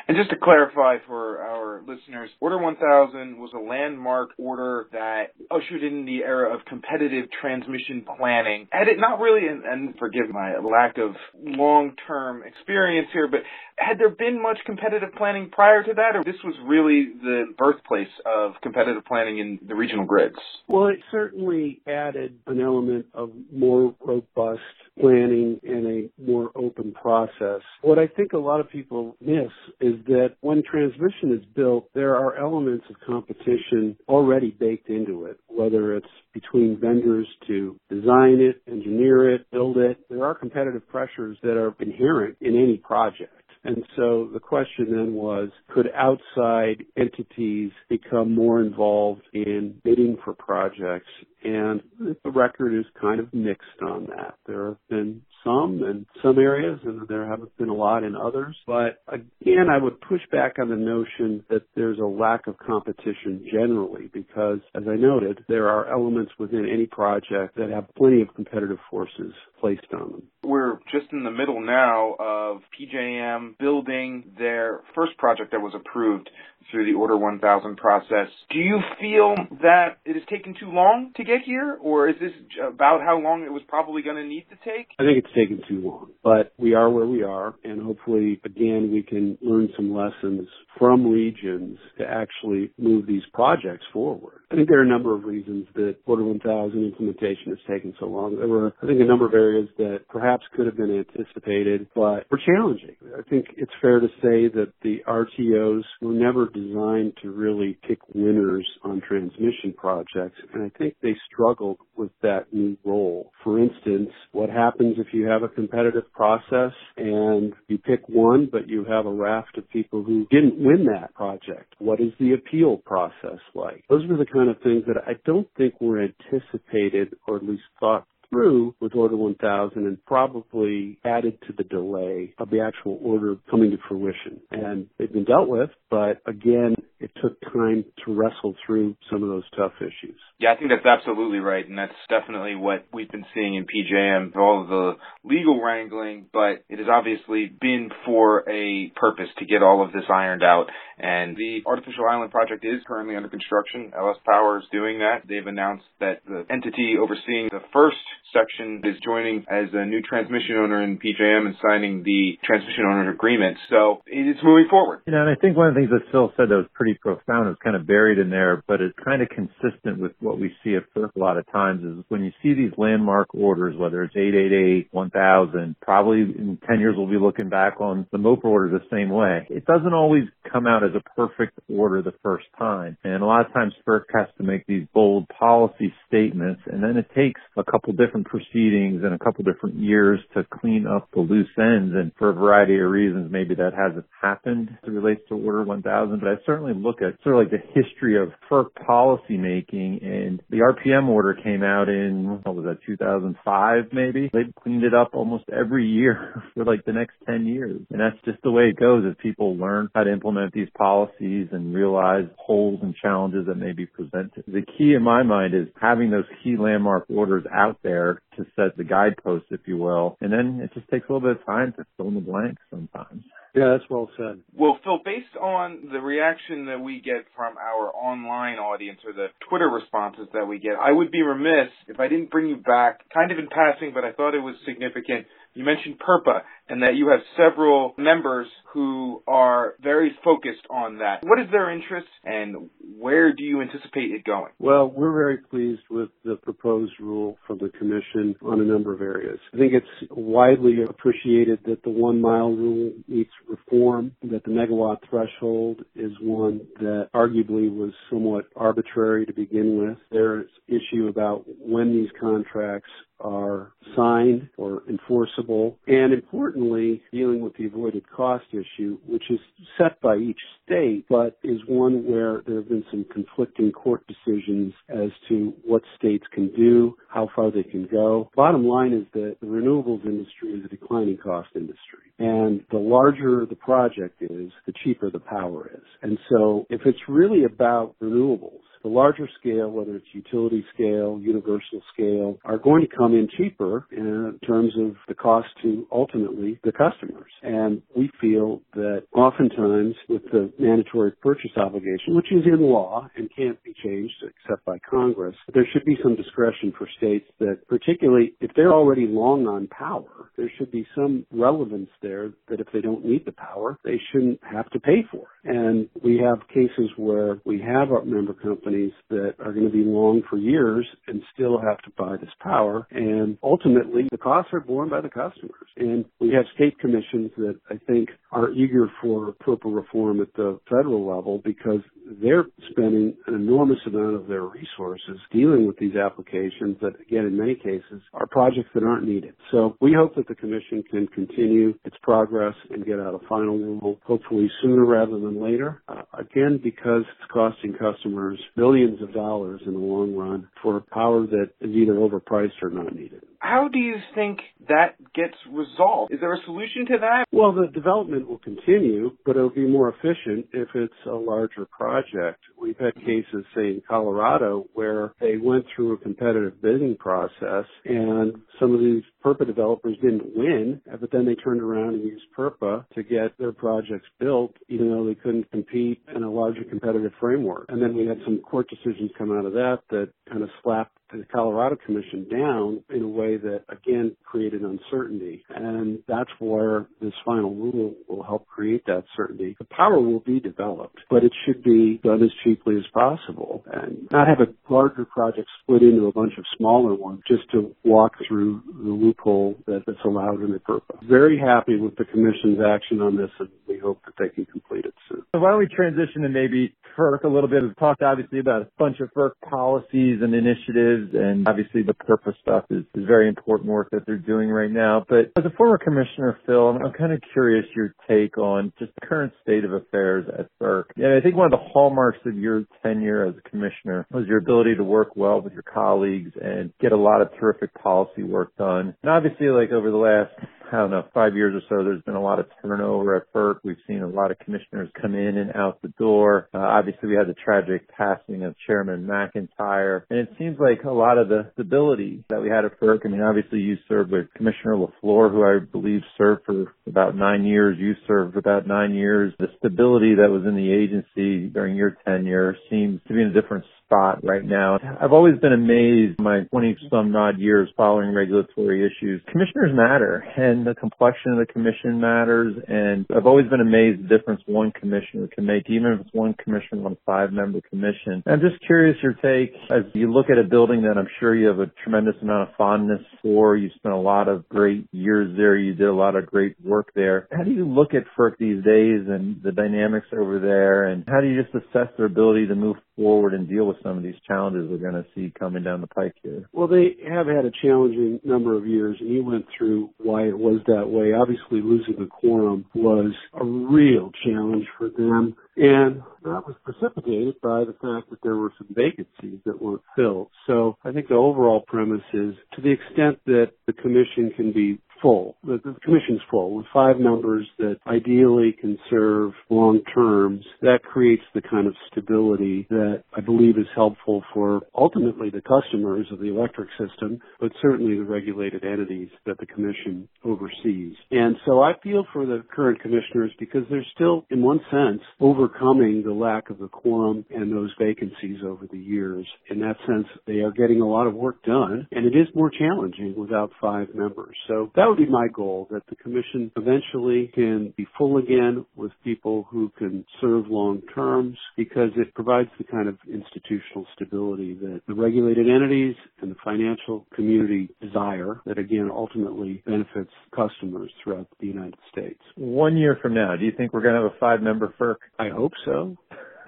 And 0.07 0.15
just 0.17 0.29
to 0.29 0.35
clarify 0.41 0.97
for 1.07 1.41
our 1.41 1.81
listeners, 1.81 2.29
Order 2.39 2.59
1000 2.59 3.37
was 3.37 3.51
a 3.55 3.59
landmark 3.59 4.29
order 4.37 4.87
that 4.91 5.33
ushered 5.49 5.83
in 5.83 6.05
the 6.05 6.23
era 6.23 6.53
of 6.53 6.65
competitive 6.65 7.25
transmission 7.41 8.05
planning. 8.17 8.67
Had 8.71 8.87
it 8.87 8.99
not 8.99 9.19
really, 9.19 9.47
and, 9.47 9.63
and 9.63 9.95
forgive 9.97 10.29
my 10.29 10.57
lack 10.57 10.97
of 10.97 11.15
long-term 11.41 12.43
experience 12.43 13.07
here, 13.11 13.27
but 13.27 13.41
had 13.77 13.99
there 13.99 14.09
been 14.09 14.41
much 14.41 14.57
competitive 14.65 15.09
planning 15.17 15.49
prior 15.51 15.83
to 15.83 15.93
that, 15.95 16.15
or 16.15 16.23
this 16.23 16.41
was 16.43 16.55
really 16.65 17.09
the 17.21 17.45
birthplace 17.57 18.07
of 18.25 18.53
competitive 18.61 19.03
planning 19.05 19.14
in 19.23 19.59
the 19.67 19.75
regional 19.75 20.05
grids? 20.05 20.35
Well, 20.67 20.87
it 20.87 20.99
certainly 21.11 21.81
added 21.87 22.39
an 22.47 22.61
element 22.61 23.05
of 23.13 23.31
more 23.51 23.93
robust 24.03 24.61
planning 24.99 25.59
and 25.63 25.85
a 25.85 26.21
more 26.21 26.51
open 26.55 26.93
process. 26.93 27.61
What 27.81 27.99
I 27.99 28.07
think 28.07 28.33
a 28.33 28.37
lot 28.37 28.59
of 28.59 28.69
people 28.69 29.17
miss 29.19 29.51
is 29.81 29.95
that 30.07 30.35
when 30.41 30.63
transmission 30.63 31.33
is 31.33 31.45
built, 31.55 31.89
there 31.93 32.15
are 32.15 32.37
elements 32.37 32.85
of 32.89 32.95
competition 33.05 33.97
already 34.07 34.51
baked 34.51 34.89
into 34.89 35.25
it, 35.25 35.39
whether 35.47 35.95
it's 35.95 36.07
between 36.33 36.79
vendors 36.79 37.27
to 37.47 37.77
design 37.89 38.39
it, 38.39 38.61
engineer 38.71 39.33
it, 39.33 39.49
build 39.51 39.77
it. 39.77 39.97
There 40.09 40.25
are 40.25 40.35
competitive 40.35 40.87
pressures 40.87 41.37
that 41.43 41.57
are 41.57 41.75
inherent 41.79 42.37
in 42.41 42.55
any 42.55 42.77
project. 42.77 43.31
And 43.65 43.83
so 43.95 44.29
the 44.31 44.39
question 44.39 44.91
then 44.91 45.13
was, 45.13 45.49
could 45.69 45.89
outside 45.95 46.85
entities 46.95 47.71
become 47.89 48.33
more 48.33 48.61
involved 48.61 49.23
in 49.33 49.81
bidding 49.83 50.17
for 50.23 50.33
projects? 50.33 51.09
And 51.43 51.81
the 52.23 52.31
record 52.31 52.77
is 52.77 52.85
kind 52.99 53.19
of 53.19 53.33
mixed 53.33 53.81
on 53.81 54.07
that. 54.07 54.35
There 54.45 54.67
have 54.67 54.87
been 54.89 55.21
some 55.43 55.83
in 55.83 56.05
some 56.23 56.39
areas 56.39 56.79
and 56.83 57.07
there 57.07 57.27
haven't 57.27 57.55
been 57.57 57.69
a 57.69 57.73
lot 57.73 58.03
in 58.03 58.15
others. 58.15 58.55
But 58.65 59.01
again, 59.07 59.67
I 59.69 59.77
would 59.77 60.01
push 60.01 60.21
back 60.31 60.57
on 60.59 60.69
the 60.69 60.75
notion 60.75 61.45
that 61.49 61.63
there's 61.75 61.99
a 61.99 62.05
lack 62.05 62.47
of 62.47 62.57
competition 62.57 63.45
generally 63.51 64.09
because 64.11 64.59
as 64.75 64.83
I 64.89 64.95
noted, 64.95 65.43
there 65.47 65.69
are 65.69 65.91
elements 65.91 66.31
within 66.39 66.67
any 66.67 66.87
project 66.87 67.55
that 67.57 67.69
have 67.69 67.93
plenty 67.95 68.21
of 68.21 68.33
competitive 68.33 68.79
forces 68.89 69.33
placed 69.59 69.85
on 69.93 70.11
them. 70.11 70.23
We're 70.43 70.79
just 70.91 71.11
in 71.11 71.23
the 71.23 71.31
middle 71.31 71.61
now 71.61 72.15
of 72.19 72.61
PJM 72.79 73.54
building 73.59 74.31
their 74.37 74.81
first 74.93 75.17
project 75.17 75.51
that 75.51 75.61
was 75.61 75.73
approved, 75.75 76.29
through 76.71 76.91
the 76.91 76.97
Order 76.97 77.17
1000 77.17 77.77
process. 77.77 78.27
Do 78.49 78.59
you 78.59 78.79
feel 78.99 79.35
that 79.61 79.97
it 80.05 80.15
has 80.15 80.23
taken 80.29 80.55
too 80.59 80.71
long 80.71 81.11
to 81.15 81.23
get 81.23 81.41
here, 81.45 81.77
or 81.81 82.09
is 82.09 82.15
this 82.19 82.31
about 82.67 83.01
how 83.01 83.19
long 83.19 83.43
it 83.43 83.51
was 83.51 83.61
probably 83.67 84.01
going 84.01 84.17
to 84.17 84.25
need 84.25 84.45
to 84.49 84.55
take? 84.63 84.87
I 84.99 85.03
think 85.03 85.23
it's 85.23 85.33
taken 85.35 85.61
too 85.67 85.81
long, 85.87 86.11
but 86.23 86.53
we 86.57 86.73
are 86.73 86.89
where 86.89 87.05
we 87.05 87.23
are, 87.23 87.55
and 87.63 87.81
hopefully, 87.81 88.39
again, 88.43 88.91
we 88.91 89.03
can 89.03 89.37
learn 89.41 89.69
some 89.75 89.93
lessons 89.93 90.47
from 90.77 91.07
regions 91.07 91.77
to 91.97 92.05
actually 92.05 92.71
move 92.77 93.07
these 93.07 93.23
projects 93.33 93.85
forward. 93.93 94.39
I 94.51 94.55
think 94.55 94.67
there 94.69 94.79
are 94.79 94.83
a 94.83 94.87
number 94.87 95.15
of 95.15 95.23
reasons 95.23 95.67
that 95.75 95.95
Order 96.05 96.23
1000 96.23 96.83
implementation 96.83 97.47
has 97.47 97.57
taken 97.67 97.93
so 97.99 98.05
long. 98.05 98.37
There 98.37 98.47
were, 98.47 98.73
I 98.81 98.85
think, 98.85 99.01
a 99.01 99.05
number 99.05 99.25
of 99.25 99.33
areas 99.33 99.67
that 99.77 100.01
perhaps 100.09 100.43
could 100.55 100.65
have 100.65 100.77
been 100.77 100.91
anticipated, 100.97 101.87
but 101.95 102.25
were 102.29 102.39
challenging. 102.45 102.95
I 103.17 103.21
think 103.29 103.47
it's 103.57 103.71
fair 103.81 103.99
to 103.99 104.07
say 104.21 104.47
that 104.49 104.71
the 104.81 104.99
RTOs 105.07 105.83
were 106.01 106.13
never 106.13 106.47
designed 106.55 107.13
to 107.21 107.31
really 107.31 107.77
pick 107.87 107.99
winners 108.13 108.67
on 108.83 109.01
transmission 109.07 109.73
projects, 109.77 110.39
and 110.53 110.63
I 110.63 110.77
think 110.77 110.95
they 111.01 111.15
struggled 111.31 111.77
with 111.95 112.11
that 112.21 112.51
new 112.53 112.77
role. 112.85 113.31
For 113.43 113.59
instance, 113.59 114.09
what 114.31 114.49
happens 114.49 114.95
if 114.97 115.07
you 115.13 115.27
have 115.27 115.43
a 115.43 115.49
competitive 115.49 116.11
process 116.13 116.71
and 116.97 117.53
you 117.67 117.77
pick 117.77 118.07
one, 118.07 118.47
but 118.51 118.69
you 118.69 118.85
have 118.85 119.05
a 119.05 119.11
raft 119.11 119.57
of 119.57 119.69
people 119.69 120.03
who 120.03 120.25
didn't 120.31 120.57
win 120.57 120.85
that 120.85 121.13
project? 121.13 121.75
What 121.79 121.99
is 121.99 122.13
the 122.19 122.33
appeal 122.33 122.77
process 122.77 123.39
like? 123.53 123.83
Those 123.89 124.07
were 124.07 124.17
the 124.17 124.25
kind 124.25 124.49
of 124.49 124.61
things 124.61 124.83
that 124.87 124.97
I 125.05 125.13
don't 125.25 125.47
think 125.57 125.79
were 125.81 126.01
anticipated 126.01 127.13
or 127.27 127.37
at 127.37 127.43
least 127.43 127.63
thought 127.79 128.05
through 128.35 128.75
with 128.81 128.93
Order 128.95 129.15
1000 129.15 129.77
and 129.77 130.05
probably 130.05 130.99
added 131.05 131.37
to 131.47 131.53
the 131.57 131.63
delay 131.63 132.33
of 132.37 132.49
the 132.49 132.59
actual 132.59 132.99
order 133.01 133.37
coming 133.49 133.71
to 133.71 133.77
fruition. 133.87 134.41
And 134.51 134.87
they've 134.99 135.11
been 135.11 135.23
dealt 135.23 135.47
with, 135.47 135.69
but 135.89 136.21
again, 136.27 136.75
it 136.99 137.11
took 137.21 137.39
time 137.53 137.85
to 138.05 138.13
wrestle 138.13 138.55
through 138.65 138.95
some 139.11 139.21
of 139.23 139.29
those 139.29 139.43
tough 139.55 139.73
issues. 139.79 140.19
Yeah, 140.39 140.53
I 140.53 140.57
think 140.57 140.71
that's 140.71 140.85
absolutely 140.85 141.39
right, 141.39 141.67
and 141.67 141.77
that's 141.77 141.93
definitely 142.09 142.55
what 142.55 142.85
we've 142.93 143.09
been 143.09 143.25
seeing 143.33 143.55
in 143.55 143.65
PJM, 143.65 144.35
all 144.35 144.63
of 144.63 144.67
the 144.69 144.93
legal 145.23 145.61
wrangling, 145.61 146.25
but 146.31 146.63
it 146.69 146.79
has 146.79 146.87
obviously 146.91 147.45
been 147.61 147.89
for 148.05 148.49
a 148.49 148.91
purpose 148.95 149.29
to 149.39 149.45
get 149.45 149.61
all 149.61 149.83
of 149.83 149.93
this 149.93 150.03
ironed 150.13 150.43
out, 150.43 150.67
and 150.97 151.35
the 151.35 151.61
Artificial 151.65 152.05
Island 152.09 152.31
project 152.31 152.65
is 152.65 152.81
currently 152.87 153.15
under 153.15 153.29
construction. 153.29 153.91
LS 153.95 154.17
Power 154.25 154.59
is 154.59 154.65
doing 154.71 154.99
that. 154.99 155.23
They've 155.27 155.45
announced 155.45 155.85
that 155.99 156.21
the 156.25 156.45
entity 156.49 156.95
overseeing 156.99 157.49
the 157.51 157.61
first 157.71 157.97
section 158.33 158.81
is 158.83 158.95
joining 159.03 159.45
as 159.49 159.69
a 159.73 159.85
new 159.85 160.01
transmission 160.01 160.55
owner 160.57 160.83
in 160.83 160.97
PJM 160.97 161.45
and 161.45 161.55
signing 161.61 162.03
the 162.03 162.37
transmission 162.43 162.85
owner 162.85 163.09
agreement, 163.11 163.57
so 163.69 164.01
it's 164.05 164.39
moving 164.43 164.67
forward. 164.69 165.01
You 165.05 165.13
know, 165.13 165.21
and 165.21 165.29
I 165.29 165.35
think 165.39 165.57
one 165.57 165.67
of 165.67 165.73
the 165.73 165.81
things 165.81 165.91
that 165.91 166.11
Phil 166.11 166.33
said 166.37 166.49
that 166.49 166.55
was 166.55 166.67
pretty 166.73 166.95
profound, 166.95 167.49
is 167.49 167.57
kind 167.63 167.75
of 167.75 167.87
buried 167.87 168.19
in 168.19 168.29
there, 168.29 168.63
but 168.67 168.81
it's 168.81 168.97
kind 169.03 169.21
of 169.21 169.29
consistent 169.29 169.99
with 169.99 170.11
what 170.19 170.39
we 170.39 170.53
see 170.63 170.75
at 170.75 170.83
FERC 170.95 171.15
a 171.15 171.19
lot 171.19 171.37
of 171.37 171.49
times 171.51 171.83
is 171.83 172.03
when 172.09 172.23
you 172.23 172.31
see 172.41 172.53
these 172.53 172.71
landmark 172.77 173.33
orders, 173.33 173.75
whether 173.77 174.03
it's 174.03 174.15
888, 174.15 174.89
1000, 174.91 175.75
probably 175.81 176.21
in 176.21 176.57
10 176.67 176.79
years 176.79 176.95
we'll 176.97 177.07
be 177.07 177.17
looking 177.17 177.49
back 177.49 177.79
on 177.79 178.07
the 178.11 178.17
MOPR 178.17 178.45
order 178.45 178.69
the 178.69 178.85
same 178.95 179.09
way. 179.09 179.45
It 179.49 179.65
doesn't 179.65 179.93
always 179.93 180.23
come 180.51 180.67
out 180.67 180.83
as 180.83 180.91
a 180.95 181.01
perfect 181.15 181.59
order 181.69 182.01
the 182.01 182.13
first 182.23 182.45
time. 182.57 182.97
And 183.03 183.21
a 183.21 183.25
lot 183.25 183.45
of 183.45 183.53
times 183.53 183.73
FERC 183.87 184.03
has 184.15 184.27
to 184.37 184.43
make 184.43 184.65
these 184.67 184.87
bold 184.93 185.27
policy 185.29 185.93
statements 186.07 186.61
and 186.65 186.83
then 186.83 186.97
it 186.97 187.07
takes 187.15 187.41
a 187.57 187.63
couple 187.63 187.93
different 187.93 188.14
proceedings 188.23 189.03
in 189.03 189.13
a 189.13 189.19
couple 189.19 189.43
different 189.43 189.75
years 189.75 190.19
to 190.33 190.43
clean 190.43 190.87
up 190.87 191.09
the 191.13 191.19
loose 191.19 191.49
ends. 191.57 191.93
And 191.95 192.11
for 192.17 192.29
a 192.29 192.33
variety 192.33 192.79
of 192.79 192.89
reasons, 192.89 193.31
maybe 193.31 193.55
that 193.55 193.73
hasn't 193.73 194.05
happened 194.21 194.69
as 194.71 194.87
it 194.87 194.91
relates 194.91 195.21
to 195.29 195.35
Order 195.35 195.63
1000, 195.63 196.19
but 196.19 196.29
I 196.29 196.35
certainly 196.45 196.73
look 196.73 197.01
at 197.01 197.21
sort 197.23 197.35
of 197.35 197.41
like 197.41 197.51
the 197.51 197.81
history 197.81 198.21
of 198.21 198.29
FERC 198.49 198.73
policy 198.85 199.37
making 199.37 199.99
and 200.01 200.41
the 200.49 200.59
RPM 200.59 201.07
order 201.07 201.33
came 201.33 201.63
out 201.63 201.89
in, 201.89 202.41
what 202.43 202.55
was 202.55 202.65
that, 202.65 202.79
2005 202.85 203.83
maybe? 203.91 204.29
They've 204.31 204.53
cleaned 204.61 204.83
it 204.83 204.93
up 204.93 205.11
almost 205.13 205.45
every 205.49 205.87
year 205.87 206.43
for 206.53 206.65
like 206.65 206.85
the 206.85 206.93
next 206.93 207.13
10 207.25 207.45
years. 207.45 207.81
And 207.91 207.99
that's 207.99 208.17
just 208.25 208.41
the 208.43 208.51
way 208.51 208.63
it 208.63 208.79
goes 208.79 209.03
as 209.07 209.15
people 209.21 209.57
learn 209.57 209.89
how 209.93 210.03
to 210.03 210.11
implement 210.11 210.53
these 210.53 210.69
policies 210.77 211.47
and 211.51 211.73
realize 211.73 212.25
holes 212.37 212.79
and 212.81 212.95
challenges 212.95 213.47
that 213.47 213.55
may 213.55 213.71
be 213.71 213.85
presented. 213.85 214.43
The 214.47 214.65
key 214.77 214.93
in 214.93 215.03
my 215.03 215.23
mind 215.23 215.53
is 215.53 215.67
having 215.79 216.11
those 216.11 216.25
key 216.43 216.55
landmark 216.57 217.05
orders 217.09 217.45
out 217.51 217.77
there 217.83 218.04
to 218.13 218.45
set 218.55 218.77
the 218.77 218.83
guideposts, 218.83 219.47
if 219.51 219.61
you 219.65 219.77
will. 219.77 220.17
And 220.21 220.31
then 220.31 220.61
it 220.63 220.73
just 220.73 220.87
takes 220.89 221.09
a 221.09 221.13
little 221.13 221.27
bit 221.27 221.41
of 221.41 221.45
time 221.45 221.73
to 221.77 221.85
fill 221.97 222.07
in 222.07 222.15
the 222.15 222.21
blanks 222.21 222.61
sometimes. 222.69 223.23
Yeah, 223.55 223.77
that's 223.77 223.89
well 223.89 224.09
said. 224.17 224.41
Well, 224.53 224.77
Phil, 224.83 224.99
based 225.05 225.37
on 225.41 225.87
the 225.91 225.99
reaction 225.99 226.65
that 226.65 226.81
we 226.81 226.99
get 226.99 227.23
from 227.37 227.55
our 227.57 227.87
online 227.95 228.57
audience 228.57 228.99
or 229.05 229.13
the 229.13 229.27
Twitter 229.49 229.69
responses 229.69 230.27
that 230.33 230.45
we 230.45 230.59
get, 230.59 230.73
I 230.75 230.91
would 230.91 231.09
be 231.09 231.21
remiss 231.21 231.71
if 231.87 231.99
I 232.01 232.09
didn't 232.09 232.31
bring 232.31 232.47
you 232.47 232.57
back, 232.57 232.99
kind 233.13 233.31
of 233.31 233.39
in 233.39 233.47
passing, 233.47 233.91
but 233.93 234.03
I 234.03 234.11
thought 234.11 234.35
it 234.35 234.43
was 234.43 234.55
significant. 234.65 235.25
You 235.55 235.63
mentioned 235.63 235.95
PURPA 235.99 236.41
and 236.67 236.83
that 236.83 236.95
you 236.95 237.09
have 237.09 237.21
several 237.37 237.93
members 237.97 238.47
who 238.73 239.23
are 239.25 239.75
very 239.81 240.11
focused 240.21 240.67
on 240.69 240.97
that. 240.97 241.23
What 241.23 241.39
is 241.39 241.47
their 241.49 241.71
interest 241.71 242.07
and 242.25 242.69
where 242.97 243.31
do 243.31 243.43
you 243.43 243.61
anticipate 243.61 244.11
it 244.11 244.25
going? 244.25 244.51
Well, 244.59 244.91
we're 244.93 245.13
very 245.13 245.37
pleased 245.37 245.83
with 245.89 246.09
the 246.25 246.35
proposed 246.35 246.93
rule 246.99 247.37
from 247.47 247.59
the 247.59 247.69
Commission 247.69 248.35
on 248.41 248.59
a 248.59 248.65
number 248.65 248.93
of 248.93 249.01
areas. 249.01 249.39
I 249.53 249.57
think 249.57 249.73
it's 249.73 250.11
widely 250.11 250.83
appreciated 250.83 251.59
that 251.65 251.83
the 251.83 251.89
one 251.89 252.19
mile 252.19 252.51
rule 252.51 252.91
needs 253.07 253.29
reform, 253.47 254.11
that 254.23 254.43
the 254.43 254.51
megawatt 254.51 254.97
threshold 255.09 255.85
is 255.95 256.11
one 256.19 256.61
that 256.79 257.09
arguably 257.15 257.73
was 257.73 257.93
somewhat 258.09 258.45
arbitrary 258.57 259.25
to 259.25 259.33
begin 259.33 259.77
with. 259.77 259.97
There's 260.11 260.49
issue 260.67 261.07
about 261.07 261.45
when 261.45 261.93
these 261.93 262.09
contracts 262.19 262.89
are 263.19 263.71
signed 263.95 264.49
or 264.57 264.83
enforceable, 264.89 265.77
and 265.87 266.13
importantly, 266.13 267.01
dealing 267.11 267.41
with 267.41 267.55
the 267.57 267.65
avoided 267.65 268.09
cost 268.09 268.45
issue, 268.51 268.97
which 269.07 269.23
is 269.29 269.39
set 269.77 269.99
by 270.01 270.15
each 270.15 270.39
state, 270.65 271.05
but 271.09 271.37
is 271.43 271.59
one 271.67 272.05
where 272.05 272.41
there 272.45 272.57
have 272.57 272.69
been 272.69 272.85
some 272.91 273.05
conflicting 273.11 273.71
court 273.71 274.03
decisions 274.07 274.73
as 274.89 275.09
to 275.29 275.53
what 275.63 275.81
states 275.97 276.25
can 276.33 276.53
do, 276.55 276.95
how 277.07 277.29
far 277.35 277.51
they 277.51 277.63
can 277.63 277.87
go. 277.87 278.29
Bottom 278.35 278.65
line 278.65 278.93
is 278.93 279.05
that 279.13 279.37
the 279.41 279.47
renewables 279.47 280.05
industry 280.05 280.49
is 280.49 280.65
a 280.65 280.69
declining 280.69 281.17
cost 281.17 281.49
industry. 281.55 281.99
And 282.17 282.63
the 282.71 282.77
larger 282.77 283.45
the 283.45 283.55
project 283.55 284.21
is, 284.21 284.51
the 284.65 284.73
cheaper 284.83 285.11
the 285.11 285.19
power 285.19 285.69
is. 285.73 285.83
And 286.01 286.17
so 286.29 286.65
if 286.69 286.81
it's 286.85 286.99
really 287.07 287.43
about 287.43 287.95
renewables, 288.01 288.61
the 288.85 288.91
larger 288.91 289.27
scale, 289.39 289.71
whether 289.71 289.95
it's 289.95 290.05
utility 290.13 290.63
scale, 290.71 291.19
universal 291.19 291.81
scale, 291.91 292.37
are 292.45 292.59
going 292.59 292.87
to 292.87 292.95
come 292.95 293.15
in 293.15 293.27
cheaper 293.35 293.87
in 293.91 294.39
terms 294.45 294.73
of 294.79 294.95
the 295.07 295.15
cost 295.15 295.47
to 295.63 295.87
ultimately 295.91 296.59
the 296.63 296.71
customers. 296.71 297.31
And 297.41 297.81
we 297.97 298.11
feel 298.21 298.61
that 298.75 299.05
oftentimes 299.11 299.95
with 300.07 300.21
the 300.25 300.53
mandatory 300.59 301.13
purchase 301.13 301.49
obligation, 301.57 302.15
which 302.15 302.31
is 302.31 302.43
in 302.45 302.61
law 302.61 303.07
and 303.15 303.27
can't 303.35 303.61
be 303.63 303.73
changed 303.83 304.13
except 304.21 304.63
by 304.65 304.77
Congress, 304.87 305.35
there 305.55 305.67
should 305.73 305.85
be 305.85 305.97
some 306.03 306.15
discretion 306.15 306.71
for 306.77 306.87
states 306.95 307.25
that 307.39 307.67
particularly 307.67 308.35
if 308.39 308.51
they're 308.55 308.73
already 308.73 309.07
long 309.07 309.47
on 309.47 309.67
power, 309.67 310.29
there 310.37 310.51
should 310.59 310.71
be 310.71 310.85
some 310.93 311.25
relevance 311.31 311.89
there 312.03 312.33
that 312.49 312.59
if 312.59 312.67
they 312.71 312.81
don't 312.81 313.03
need 313.03 313.25
the 313.25 313.31
power, 313.31 313.79
they 313.83 313.99
shouldn't 314.11 314.39
have 314.43 314.69
to 314.69 314.79
pay 314.79 315.03
for 315.09 315.25
it. 315.43 315.55
And 315.55 315.89
we 316.03 316.19
have 316.19 316.47
cases 316.49 316.91
where 316.97 317.39
we 317.45 317.59
have 317.61 317.91
our 317.91 318.05
member 318.05 318.33
companies 318.33 318.74
companies 318.75 318.93
that 319.09 319.35
are 319.39 319.53
going 319.53 319.65
to 319.65 319.71
be 319.71 319.83
long 319.83 320.21
for 320.29 320.37
years 320.37 320.85
and 321.07 321.21
still 321.33 321.59
have 321.59 321.77
to 321.79 321.91
buy 321.97 322.17
this 322.17 322.29
power. 322.41 322.87
And 322.91 323.37
ultimately, 323.43 324.07
the 324.11 324.17
costs 324.17 324.51
are 324.53 324.59
borne 324.59 324.89
by 324.89 325.01
the 325.01 325.09
customers. 325.09 325.67
And 325.77 326.05
we 326.19 326.31
have 326.33 326.45
state 326.55 326.77
commissions 326.79 327.31
that 327.37 327.59
I 327.69 327.75
think 327.87 328.09
are 328.31 328.51
eager 328.51 328.89
for 329.01 329.33
PURPA 329.45 329.73
reform 329.73 330.21
at 330.21 330.33
the 330.35 330.59
federal 330.69 331.07
level 331.07 331.41
because 331.43 331.81
they're 332.21 332.45
spending 332.71 333.15
an 333.27 333.35
enormous 333.35 333.79
amount 333.85 334.15
of 334.15 334.27
their 334.27 334.43
resources 334.43 335.17
dealing 335.31 335.65
with 335.67 335.77
these 335.77 335.95
applications 335.95 336.77
that, 336.81 336.93
again, 337.07 337.25
in 337.25 337.37
many 337.37 337.55
cases, 337.55 338.01
are 338.13 338.27
projects 338.27 338.69
that 338.73 338.83
aren't 338.83 339.07
needed. 339.07 339.33
So 339.51 339.75
we 339.81 339.93
hope 339.93 340.15
that 340.15 340.27
the 340.27 340.35
Commission 340.35 340.83
can 340.89 341.07
continue 341.07 341.73
its 341.83 341.95
progress 342.03 342.55
and 342.69 342.85
get 342.85 342.99
out 342.99 343.15
a 343.15 343.27
final 343.27 343.57
rule, 343.57 343.99
hopefully 344.05 344.49
sooner 344.61 344.85
rather 344.85 345.13
than 345.19 345.41
later. 345.41 345.81
Uh, 345.87 346.03
again, 346.13 346.59
because 346.61 347.03
it's 347.03 347.31
costing 347.31 347.73
customers 347.73 348.39
billions 348.65 348.99
of 348.99 349.13
dollars 349.13 349.61
in 349.67 349.73
the 349.73 349.79
long 349.79 350.15
run 350.15 350.47
for 350.63 350.83
power 350.91 351.27
that 351.27 351.49
is 351.61 351.69
either 351.69 351.93
overpriced 351.93 352.63
or 352.63 352.69
not 352.71 352.95
needed. 352.95 353.21
How 353.37 353.67
do 353.71 353.77
you 353.77 353.97
think 354.15 354.39
that 354.67 354.95
gets 355.13 355.35
resolved? 355.51 356.11
Is 356.11 356.19
there 356.19 356.33
a 356.33 356.43
solution 356.45 356.87
to 356.87 356.97
that? 357.01 357.25
Well, 357.31 357.51
the 357.53 357.67
development 357.67 358.27
will 358.27 358.39
continue, 358.39 359.15
but 359.23 359.35
it'll 359.35 359.51
be 359.51 359.67
more 359.67 359.89
efficient 359.89 360.47
if 360.51 360.69
it's 360.73 360.93
a 361.05 361.11
larger 361.11 361.65
project. 361.65 362.39
We've 362.59 362.77
had 362.79 362.95
cases, 362.95 363.45
say, 363.53 363.67
in 363.67 363.83
Colorado, 363.87 364.65
where 364.73 365.13
they 365.21 365.37
went 365.37 365.65
through 365.75 365.93
a 365.93 365.97
competitive 365.97 366.59
bidding 366.59 366.97
process 366.97 367.65
and 367.85 368.33
some 368.59 368.73
of 368.73 368.79
these 368.79 369.03
PURPA 369.25 369.47
developers 369.47 369.97
didn't 370.03 370.35
win, 370.35 370.79
but 371.01 371.11
then 371.11 371.25
they 371.25 371.33
turned 371.33 371.61
around 371.61 371.95
and 371.95 372.03
used 372.03 372.25
PURPA 372.37 372.85
to 372.93 373.03
get 373.03 373.35
their 373.39 373.51
projects 373.51 374.07
built, 374.19 374.55
even 374.69 374.91
though 374.91 375.03
they 375.03 375.15
couldn't 375.15 375.49
compete 375.49 375.99
in 376.15 376.21
a 376.21 376.31
larger 376.31 376.63
competitive 376.63 377.11
framework. 377.19 377.65
And 377.69 377.81
then 377.81 377.95
we 377.95 378.05
had 378.05 378.19
some 378.23 378.39
court 378.39 378.69
decisions 378.69 379.09
come 379.17 379.35
out 379.35 379.45
of 379.45 379.53
that 379.53 379.79
that 379.89 380.09
kind 380.29 380.43
of 380.43 380.49
slapped 380.61 380.95
the 381.19 381.25
Colorado 381.25 381.77
Commission 381.85 382.27
down 382.29 382.83
in 382.89 383.03
a 383.03 383.07
way 383.07 383.37
that 383.37 383.63
again 383.69 384.15
created 384.23 384.61
uncertainty. 384.61 385.43
And 385.49 385.99
that's 386.07 386.29
where 386.39 386.87
this 387.01 387.13
final 387.23 387.53
rule 387.53 387.95
will 388.07 388.23
help 388.23 388.47
create 388.47 388.85
that 388.87 389.03
certainty. 389.15 389.55
The 389.59 389.65
power 389.65 389.99
will 389.99 390.19
be 390.19 390.39
developed, 390.39 390.99
but 391.09 391.23
it 391.23 391.31
should 391.45 391.63
be 391.63 391.99
done 392.03 392.23
as 392.23 392.31
cheaply 392.43 392.77
as 392.77 392.83
possible 392.93 393.63
and 393.71 394.07
not 394.11 394.27
have 394.27 394.39
a 394.39 394.73
larger 394.73 395.05
project 395.05 395.47
split 395.61 395.83
into 395.83 396.07
a 396.07 396.11
bunch 396.11 396.33
of 396.37 396.45
smaller 396.57 396.93
ones 396.93 397.21
just 397.27 397.49
to 397.51 397.75
walk 397.83 398.13
through 398.27 398.61
the 398.83 398.89
loophole 398.89 399.55
that, 399.67 399.83
that's 399.85 399.99
allowed 400.05 400.41
in 400.41 400.51
the 400.51 400.59
PURPA. 400.59 401.07
Very 401.07 401.37
happy 401.37 401.77
with 401.77 401.95
the 401.95 402.05
Commission's 402.05 402.59
action 402.65 403.01
on 403.01 403.15
this 403.15 403.29
and 403.39 403.49
we 403.67 403.77
hope 403.79 403.99
that 404.05 404.13
they 404.17 404.29
can 404.29 404.45
complete 404.45 404.85
it 404.85 404.93
soon. 405.09 405.23
So 405.33 405.39
why 405.39 405.51
don't 405.51 405.59
we 405.59 405.67
transition 405.67 406.21
to 406.21 406.29
maybe 406.29 406.73
FERC 406.97 407.23
a 407.23 407.27
little 407.27 407.49
bit? 407.49 407.63
We've 407.63 407.77
talked 407.77 408.01
obviously 408.01 408.39
about 408.39 408.61
a 408.63 408.67
bunch 408.77 408.99
of 408.99 409.09
FERC 409.13 409.31
policies 409.49 410.19
and 410.21 410.33
initiatives 410.33 411.04
and 411.13 411.47
obviously 411.47 411.83
the 411.83 411.93
PURPA 411.93 412.33
stuff 412.41 412.65
is, 412.69 412.83
is 412.95 413.05
very 413.05 413.27
important 413.27 413.69
work 413.69 413.89
that 413.91 414.05
they're 414.05 414.17
doing 414.17 414.49
right 414.49 414.71
now. 414.71 415.05
But 415.07 415.31
as 415.37 415.45
a 415.45 415.55
former 415.55 415.77
commissioner, 415.77 416.39
Phil, 416.45 416.69
I'm, 416.69 416.85
I'm 416.85 416.93
kind 416.93 417.13
of 417.13 417.21
curious 417.33 417.65
your 417.75 417.93
take 418.07 418.37
on 418.37 418.73
just 418.79 418.91
the 418.99 419.07
current 419.07 419.33
state 419.41 419.65
of 419.65 419.73
affairs 419.73 420.25
at 420.37 420.47
FERC. 420.61 420.85
And 420.95 421.13
I 421.13 421.21
think 421.21 421.35
one 421.35 421.45
of 421.45 421.51
the 421.51 421.65
hallmarks 421.73 422.19
of 422.25 422.35
your 422.35 422.65
tenure 422.83 423.25
as 423.25 423.35
a 423.37 423.49
commissioner 423.49 424.05
was 424.11 424.27
your 424.27 424.37
ability 424.37 424.75
to 424.75 424.83
work 424.83 425.15
well 425.15 425.41
with 425.41 425.53
your 425.53 425.63
colleagues 425.63 426.31
and 426.41 426.71
get 426.79 426.91
a 426.91 426.97
lot 426.97 427.21
of 427.21 427.29
terrific 427.39 427.73
policy 427.75 428.23
work 428.23 428.55
done. 428.57 428.95
And 429.01 429.11
obviously, 429.11 429.47
like 429.47 429.71
over 429.71 429.91
the 429.91 429.97
last 429.97 430.31
I 430.75 430.79
don't 430.79 430.91
know, 430.91 431.05
five 431.13 431.35
years 431.35 431.55
or 431.55 431.61
so, 431.69 431.83
there's 431.83 432.01
been 432.03 432.15
a 432.15 432.21
lot 432.21 432.39
of 432.39 432.47
turnover 432.61 433.15
at 433.15 433.33
FERC. 433.33 433.59
We've 433.63 433.77
seen 433.87 434.01
a 434.01 434.07
lot 434.07 434.31
of 434.31 434.39
commissioners 434.39 434.89
come 435.01 435.15
in 435.15 435.37
and 435.37 435.55
out 435.55 435.81
the 435.81 435.93
door. 435.97 436.49
Uh, 436.53 436.57
obviously, 436.57 437.09
we 437.09 437.15
had 437.15 437.27
the 437.27 437.33
tragic 437.33 437.89
passing 437.95 438.43
of 438.43 438.55
Chairman 438.67 439.07
McIntyre. 439.07 440.03
And 440.09 440.19
it 440.19 440.29
seems 440.37 440.57
like 440.59 440.83
a 440.83 440.91
lot 440.91 441.17
of 441.17 441.29
the 441.29 441.49
stability 441.53 442.25
that 442.29 442.41
we 442.41 442.49
had 442.49 442.65
at 442.65 442.77
FERC, 442.79 443.05
I 443.05 443.07
mean, 443.07 443.21
obviously 443.21 443.59
you 443.59 443.77
served 443.87 444.11
with 444.11 444.27
Commissioner 444.35 444.75
LaFleur, 444.75 445.31
who 445.31 445.43
I 445.43 445.59
believe 445.59 446.01
served 446.17 446.45
for 446.45 446.73
about 446.87 447.15
nine 447.15 447.45
years. 447.45 447.77
You 447.79 447.93
served 448.05 448.33
for 448.33 448.39
about 448.39 448.67
nine 448.67 448.93
years. 448.93 449.33
The 449.39 449.47
stability 449.59 450.15
that 450.15 450.29
was 450.29 450.43
in 450.45 450.55
the 450.55 450.71
agency 450.73 451.47
during 451.47 451.75
your 451.77 451.97
tenure 452.05 452.57
seems 452.69 452.99
to 453.07 453.13
be 453.13 453.21
in 453.21 453.27
a 453.27 453.33
different 453.33 453.63
spot 453.95 454.23
right 454.23 454.43
now. 454.43 454.79
I've 455.01 455.13
always 455.13 455.37
been 455.39 455.53
amazed 455.53 456.19
my 456.19 456.41
20 456.51 456.77
some 456.89 457.15
odd 457.15 457.39
years 457.39 457.69
following 457.77 458.13
regulatory 458.13 458.85
issues. 458.85 459.21
Commissioners 459.31 459.71
matter 459.73 460.23
and 460.37 460.65
the 460.65 460.75
complexion 460.75 461.33
of 461.33 461.39
the 461.39 461.51
commission 461.51 461.99
matters. 461.99 462.55
And 462.67 463.05
I've 463.15 463.25
always 463.25 463.47
been 463.47 463.61
amazed 463.61 464.03
the 464.03 464.17
difference 464.17 464.41
one 464.45 464.71
commissioner 464.71 465.27
can 465.33 465.45
make, 465.45 465.69
even 465.69 465.93
if 465.93 466.01
it's 466.01 466.13
one 466.13 466.35
commissioner 466.43 466.85
on 466.85 466.93
a 466.93 466.97
five 467.05 467.31
member 467.31 467.61
commission. 467.69 468.23
I'm 468.25 468.41
just 468.41 468.63
curious 468.65 468.97
your 469.01 469.13
take 469.13 469.53
as 469.71 469.83
you 469.93 470.11
look 470.11 470.29
at 470.29 470.37
a 470.37 470.43
building 470.43 470.81
that 470.83 470.97
I'm 470.97 471.07
sure 471.19 471.35
you 471.35 471.47
have 471.47 471.59
a 471.59 471.71
tremendous 471.83 472.15
amount 472.21 472.49
of 472.49 472.55
fondness 472.57 473.01
for. 473.21 473.55
You 473.55 473.69
spent 473.75 473.93
a 473.93 473.99
lot 473.99 474.27
of 474.27 474.47
great 474.49 474.87
years 474.91 475.35
there. 475.37 475.55
You 475.55 475.73
did 475.73 475.87
a 475.87 475.93
lot 475.93 476.15
of 476.15 476.25
great 476.25 476.55
work 476.63 476.91
there. 476.95 477.27
How 477.31 477.43
do 477.43 477.51
you 477.51 477.65
look 477.65 477.93
at 477.93 478.03
FERC 478.17 478.37
these 478.39 478.63
days 478.63 479.07
and 479.07 479.41
the 479.43 479.51
dynamics 479.51 480.07
over 480.13 480.39
there? 480.39 480.85
And 480.85 481.03
how 481.07 481.21
do 481.21 481.27
you 481.27 481.41
just 481.41 481.55
assess 481.55 481.87
their 481.97 482.07
ability 482.07 482.47
to 482.47 482.55
move 482.55 482.77
forward 482.95 483.33
and 483.33 483.47
deal 483.47 483.65
with 483.65 483.77
some 483.83 483.97
of 483.97 484.03
these 484.03 484.15
challenges 484.27 484.69
we're 484.69 484.77
going 484.77 485.01
to 485.01 485.05
see 485.15 485.31
coming 485.37 485.63
down 485.63 485.81
the 485.81 485.87
pike 485.87 486.15
here? 486.23 486.47
Well, 486.53 486.67
they 486.67 486.95
have 487.09 487.27
had 487.27 487.45
a 487.45 487.51
challenging 487.61 488.19
number 488.23 488.55
of 488.55 488.65
years, 488.67 488.97
and 488.99 489.09
you 489.09 489.23
went 489.23 489.45
through 489.57 489.89
why 489.97 490.23
it 490.23 490.37
was 490.37 490.61
that 490.67 490.89
way. 490.89 491.13
Obviously, 491.13 491.61
losing 491.61 491.95
the 491.97 492.07
quorum 492.07 492.65
was 492.73 493.13
a 493.33 493.43
real 493.43 494.11
challenge 494.23 494.65
for 494.77 494.89
them. 494.89 495.35
And 495.57 496.01
that 496.23 496.43
was 496.45 496.55
precipitated 496.65 497.35
by 497.41 497.63
the 497.63 497.75
fact 497.81 498.09
that 498.09 498.19
there 498.23 498.35
were 498.35 498.51
some 498.57 498.67
vacancies 498.71 499.39
that 499.45 499.61
weren't 499.61 499.81
filled. 499.95 500.29
So 500.47 500.77
I 500.83 500.91
think 500.91 501.07
the 501.07 501.15
overall 501.15 501.63
premise 501.65 502.01
is 502.13 502.35
to 502.55 502.61
the 502.61 502.71
extent 502.71 503.19
that 503.25 503.51
the 503.65 503.73
commission 503.73 504.31
can 504.35 504.51
be 504.51 504.79
full. 505.05 505.35
The, 505.43 505.59
the 505.63 505.75
commission's 505.83 506.21
full 506.31 506.55
with 506.55 506.65
five 506.73 506.97
members 506.97 507.45
that 507.59 507.75
ideally 507.85 508.55
can 508.59 508.75
serve 508.89 509.33
long 509.51 509.81
terms. 509.93 510.43
That 510.63 510.79
creates 510.81 511.21
the 511.35 511.43
kind 511.43 511.67
of 511.67 511.75
stability 511.91 512.65
that 512.71 513.03
I 513.15 513.21
believe 513.21 513.59
is 513.59 513.67
helpful 513.75 514.23
for 514.33 514.61
ultimately 514.75 515.29
the 515.29 515.43
customers 515.43 516.07
of 516.11 516.17
the 516.17 516.29
electric 516.29 516.69
system, 516.79 517.19
but 517.39 517.51
certainly 517.61 517.95
the 517.95 518.03
regulated 518.03 518.65
entities 518.65 519.09
that 519.27 519.37
the 519.37 519.45
commission 519.45 520.07
oversees. 520.23 520.95
And 521.11 521.35
so 521.45 521.61
I 521.61 521.73
feel 521.83 522.07
for 522.11 522.25
the 522.25 522.43
current 522.51 522.81
commissioners 522.81 523.31
because 523.37 523.61
they're 523.69 523.85
still, 523.93 524.25
in 524.31 524.41
one 524.41 524.59
sense, 524.71 525.01
overcoming 525.19 526.01
the 526.03 526.13
lack 526.13 526.49
of 526.49 526.57
the 526.57 526.67
quorum 526.67 527.25
and 527.29 527.53
those 527.53 527.71
vacancies 527.79 528.39
over 528.43 528.65
the 528.71 528.79
years. 528.79 529.27
In 529.51 529.59
that 529.59 529.77
sense, 529.85 530.07
they 530.25 530.39
are 530.39 530.51
getting 530.51 530.81
a 530.81 530.89
lot 530.89 531.05
of 531.05 531.13
work 531.13 531.43
done, 531.43 531.87
and 531.91 532.07
it 532.07 532.17
is 532.17 532.27
more 532.33 532.49
challenging 532.49 533.13
without 533.15 533.51
five 533.61 533.93
members. 533.93 534.35
So 534.47 534.71
that 534.75 534.94
would 534.95 535.05
be 535.05 535.11
my 535.11 535.27
goal, 535.27 535.67
that 535.71 535.83
the 535.89 535.95
commission 535.95 536.51
eventually 536.55 537.31
can 537.33 537.73
be 537.77 537.87
full 537.97 538.17
again 538.17 538.65
with 538.75 538.91
people 539.03 539.47
who 539.49 539.71
can 539.77 540.05
serve 540.21 540.47
long 540.47 540.81
terms 540.93 541.37
because 541.57 541.89
it 541.95 542.13
provides 542.13 542.49
the 542.57 542.63
kind 542.63 542.87
of 542.87 542.97
institutional 543.11 543.85
stability 543.95 544.53
that 544.55 544.81
the 544.87 544.93
regulated 544.93 545.49
entities 545.49 545.95
and 546.21 546.31
the 546.31 546.35
financial 546.43 547.05
community 547.13 547.69
desire 547.81 548.41
that 548.45 548.57
again 548.57 548.89
ultimately 548.91 549.61
benefits 549.65 550.11
customers 550.35 550.91
throughout 551.03 551.27
the 551.39 551.47
United 551.47 551.75
States. 551.91 552.19
One 552.35 552.77
year 552.77 552.97
from 553.01 553.13
now, 553.13 553.35
do 553.35 553.45
you 553.45 553.51
think 553.55 553.73
we're 553.73 553.81
going 553.81 553.95
to 553.95 554.01
have 554.01 554.11
a 554.11 554.19
five 554.19 554.41
member 554.41 554.73
FERC? 554.79 554.95
I 555.19 555.29
hope 555.29 555.53
so. 555.65 555.97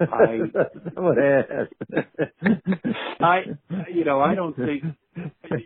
I, 0.00 0.38
I, 3.20 3.40
you 3.92 4.04
know, 4.04 4.20
I 4.20 4.36
don't 4.36 4.54
think 4.54 4.84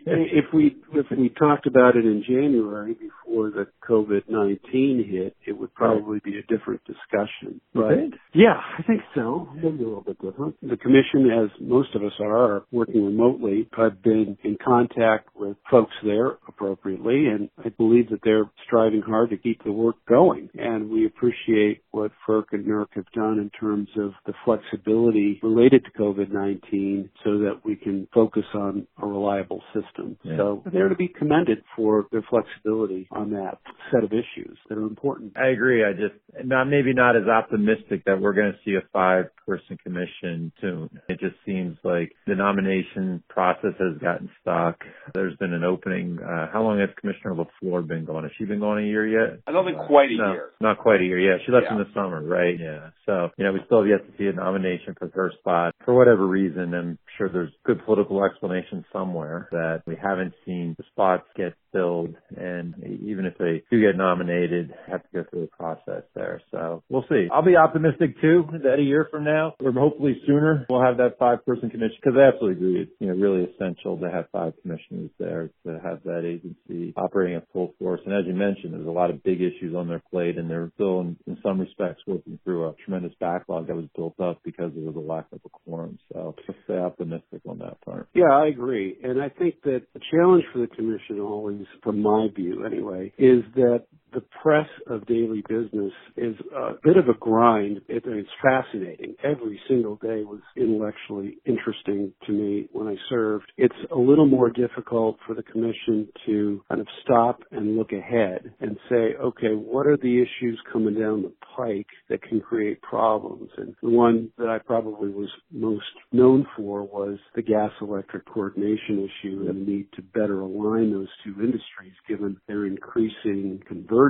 if 0.05 0.45
we 0.53 0.75
if 0.93 1.05
we 1.11 1.29
talked 1.29 1.67
about 1.67 1.95
it 1.95 2.05
in 2.05 2.23
January 2.27 2.93
before 2.93 3.49
the 3.49 3.67
COVID 3.87 4.23
nineteen 4.29 5.05
hit, 5.09 5.35
it 5.45 5.57
would 5.57 5.73
probably 5.73 6.19
be 6.23 6.37
a 6.37 6.41
different 6.43 6.81
discussion. 6.85 7.59
But 7.73 8.17
yeah, 8.33 8.59
I 8.77 8.83
think 8.83 9.01
so. 9.15 9.49
Maybe 9.55 9.83
a 9.83 9.87
little 9.87 10.01
bit 10.01 10.21
different. 10.21 10.55
The 10.61 10.77
commission, 10.77 11.29
as 11.31 11.49
most 11.59 11.95
of 11.95 12.03
us 12.03 12.13
are, 12.19 12.55
are 12.55 12.63
working 12.71 13.05
remotely. 13.05 13.67
I've 13.77 14.01
been 14.01 14.37
in 14.43 14.57
contact 14.63 15.29
with 15.35 15.57
folks 15.69 15.93
there 16.03 16.37
appropriately, 16.47 17.27
and 17.27 17.49
I 17.63 17.69
believe 17.69 18.09
that 18.09 18.19
they're 18.23 18.49
striving 18.65 19.01
hard 19.01 19.29
to 19.31 19.37
keep 19.37 19.63
the 19.63 19.71
work 19.71 19.95
going. 20.07 20.49
And 20.55 20.89
we 20.89 21.05
appreciate 21.05 21.81
what 21.91 22.11
FERC 22.27 22.45
and 22.51 22.65
NERC 22.65 22.87
have 22.95 23.11
done 23.13 23.39
in 23.39 23.49
terms 23.59 23.89
of 23.97 24.11
the 24.25 24.33
flexibility 24.45 25.39
related 25.43 25.85
to 25.85 25.91
COVID 26.01 26.31
nineteen, 26.31 27.09
so 27.23 27.39
that 27.39 27.61
we 27.63 27.75
can 27.75 28.07
focus 28.13 28.45
on 28.53 28.87
a 29.01 29.05
reliable 29.05 29.42
system. 29.73 30.17
Yeah. 30.23 30.37
So 30.37 30.63
they're 30.71 30.89
to 30.89 30.95
be 30.95 31.07
commended 31.07 31.63
for 31.75 32.07
their 32.11 32.23
flexibility 32.29 33.07
on 33.11 33.31
that 33.31 33.59
set 33.93 34.03
of 34.03 34.11
issues 34.11 34.57
that 34.69 34.77
are 34.77 34.87
important. 34.87 35.37
I 35.37 35.47
agree. 35.49 35.83
I 35.83 35.93
just 35.93 36.15
not 36.45 36.65
maybe 36.65 36.93
not 36.93 37.15
as 37.15 37.27
optimistic 37.27 38.05
that 38.05 38.19
we're 38.19 38.33
going 38.33 38.51
to 38.51 38.57
see 38.65 38.75
a 38.75 38.87
five 38.91 39.25
person 39.45 39.77
commission 39.83 40.51
soon. 40.61 40.89
It 41.09 41.19
just 41.19 41.35
seems 41.45 41.77
like 41.83 42.13
the 42.27 42.35
nomination 42.35 43.23
process 43.29 43.73
has 43.79 43.97
gotten 44.01 44.29
stuck. 44.41 44.83
There's 45.13 45.35
been 45.37 45.53
an 45.53 45.63
opening. 45.63 46.19
Uh, 46.19 46.47
how 46.51 46.63
long 46.63 46.79
has 46.79 46.89
Commissioner 46.99 47.35
LaFleur 47.35 47.87
been 47.87 48.05
going? 48.05 48.23
Has 48.23 48.31
she 48.37 48.45
been 48.45 48.59
going 48.59 48.85
a 48.85 48.87
year 48.87 49.07
yet? 49.07 49.39
I 49.47 49.51
don't 49.51 49.65
think 49.65 49.77
quite 49.87 50.09
a 50.09 50.17
no, 50.17 50.31
year. 50.31 50.49
Not 50.61 50.79
quite 50.79 51.01
a 51.01 51.03
year. 51.03 51.19
Yeah, 51.19 51.37
she 51.45 51.51
left 51.51 51.67
Yeah. 51.69 51.73
in 51.73 51.79
the 51.79 51.93
summer, 51.93 52.23
right? 52.23 52.57
Yeah. 52.59 52.89
So, 53.05 53.29
you 53.37 53.43
know, 53.43 53.53
we 53.53 53.59
still 53.65 53.81
have 53.81 53.89
yet 53.89 54.05
to 54.09 54.17
see 54.17 54.27
a 54.27 54.33
nomination 54.33 54.95
for 54.97 55.09
her 55.13 55.31
spot. 55.39 55.75
For 55.85 55.93
whatever 55.93 56.25
reason, 56.25 56.73
I'm 56.73 56.97
sure 57.17 57.29
there's 57.29 57.51
good 57.65 57.83
political 57.85 58.23
explanation 58.23 58.85
somewhere 58.93 59.49
that 59.51 59.83
we 59.85 59.95
haven't 59.95 60.33
seen 60.45 60.75
the 60.77 60.83
spots 60.91 61.27
get 61.35 61.53
filled. 61.71 62.15
And 62.37 62.75
even 63.03 63.25
if 63.25 63.37
they 63.37 63.63
do 63.69 63.81
get 63.85 63.97
nominated, 63.97 64.73
have 64.89 65.01
to 65.03 65.09
go 65.13 65.23
through 65.29 65.41
the 65.41 65.47
process 65.47 66.03
there. 66.15 66.41
So 66.51 66.83
we'll 66.89 67.05
see. 67.09 67.27
I'll 67.31 67.45
be 67.45 67.55
optimistic 67.55 68.19
too 68.21 68.45
that 68.63 68.79
a 68.79 68.81
year 68.81 69.07
from 69.09 69.23
now, 69.23 69.55
or 69.59 69.71
hopefully 69.71 70.21
sooner, 70.25 70.65
we'll 70.69 70.83
have 70.83 70.97
that 70.97 71.17
five 71.19 71.45
person 71.45 71.69
commission 71.69 71.97
because 72.01 72.17
I 72.17 72.27
absolutely 72.27 72.57
agree. 72.57 72.81
It's, 72.81 72.91
you 72.99 73.07
know, 73.07 73.13
really 73.13 73.43
essential 73.43 73.97
to 73.97 74.09
have 74.09 74.25
five 74.31 74.53
commissioners 74.61 75.09
there 75.19 75.49
to 75.65 75.79
have 75.83 76.03
that 76.03 76.23
agency 76.25 76.93
operating 76.97 77.37
at 77.37 77.47
full 77.51 77.73
force. 77.79 78.01
And 78.05 78.13
as 78.13 78.25
you 78.25 78.33
mentioned, 78.33 78.73
there's 78.73 78.87
a 78.87 78.91
lot 78.91 79.09
of 79.09 79.23
big 79.23 79.41
issues 79.41 79.75
on 79.75 79.87
their 79.87 80.01
plate 80.11 80.37
and 80.37 80.49
they're 80.49 80.71
still 80.75 81.01
in, 81.01 81.17
in 81.27 81.37
some 81.43 81.59
respects 81.59 82.01
working 82.07 82.39
through 82.43 82.67
a 82.67 82.73
tremendous 82.83 83.13
backlog 83.19 83.67
that 83.67 83.75
was 83.75 83.85
built 83.95 84.19
up 84.19 84.39
because 84.43 84.71
of 84.75 84.93
the 84.93 84.99
lack 84.99 85.25
of 85.31 85.39
a 85.45 85.49
quorum. 85.49 85.97
So 86.11 86.35
let's 86.47 86.59
stay 86.65 86.77
optimistic 86.77 87.41
on 87.47 87.59
that 87.59 87.81
part. 87.81 88.07
Yeah, 88.13 88.31
I 88.31 88.47
agree. 88.47 88.97
And 89.03 89.21
I 89.21 89.29
think 89.29 89.61
that 89.63 89.83
the 89.93 89.99
challenge 90.11 90.43
for 90.51 90.59
the 90.59 90.67
commission 90.67 91.19
always, 91.19 91.65
from 91.83 92.01
my 92.01 92.27
view 92.35 92.65
anyway, 92.65 93.11
is 93.17 93.43
that 93.55 93.72
that 93.73 94.02
the 94.13 94.23
press 94.41 94.67
of 94.87 95.05
daily 95.07 95.43
business 95.47 95.91
is 96.17 96.35
a 96.55 96.73
bit 96.83 96.97
of 96.97 97.09
a 97.09 97.13
grind. 97.19 97.77
It, 97.87 98.03
it's 98.05 98.29
fascinating. 98.41 99.15
Every 99.23 99.59
single 99.67 99.95
day 99.95 100.23
was 100.23 100.41
intellectually 100.55 101.37
interesting 101.45 102.13
to 102.25 102.31
me 102.31 102.67
when 102.71 102.87
I 102.87 102.95
served. 103.09 103.51
It's 103.57 103.75
a 103.91 103.97
little 103.97 104.27
more 104.27 104.49
difficult 104.49 105.17
for 105.25 105.33
the 105.33 105.43
commission 105.43 106.07
to 106.25 106.61
kind 106.69 106.81
of 106.81 106.87
stop 107.03 107.41
and 107.51 107.75
look 107.77 107.91
ahead 107.91 108.53
and 108.59 108.77
say, 108.89 109.15
okay, 109.21 109.53
what 109.53 109.87
are 109.87 109.97
the 109.97 110.21
issues 110.21 110.59
coming 110.71 110.99
down 110.99 111.23
the 111.23 111.33
pike 111.55 111.87
that 112.09 112.21
can 112.21 112.39
create 112.39 112.81
problems? 112.81 113.49
And 113.57 113.75
the 113.81 113.89
one 113.89 114.29
that 114.37 114.47
I 114.47 114.59
probably 114.59 115.09
was 115.09 115.29
most 115.51 115.83
known 116.11 116.45
for 116.55 116.83
was 116.83 117.17
the 117.35 117.41
gas 117.41 117.71
electric 117.81 118.25
coordination 118.25 119.09
issue 119.09 119.45
and 119.49 119.67
the 119.67 119.71
need 119.71 119.87
to 119.95 120.01
better 120.01 120.41
align 120.41 120.91
those 120.91 121.07
two 121.23 121.33
industries 121.41 121.93
given 122.07 122.37
their 122.47 122.65
increasing 122.65 123.61
convergence 123.67 124.02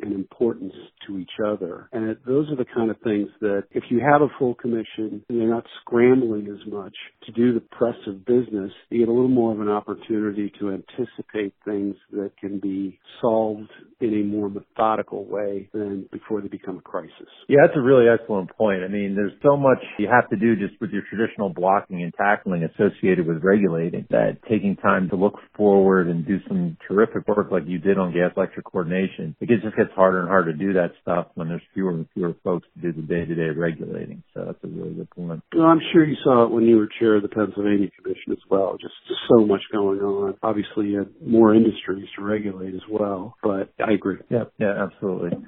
and 0.00 0.12
importance 0.12 0.72
to 1.06 1.18
each 1.18 1.30
other. 1.44 1.88
And 1.92 2.16
those 2.26 2.50
are 2.50 2.56
the 2.56 2.64
kind 2.74 2.90
of 2.90 2.96
things 3.02 3.28
that 3.40 3.64
if 3.72 3.84
you 3.90 4.00
have 4.00 4.22
a 4.22 4.28
full 4.38 4.54
commission 4.54 5.22
and 5.28 5.40
they're 5.40 5.48
not 5.48 5.64
scrambling 5.80 6.48
as 6.48 6.72
much 6.72 6.94
to 7.24 7.32
do 7.32 7.52
the 7.52 7.60
press 7.60 7.96
of 8.06 8.24
business, 8.24 8.72
you 8.90 9.00
get 9.00 9.08
a 9.08 9.12
little 9.12 9.28
more 9.28 9.52
of 9.52 9.60
an 9.60 9.68
opportunity 9.68 10.52
to 10.60 10.70
anticipate 10.70 11.54
things 11.64 11.94
that 12.12 12.32
can 12.38 12.58
be 12.58 12.98
solved 13.20 13.70
in 14.00 14.14
a 14.14 14.24
more 14.24 14.48
methodical 14.48 15.24
way 15.24 15.68
than 15.72 16.06
before 16.12 16.40
they 16.40 16.48
become 16.48 16.78
a 16.78 16.82
crisis. 16.82 17.28
Yeah, 17.48 17.58
that's 17.66 17.76
a 17.76 17.82
really 17.82 18.06
excellent 18.08 18.50
point. 18.56 18.82
I 18.84 18.88
mean, 18.88 19.14
there's 19.14 19.32
so 19.42 19.56
much 19.56 19.78
you 19.98 20.08
have 20.08 20.28
to 20.30 20.36
do 20.36 20.56
just 20.56 20.80
with 20.80 20.90
your 20.90 21.02
traditional 21.08 21.48
blocking 21.48 22.02
and 22.02 22.12
tackling 22.14 22.64
associated 22.64 23.26
with 23.26 23.42
regulating 23.42 24.06
that 24.10 24.38
taking 24.48 24.76
time 24.76 25.08
to 25.10 25.16
look 25.16 25.34
forward 25.56 26.08
and 26.08 26.26
do 26.26 26.38
some 26.48 26.76
terrific 26.86 27.26
work 27.26 27.50
like 27.50 27.62
you 27.66 27.78
did 27.78 27.98
on 27.98 28.12
gas 28.12 28.32
electric 28.36 28.66
coordination, 28.66 29.25
it 29.40 29.48
just 29.48 29.76
gets 29.76 29.90
harder 29.94 30.20
and 30.20 30.28
harder 30.28 30.52
to 30.52 30.58
do 30.58 30.72
that 30.74 30.92
stuff 31.02 31.28
when 31.34 31.48
there's 31.48 31.62
fewer 31.74 31.90
and 31.90 32.06
fewer 32.14 32.34
folks 32.44 32.68
to 32.74 32.80
do 32.80 32.92
the 32.92 33.06
day-to-day 33.06 33.50
regulating. 33.58 34.22
So 34.34 34.44
that's 34.46 34.62
a 34.64 34.68
really 34.68 34.94
good 34.94 35.10
point. 35.10 35.42
Well, 35.54 35.66
I'm 35.66 35.80
sure 35.92 36.04
you 36.04 36.16
saw 36.22 36.44
it 36.44 36.50
when 36.50 36.64
you 36.64 36.76
were 36.76 36.88
chair 36.98 37.16
of 37.16 37.22
the 37.22 37.28
Pennsylvania 37.28 37.88
Commission 38.00 38.32
as 38.32 38.38
well. 38.50 38.76
Just 38.80 38.94
so 39.28 39.44
much 39.46 39.62
going 39.72 40.00
on. 40.00 40.34
Obviously, 40.42 40.86
you 40.88 40.98
had 40.98 41.08
more 41.24 41.54
industries 41.54 42.08
to 42.16 42.22
regulate 42.24 42.74
as 42.74 42.82
well, 42.90 43.36
but 43.42 43.72
I 43.84 43.92
agree. 43.92 44.18
Yeah, 44.30 44.44
yeah, 44.58 44.84
absolutely. 44.84 45.38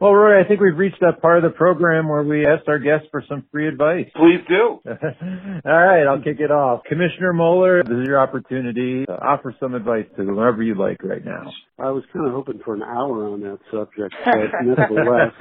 Well, 0.00 0.12
Roy, 0.12 0.40
I 0.40 0.46
think 0.46 0.60
we've 0.60 0.78
reached 0.78 1.00
that 1.00 1.20
part 1.20 1.38
of 1.38 1.50
the 1.50 1.56
program 1.56 2.08
where 2.08 2.22
we 2.22 2.46
asked 2.46 2.68
our 2.68 2.78
guests 2.78 3.08
for 3.10 3.24
some 3.28 3.44
free 3.50 3.66
advice. 3.66 4.06
Please 4.14 4.38
do. 4.46 4.78
All 4.86 5.60
right, 5.64 6.06
I'll 6.06 6.22
kick 6.22 6.38
it 6.38 6.52
off. 6.52 6.84
Commissioner 6.84 7.32
Moeller, 7.32 7.82
this 7.82 7.96
is 8.02 8.06
your 8.06 8.20
opportunity 8.20 9.06
to 9.06 9.12
offer 9.12 9.56
some 9.58 9.74
advice 9.74 10.06
to 10.16 10.22
whoever 10.22 10.62
you 10.62 10.76
like 10.76 11.02
right 11.02 11.24
now. 11.24 11.50
I 11.80 11.90
was 11.90 12.04
kind 12.12 12.28
of 12.28 12.32
hoping 12.32 12.60
for 12.64 12.74
an 12.74 12.82
hour 12.82 13.26
on 13.26 13.40
that 13.40 13.58
subject, 13.72 14.14
but 14.24 14.34
nevertheless, 14.64 15.34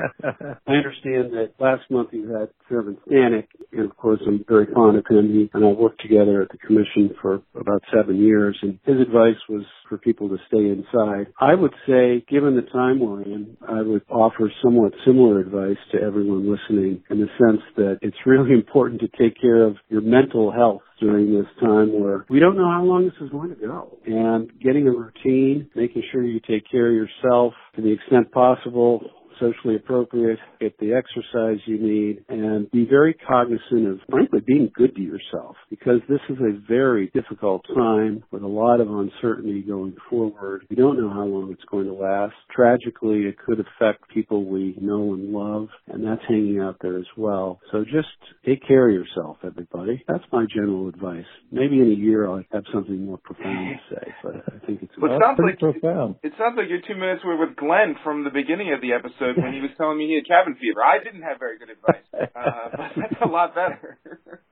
I 0.66 0.72
understand 0.72 1.34
that 1.34 1.51
last 1.60 1.84
month 1.91 2.10
you 2.12 2.28
had 2.34 2.49
Chairman 2.68 2.97
Stanek, 3.08 3.47
and 3.72 3.86
of 3.86 3.95
course 3.95 4.22
I'm 4.26 4.43
very 4.47 4.66
fond 4.74 4.97
of 4.97 5.05
him. 5.08 5.34
He 5.34 5.51
and 5.53 5.66
I 5.66 5.68
worked 5.68 6.01
together 6.01 6.41
at 6.41 6.49
the 6.49 6.58
commission 6.58 7.14
for 7.22 7.41
about 7.53 7.84
seven 7.95 8.18
years, 8.18 8.58
and 8.64 8.80
his 8.86 9.01
advice 9.01 9.38
was 9.47 9.66
for 9.88 9.99
people 9.99 10.30
to 10.30 10.38
stay 10.47 10.66
inside. 10.66 11.28
I 11.39 11.53
would 11.53 11.74
say, 11.88 12.26
given 12.28 12.55
the 12.55 12.68
time 12.74 12.99
we're 12.99 13.22
in, 13.22 13.55
I 13.68 13.82
would 13.84 14.01
offer 14.10 14.47
somewhat 14.64 14.93
similar 15.06 15.39
advice 15.39 15.78
to 15.91 16.02
everyone 16.02 16.50
listening 16.50 17.04
in 17.10 17.20
the 17.20 17.28
sense 17.39 17.62
that 17.76 18.00
it's 18.02 18.18
really 18.26 18.52
important 18.54 19.02
to 19.02 19.08
take 19.18 19.39
care 19.39 19.64
of 19.64 19.76
your 19.89 20.02
mental 20.02 20.52
health 20.52 20.82
during 21.00 21.34
this 21.34 21.48
time 21.60 22.00
where 22.00 22.26
we 22.30 22.39
don't 22.39 22.58
know 22.58 22.70
how 22.70 22.84
long 22.84 23.06
this 23.06 23.14
is 23.22 23.30
going 23.30 23.50
to 23.50 23.56
go. 23.56 23.98
And 24.06 24.52
getting 24.60 24.88
a 24.88 24.91
routine, 24.91 25.70
making 25.76 26.04
sure 26.12 26.24
you 26.24 26.39
take 26.39 26.64
care 26.70 26.89
of 26.89 26.95
yourself 26.95 27.54
to 27.76 27.82
the 27.82 27.91
extent 27.91 28.32
possible, 28.32 29.02
socially 29.39 29.75
appropriate, 29.75 30.39
get 30.59 30.77
the 30.79 30.93
exercise 30.93 31.59
you 31.65 31.79
need, 31.79 32.23
and 32.29 32.69
be 32.71 32.85
very 32.85 33.13
cognizant 33.13 33.88
of, 33.88 33.99
frankly, 34.09 34.41
being 34.45 34.71
good 34.73 34.95
to 34.95 35.01
yourself 35.01 35.55
because 35.69 35.99
this 36.09 36.19
is 36.29 36.38
a 36.39 36.59
very 36.67 37.11
difficult 37.13 37.65
time 37.75 38.23
with 38.31 38.43
a 38.43 38.47
lot 38.47 38.79
of 38.79 38.89
uncertainty 38.89 39.61
going 39.61 39.95
forward. 40.09 40.65
We 40.69 40.75
don't 40.75 40.99
know 40.99 41.09
how 41.09 41.25
long 41.25 41.51
it's 41.51 41.63
going 41.69 41.88
to 41.88 41.93
last. 41.93 42.33
Tragically, 42.53 43.23
it 43.23 43.38
could 43.38 43.59
affect 43.59 44.09
people 44.09 44.45
we 44.45 44.75
know 44.79 45.13
and 45.13 45.31
love, 45.31 45.67
and 45.88 46.05
that's 46.05 46.21
hanging 46.27 46.59
out 46.59 46.77
there 46.81 46.97
as 46.97 47.05
well. 47.15 47.59
So 47.71 47.83
just 47.83 48.07
take 48.45 48.65
care 48.67 48.89
of 48.89 48.93
yourself, 48.93 49.38
everybody. 49.43 50.03
That's 50.07 50.23
my 50.31 50.45
general 50.53 50.88
advice. 50.89 51.25
Maybe 51.51 51.79
in 51.79 51.91
a 51.91 51.95
year 51.95 52.27
I'll 52.27 52.43
have 52.51 52.63
something 52.73 53.05
more 53.05 53.17
profound 53.17 53.77
to 53.89 53.95
say, 53.95 54.13
but 54.23 54.35
I 54.47 54.65
think 54.65 54.83
it's 54.83 54.93
well, 55.01 55.15
it 55.15 55.21
sounds 55.23 55.39
like 55.43 55.59
profound. 55.59 56.15
It 56.23 56.33
sounds 56.38 56.55
like 56.57 56.69
your 56.69 56.81
two 56.88 56.95
minutes 56.95 57.23
were 57.23 57.38
with 57.38 57.55
Glenn 57.55 57.95
from 58.03 58.23
the 58.23 58.29
beginning 58.29 58.73
of 58.73 58.81
the 58.81 58.93
episode 58.93 59.26
episode 59.30 59.43
when 59.43 59.53
he 59.53 59.61
was 59.61 59.71
telling 59.78 59.97
me 59.97 60.07
he 60.07 60.15
had 60.15 60.28
cabin 60.28 60.55
fever. 60.55 60.84
I 60.84 61.03
didn't 61.03 61.21
have 61.21 61.39
very 61.39 61.57
good 61.57 61.69
advice, 61.69 62.07
uh, 62.13 62.69
but 62.71 62.91
that's 62.95 63.21
a 63.21 63.28
lot 63.28 63.55
better. 63.55 63.99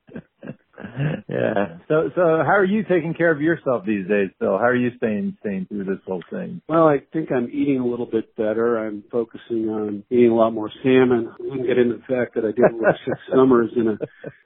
yeah. 1.30 1.78
So, 1.88 2.10
so 2.16 2.22
how 2.22 2.56
are 2.56 2.66
you 2.66 2.84
taking 2.84 3.14
care 3.14 3.32
of 3.32 3.42
yourself 3.42 3.86
these 3.86 4.08
days, 4.08 4.30
Phil? 4.40 4.58
How 4.58 4.66
are 4.66 4.76
you 4.76 4.92
staying 4.98 5.38
staying 5.42 5.68
through 5.68 5.86
this 5.86 6.00
whole 6.06 6.24
thing? 6.30 6.62
Well, 6.68 6.88
I 6.88 6.98
think 7.14 7.32
I'm 7.32 7.50
eating 7.52 7.80
a 7.80 7.86
little 7.86 8.06
bit 8.06 8.36
better. 8.36 8.78
I'm 8.78 9.04
focusing 9.12 9.70
on 9.70 10.04
eating 10.10 10.32
a 10.32 10.36
lot 10.36 10.52
more 10.52 10.72
salmon. 10.84 11.34
We 11.40 11.50
can 11.52 11.68
get 11.68 11.78
into 11.78 11.98
the 11.98 12.14
fact 12.14 12.36
that 12.36 12.44
I 12.44 12.52
did 12.52 12.80
work 12.80 12.96
six 13.06 13.18
summers 13.32 13.72
in 13.76 13.88
a 13.88 13.98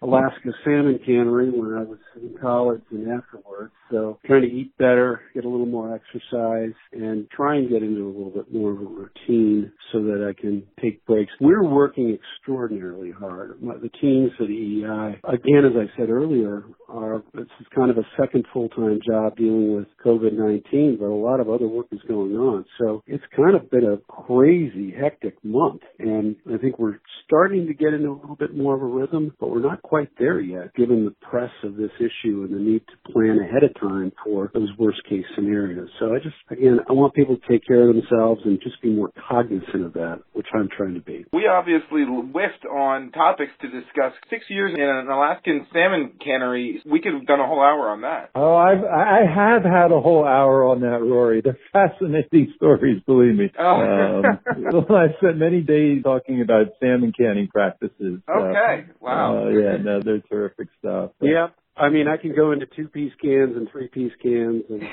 Alaska 0.02 0.52
salmon 0.64 1.00
cannery 1.06 1.50
when 1.50 1.78
I 1.78 1.84
was 1.84 2.00
in 2.16 2.36
college 2.42 2.82
and 2.92 3.12
afterwards. 3.12 3.74
So 3.92 4.20
trying 4.26 4.44
to 4.44 4.48
eat 4.48 4.78
better, 4.78 5.22
get 5.34 5.46
a 5.46 5.50
little 5.50 5.66
more 5.66 5.94
exercise, 5.94 6.74
and 6.94 7.30
try 7.30 7.58
and 7.58 7.70
get 7.70 7.84
into 7.84 8.06
a 8.06 8.14
little 8.14 8.32
bit 8.32 8.54
more 8.54 8.72
of 8.72 8.80
a 8.80 8.86
routine 8.86 9.72
so 9.92 10.02
that 10.04 10.26
I 10.28 10.40
can 10.40 10.64
take 10.82 11.06
breaks. 11.06 11.32
We're 11.42 11.64
working 11.64 12.18
extraordinarily 12.18 13.12
hard. 13.12 13.60
The 13.62 13.90
teams 14.02 14.32
at 14.40 14.48
the 14.48 14.54
EEI, 14.54 15.20
again, 15.24 15.66
as 15.66 15.74
I 15.76 15.98
said 15.98 16.10
earlier, 16.10 16.41
are 16.44 17.24
this 17.34 17.48
is 17.60 17.68
kind 17.74 17.90
of 17.90 17.98
a 17.98 18.08
second 18.20 18.46
full-time 18.54 19.00
job 19.06 19.36
dealing 19.38 19.76
with 19.76 19.88
COVID-19, 20.06 21.00
but 21.00 21.06
a 21.06 21.14
lot 21.14 21.40
of 21.40 21.50
other 21.50 21.68
work 21.68 21.88
is 21.92 22.02
going 22.08 22.36
on. 22.36 22.66
So 22.80 23.04
it's 23.08 23.24
kind 23.36 23.56
of 23.56 23.70
been 23.72 23.86
a 23.86 23.98
crazy, 24.12 24.94
hectic 24.98 25.36
month, 25.44 25.82
and 26.00 26.36
I 26.54 26.58
think 26.58 26.80
we're 26.80 27.00
starting 27.26 27.68
to 27.68 27.74
get 27.74 27.94
into 27.94 28.10
a 28.10 28.20
little 28.20 28.36
bit 28.36 28.56
more 28.56 28.76
of 28.76 28.82
a 28.82 28.86
rhythm, 28.86 29.34
but 29.40 29.50
we're 29.50 29.62
not 29.62 29.82
quite 29.82 30.10
there 30.20 30.40
yet, 30.40 30.74
given 30.76 31.06
the 31.06 31.16
press 31.26 31.52
of 31.64 31.76
this 31.76 31.92
issue 32.00 32.44
and 32.44 32.54
the 32.54 32.60
need 32.60 32.82
to 32.88 33.12
plan 33.12 33.40
ahead 33.40 33.64
of 33.64 33.74
time 33.80 34.12
for 34.24 34.52
those 34.54 34.70
worst-case 34.78 35.26
scenarios. 35.36 35.90
So 36.00 36.14
I 36.14 36.18
just, 36.20 36.36
again, 36.50 36.80
I 36.90 36.94
want 36.94 37.14
people 37.14 37.38
to 37.38 37.48
take 37.48 37.66
care 37.66 37.88
of 37.88 37.96
themselves 37.96 38.42
and 38.46 38.60
just 38.62 38.82
be 38.82 38.90
more 38.90 39.12
cognizant 39.30 39.86
of 39.86 39.94
that, 39.94 40.22
which 40.34 40.48
I'm 40.54 40.70
trying 40.76 40.96
to 40.96 41.02
be. 41.02 41.26
We 41.32 41.48
obviously 41.48 42.04
whiffed 42.04 42.66
on 42.66 43.12
topics 43.12 43.52
to 43.62 43.68
discuss. 43.68 44.14
Six 44.30 44.46
years 44.50 44.74
in 44.76 44.82
an 44.82 45.08
Alaskan 45.08 45.68
salmon 45.74 46.14
cannery 46.32 46.82
we 46.86 47.02
could 47.02 47.14
have 47.14 47.26
done 47.26 47.40
a 47.40 47.48
whole 47.48 47.62
hour 47.62 47.90
on 47.90 48.02
that. 48.02 48.32
Oh, 48.36 48.56
I've 48.56 48.84
I 48.84 49.22
have 49.26 49.64
had 49.64 49.92
a 49.92 50.00
whole 50.00 50.26
hour 50.26 50.66
on 50.66 50.82
that, 50.82 51.02
Rory. 51.02 51.42
They're 51.42 51.58
fascinating 51.72 52.54
stories, 52.56 53.02
believe 53.06 53.36
me. 53.36 53.52
Oh. 53.58 54.22
Um, 54.22 54.40
I've 54.96 55.16
spent 55.18 55.38
many 55.38 55.62
days 55.62 56.04
talking 56.04 56.42
about 56.42 56.68
salmon 56.80 57.14
canning 57.18 57.48
practices. 57.48 58.22
Okay, 58.30 58.86
uh, 58.90 58.94
wow. 59.00 59.46
Uh, 59.46 59.50
yeah, 59.50 59.78
no, 59.78 60.02
they're 60.04 60.22
terrific 60.22 60.68
stuff. 60.80 61.12
Yeah, 61.22 61.48
I 61.76 61.90
mean, 61.90 62.08
I 62.08 62.18
can 62.18 62.36
go 62.36 62.52
into 62.52 62.66
two 62.66 62.88
piece 62.90 63.14
cans 63.22 63.56
and 63.56 63.68
three 63.72 63.88
piece 63.88 64.12
cans 64.22 64.64
and 64.70 64.84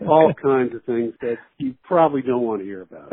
all 0.08 0.32
kinds 0.34 0.74
of 0.74 0.84
things 0.84 1.14
that 1.20 1.36
you 1.58 1.74
probably 1.84 2.22
don't 2.22 2.42
want 2.42 2.60
to 2.60 2.66
hear 2.66 2.82
about. 2.82 3.12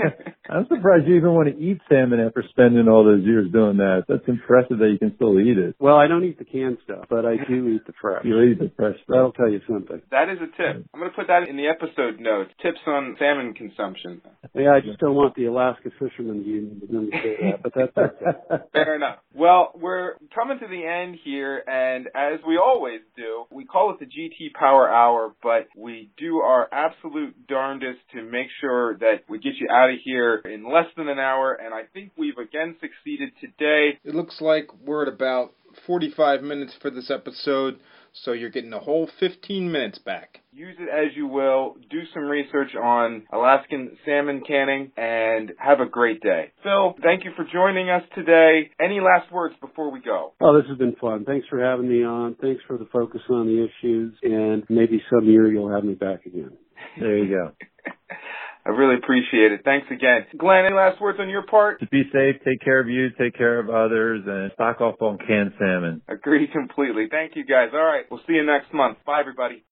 I'm 0.50 0.66
surprised 0.68 1.06
you 1.06 1.16
even 1.16 1.32
want 1.32 1.48
to 1.48 1.56
eat 1.58 1.80
salmon 1.88 2.20
after 2.20 2.44
spending 2.50 2.88
all 2.88 3.04
those 3.04 3.24
years 3.24 3.50
doing 3.50 3.78
that. 3.78 4.04
That's 4.08 4.26
impressive 4.28 4.78
that 4.78 4.90
you 4.90 4.98
can 4.98 5.14
still 5.16 5.40
eat 5.40 5.56
it. 5.56 5.76
Well, 5.78 5.96
I 5.96 6.08
don't 6.08 6.24
eat 6.24 6.38
the 6.38 6.44
canned 6.44 6.78
stuff, 6.84 7.06
but 7.08 7.24
I 7.24 7.36
do 7.48 7.68
eat 7.68 7.86
the 7.86 7.94
fresh. 8.00 8.24
You 8.24 8.42
eat 8.42 8.58
the 8.58 8.70
fresh 8.76 8.96
stuff. 8.96 9.08
That'll 9.08 9.32
tell 9.32 9.48
you 9.48 9.60
something. 9.68 10.02
That 10.10 10.28
is 10.28 10.38
a 10.38 10.50
tip. 10.56 10.84
I'm 10.92 11.00
going 11.00 11.10
to 11.10 11.16
put 11.16 11.28
that 11.28 11.48
in 11.48 11.56
the 11.56 11.68
episode 11.68 12.20
notes. 12.20 12.50
Tips 12.62 12.80
on 12.86 13.16
salmon 13.18 13.54
consumption. 13.54 14.20
Yeah, 14.54 14.72
I 14.74 14.80
just 14.80 14.98
don't 14.98 15.14
want 15.14 15.34
the 15.36 15.46
Alaska 15.46 15.90
Fishermen's 15.98 16.46
Union 16.46 16.80
to 16.80 17.10
say 17.22 17.36
that, 17.50 17.62
but 17.62 17.72
that's 17.74 17.96
okay. 17.96 18.64
Fair 18.72 18.96
enough. 18.96 19.18
Well, 19.34 19.72
we're 19.74 20.14
coming 20.34 20.58
to 20.58 20.66
the 20.66 20.84
end 20.84 21.16
here, 21.24 21.62
and 21.66 22.08
as 22.20 22.40
we 22.46 22.58
always 22.58 23.00
do, 23.16 23.44
we 23.50 23.64
call 23.64 23.92
it 23.92 23.98
the 23.98 24.06
GT 24.06 24.52
Power 24.52 24.90
Hour, 24.90 25.34
but 25.42 25.68
we 25.76 26.10
do 26.16 26.38
our 26.38 26.68
absolute 26.72 27.46
darndest 27.46 28.00
to 28.12 28.22
make 28.22 28.48
sure 28.60 28.96
that 28.98 29.24
we 29.28 29.38
get 29.38 29.54
you 29.58 29.68
out 29.72 29.90
of 29.90 29.96
here 30.04 30.36
in 30.44 30.64
less 30.64 30.86
than 30.96 31.08
an 31.08 31.18
hour, 31.18 31.54
and 31.54 31.72
I 31.72 31.82
think 31.92 32.12
we've 32.16 32.38
again 32.38 32.76
succeeded 32.80 33.30
today. 33.40 33.98
It 34.04 34.14
looks 34.14 34.40
like 34.40 34.68
we're 34.84 35.06
at 35.06 35.12
about 35.12 35.52
45 35.86 36.42
minutes 36.42 36.74
for 36.80 36.90
this 36.90 37.10
episode, 37.10 37.80
so 38.12 38.32
you're 38.32 38.50
getting 38.50 38.72
a 38.72 38.78
whole 38.78 39.08
15 39.18 39.70
minutes 39.70 39.98
back. 39.98 40.40
Use 40.52 40.76
it 40.78 40.88
as 40.88 41.16
you 41.16 41.26
will. 41.26 41.76
Do 41.90 42.00
some 42.12 42.24
research 42.24 42.74
on 42.74 43.22
Alaskan 43.32 43.96
salmon 44.04 44.42
canning 44.46 44.90
and 44.96 45.52
have 45.58 45.80
a 45.80 45.86
great 45.86 46.20
day. 46.20 46.52
Phil, 46.62 46.94
thank 47.02 47.24
you 47.24 47.30
for 47.36 47.44
joining 47.50 47.88
us 47.88 48.02
today. 48.14 48.70
Any 48.82 49.00
last 49.00 49.32
words 49.32 49.54
before 49.60 49.92
we 49.92 50.00
go? 50.00 50.32
Oh, 50.40 50.56
this 50.56 50.68
has 50.68 50.78
been 50.78 50.96
fun. 51.00 51.24
Thanks 51.24 51.46
for 51.48 51.62
having 51.62 51.88
me 51.88 52.04
on. 52.04 52.34
Thanks 52.40 52.62
for 52.66 52.78
the 52.78 52.86
focus 52.92 53.20
on 53.30 53.46
the 53.46 53.64
issues, 53.64 54.14
and 54.22 54.64
maybe 54.68 55.02
some 55.08 55.26
year 55.26 55.50
you'll 55.50 55.72
have 55.72 55.84
me 55.84 55.94
back 55.94 56.26
again. 56.26 56.52
There 56.98 57.16
you 57.16 57.28
go. 57.28 57.52
I 58.64 58.70
really 58.70 58.96
appreciate 58.96 59.52
it. 59.52 59.62
Thanks 59.64 59.86
again. 59.90 60.26
Glenn, 60.36 60.66
any 60.66 60.74
last 60.74 61.00
words 61.00 61.18
on 61.20 61.28
your 61.28 61.46
part? 61.46 61.80
To 61.80 61.86
be 61.86 62.02
safe, 62.12 62.36
take 62.44 62.60
care 62.62 62.80
of 62.80 62.88
you, 62.88 63.08
take 63.18 63.34
care 63.34 63.58
of 63.58 63.70
others, 63.70 64.22
and 64.26 64.52
stock 64.52 64.80
up 64.80 65.00
on 65.00 65.18
canned 65.26 65.52
salmon. 65.58 66.02
Agree 66.08 66.46
completely. 66.46 67.06
Thank 67.10 67.36
you 67.36 67.44
guys. 67.44 67.70
All 67.72 67.80
right. 67.80 68.04
We'll 68.10 68.20
see 68.26 68.34
you 68.34 68.44
next 68.44 68.72
month. 68.74 68.98
Bye, 69.06 69.20
everybody. 69.20 69.64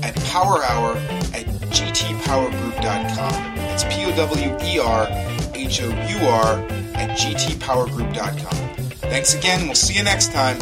at 0.03 0.15
powerhour 0.31 0.95
at 1.33 1.45
gtpowergroup.com. 1.71 3.31
That's 3.55 3.83
P 3.85 4.05
O 4.05 4.11
W 4.15 4.57
E 4.63 4.77
R 4.79 5.07
H 5.55 5.81
O 5.81 5.87
U 5.87 6.27
R 6.27 6.59
at 6.95 7.17
gtpowergroup.com. 7.17 8.57
Thanks 9.09 9.33
again. 9.33 9.65
We'll 9.65 9.75
see 9.75 9.95
you 9.95 10.03
next 10.03 10.31
time. 10.31 10.57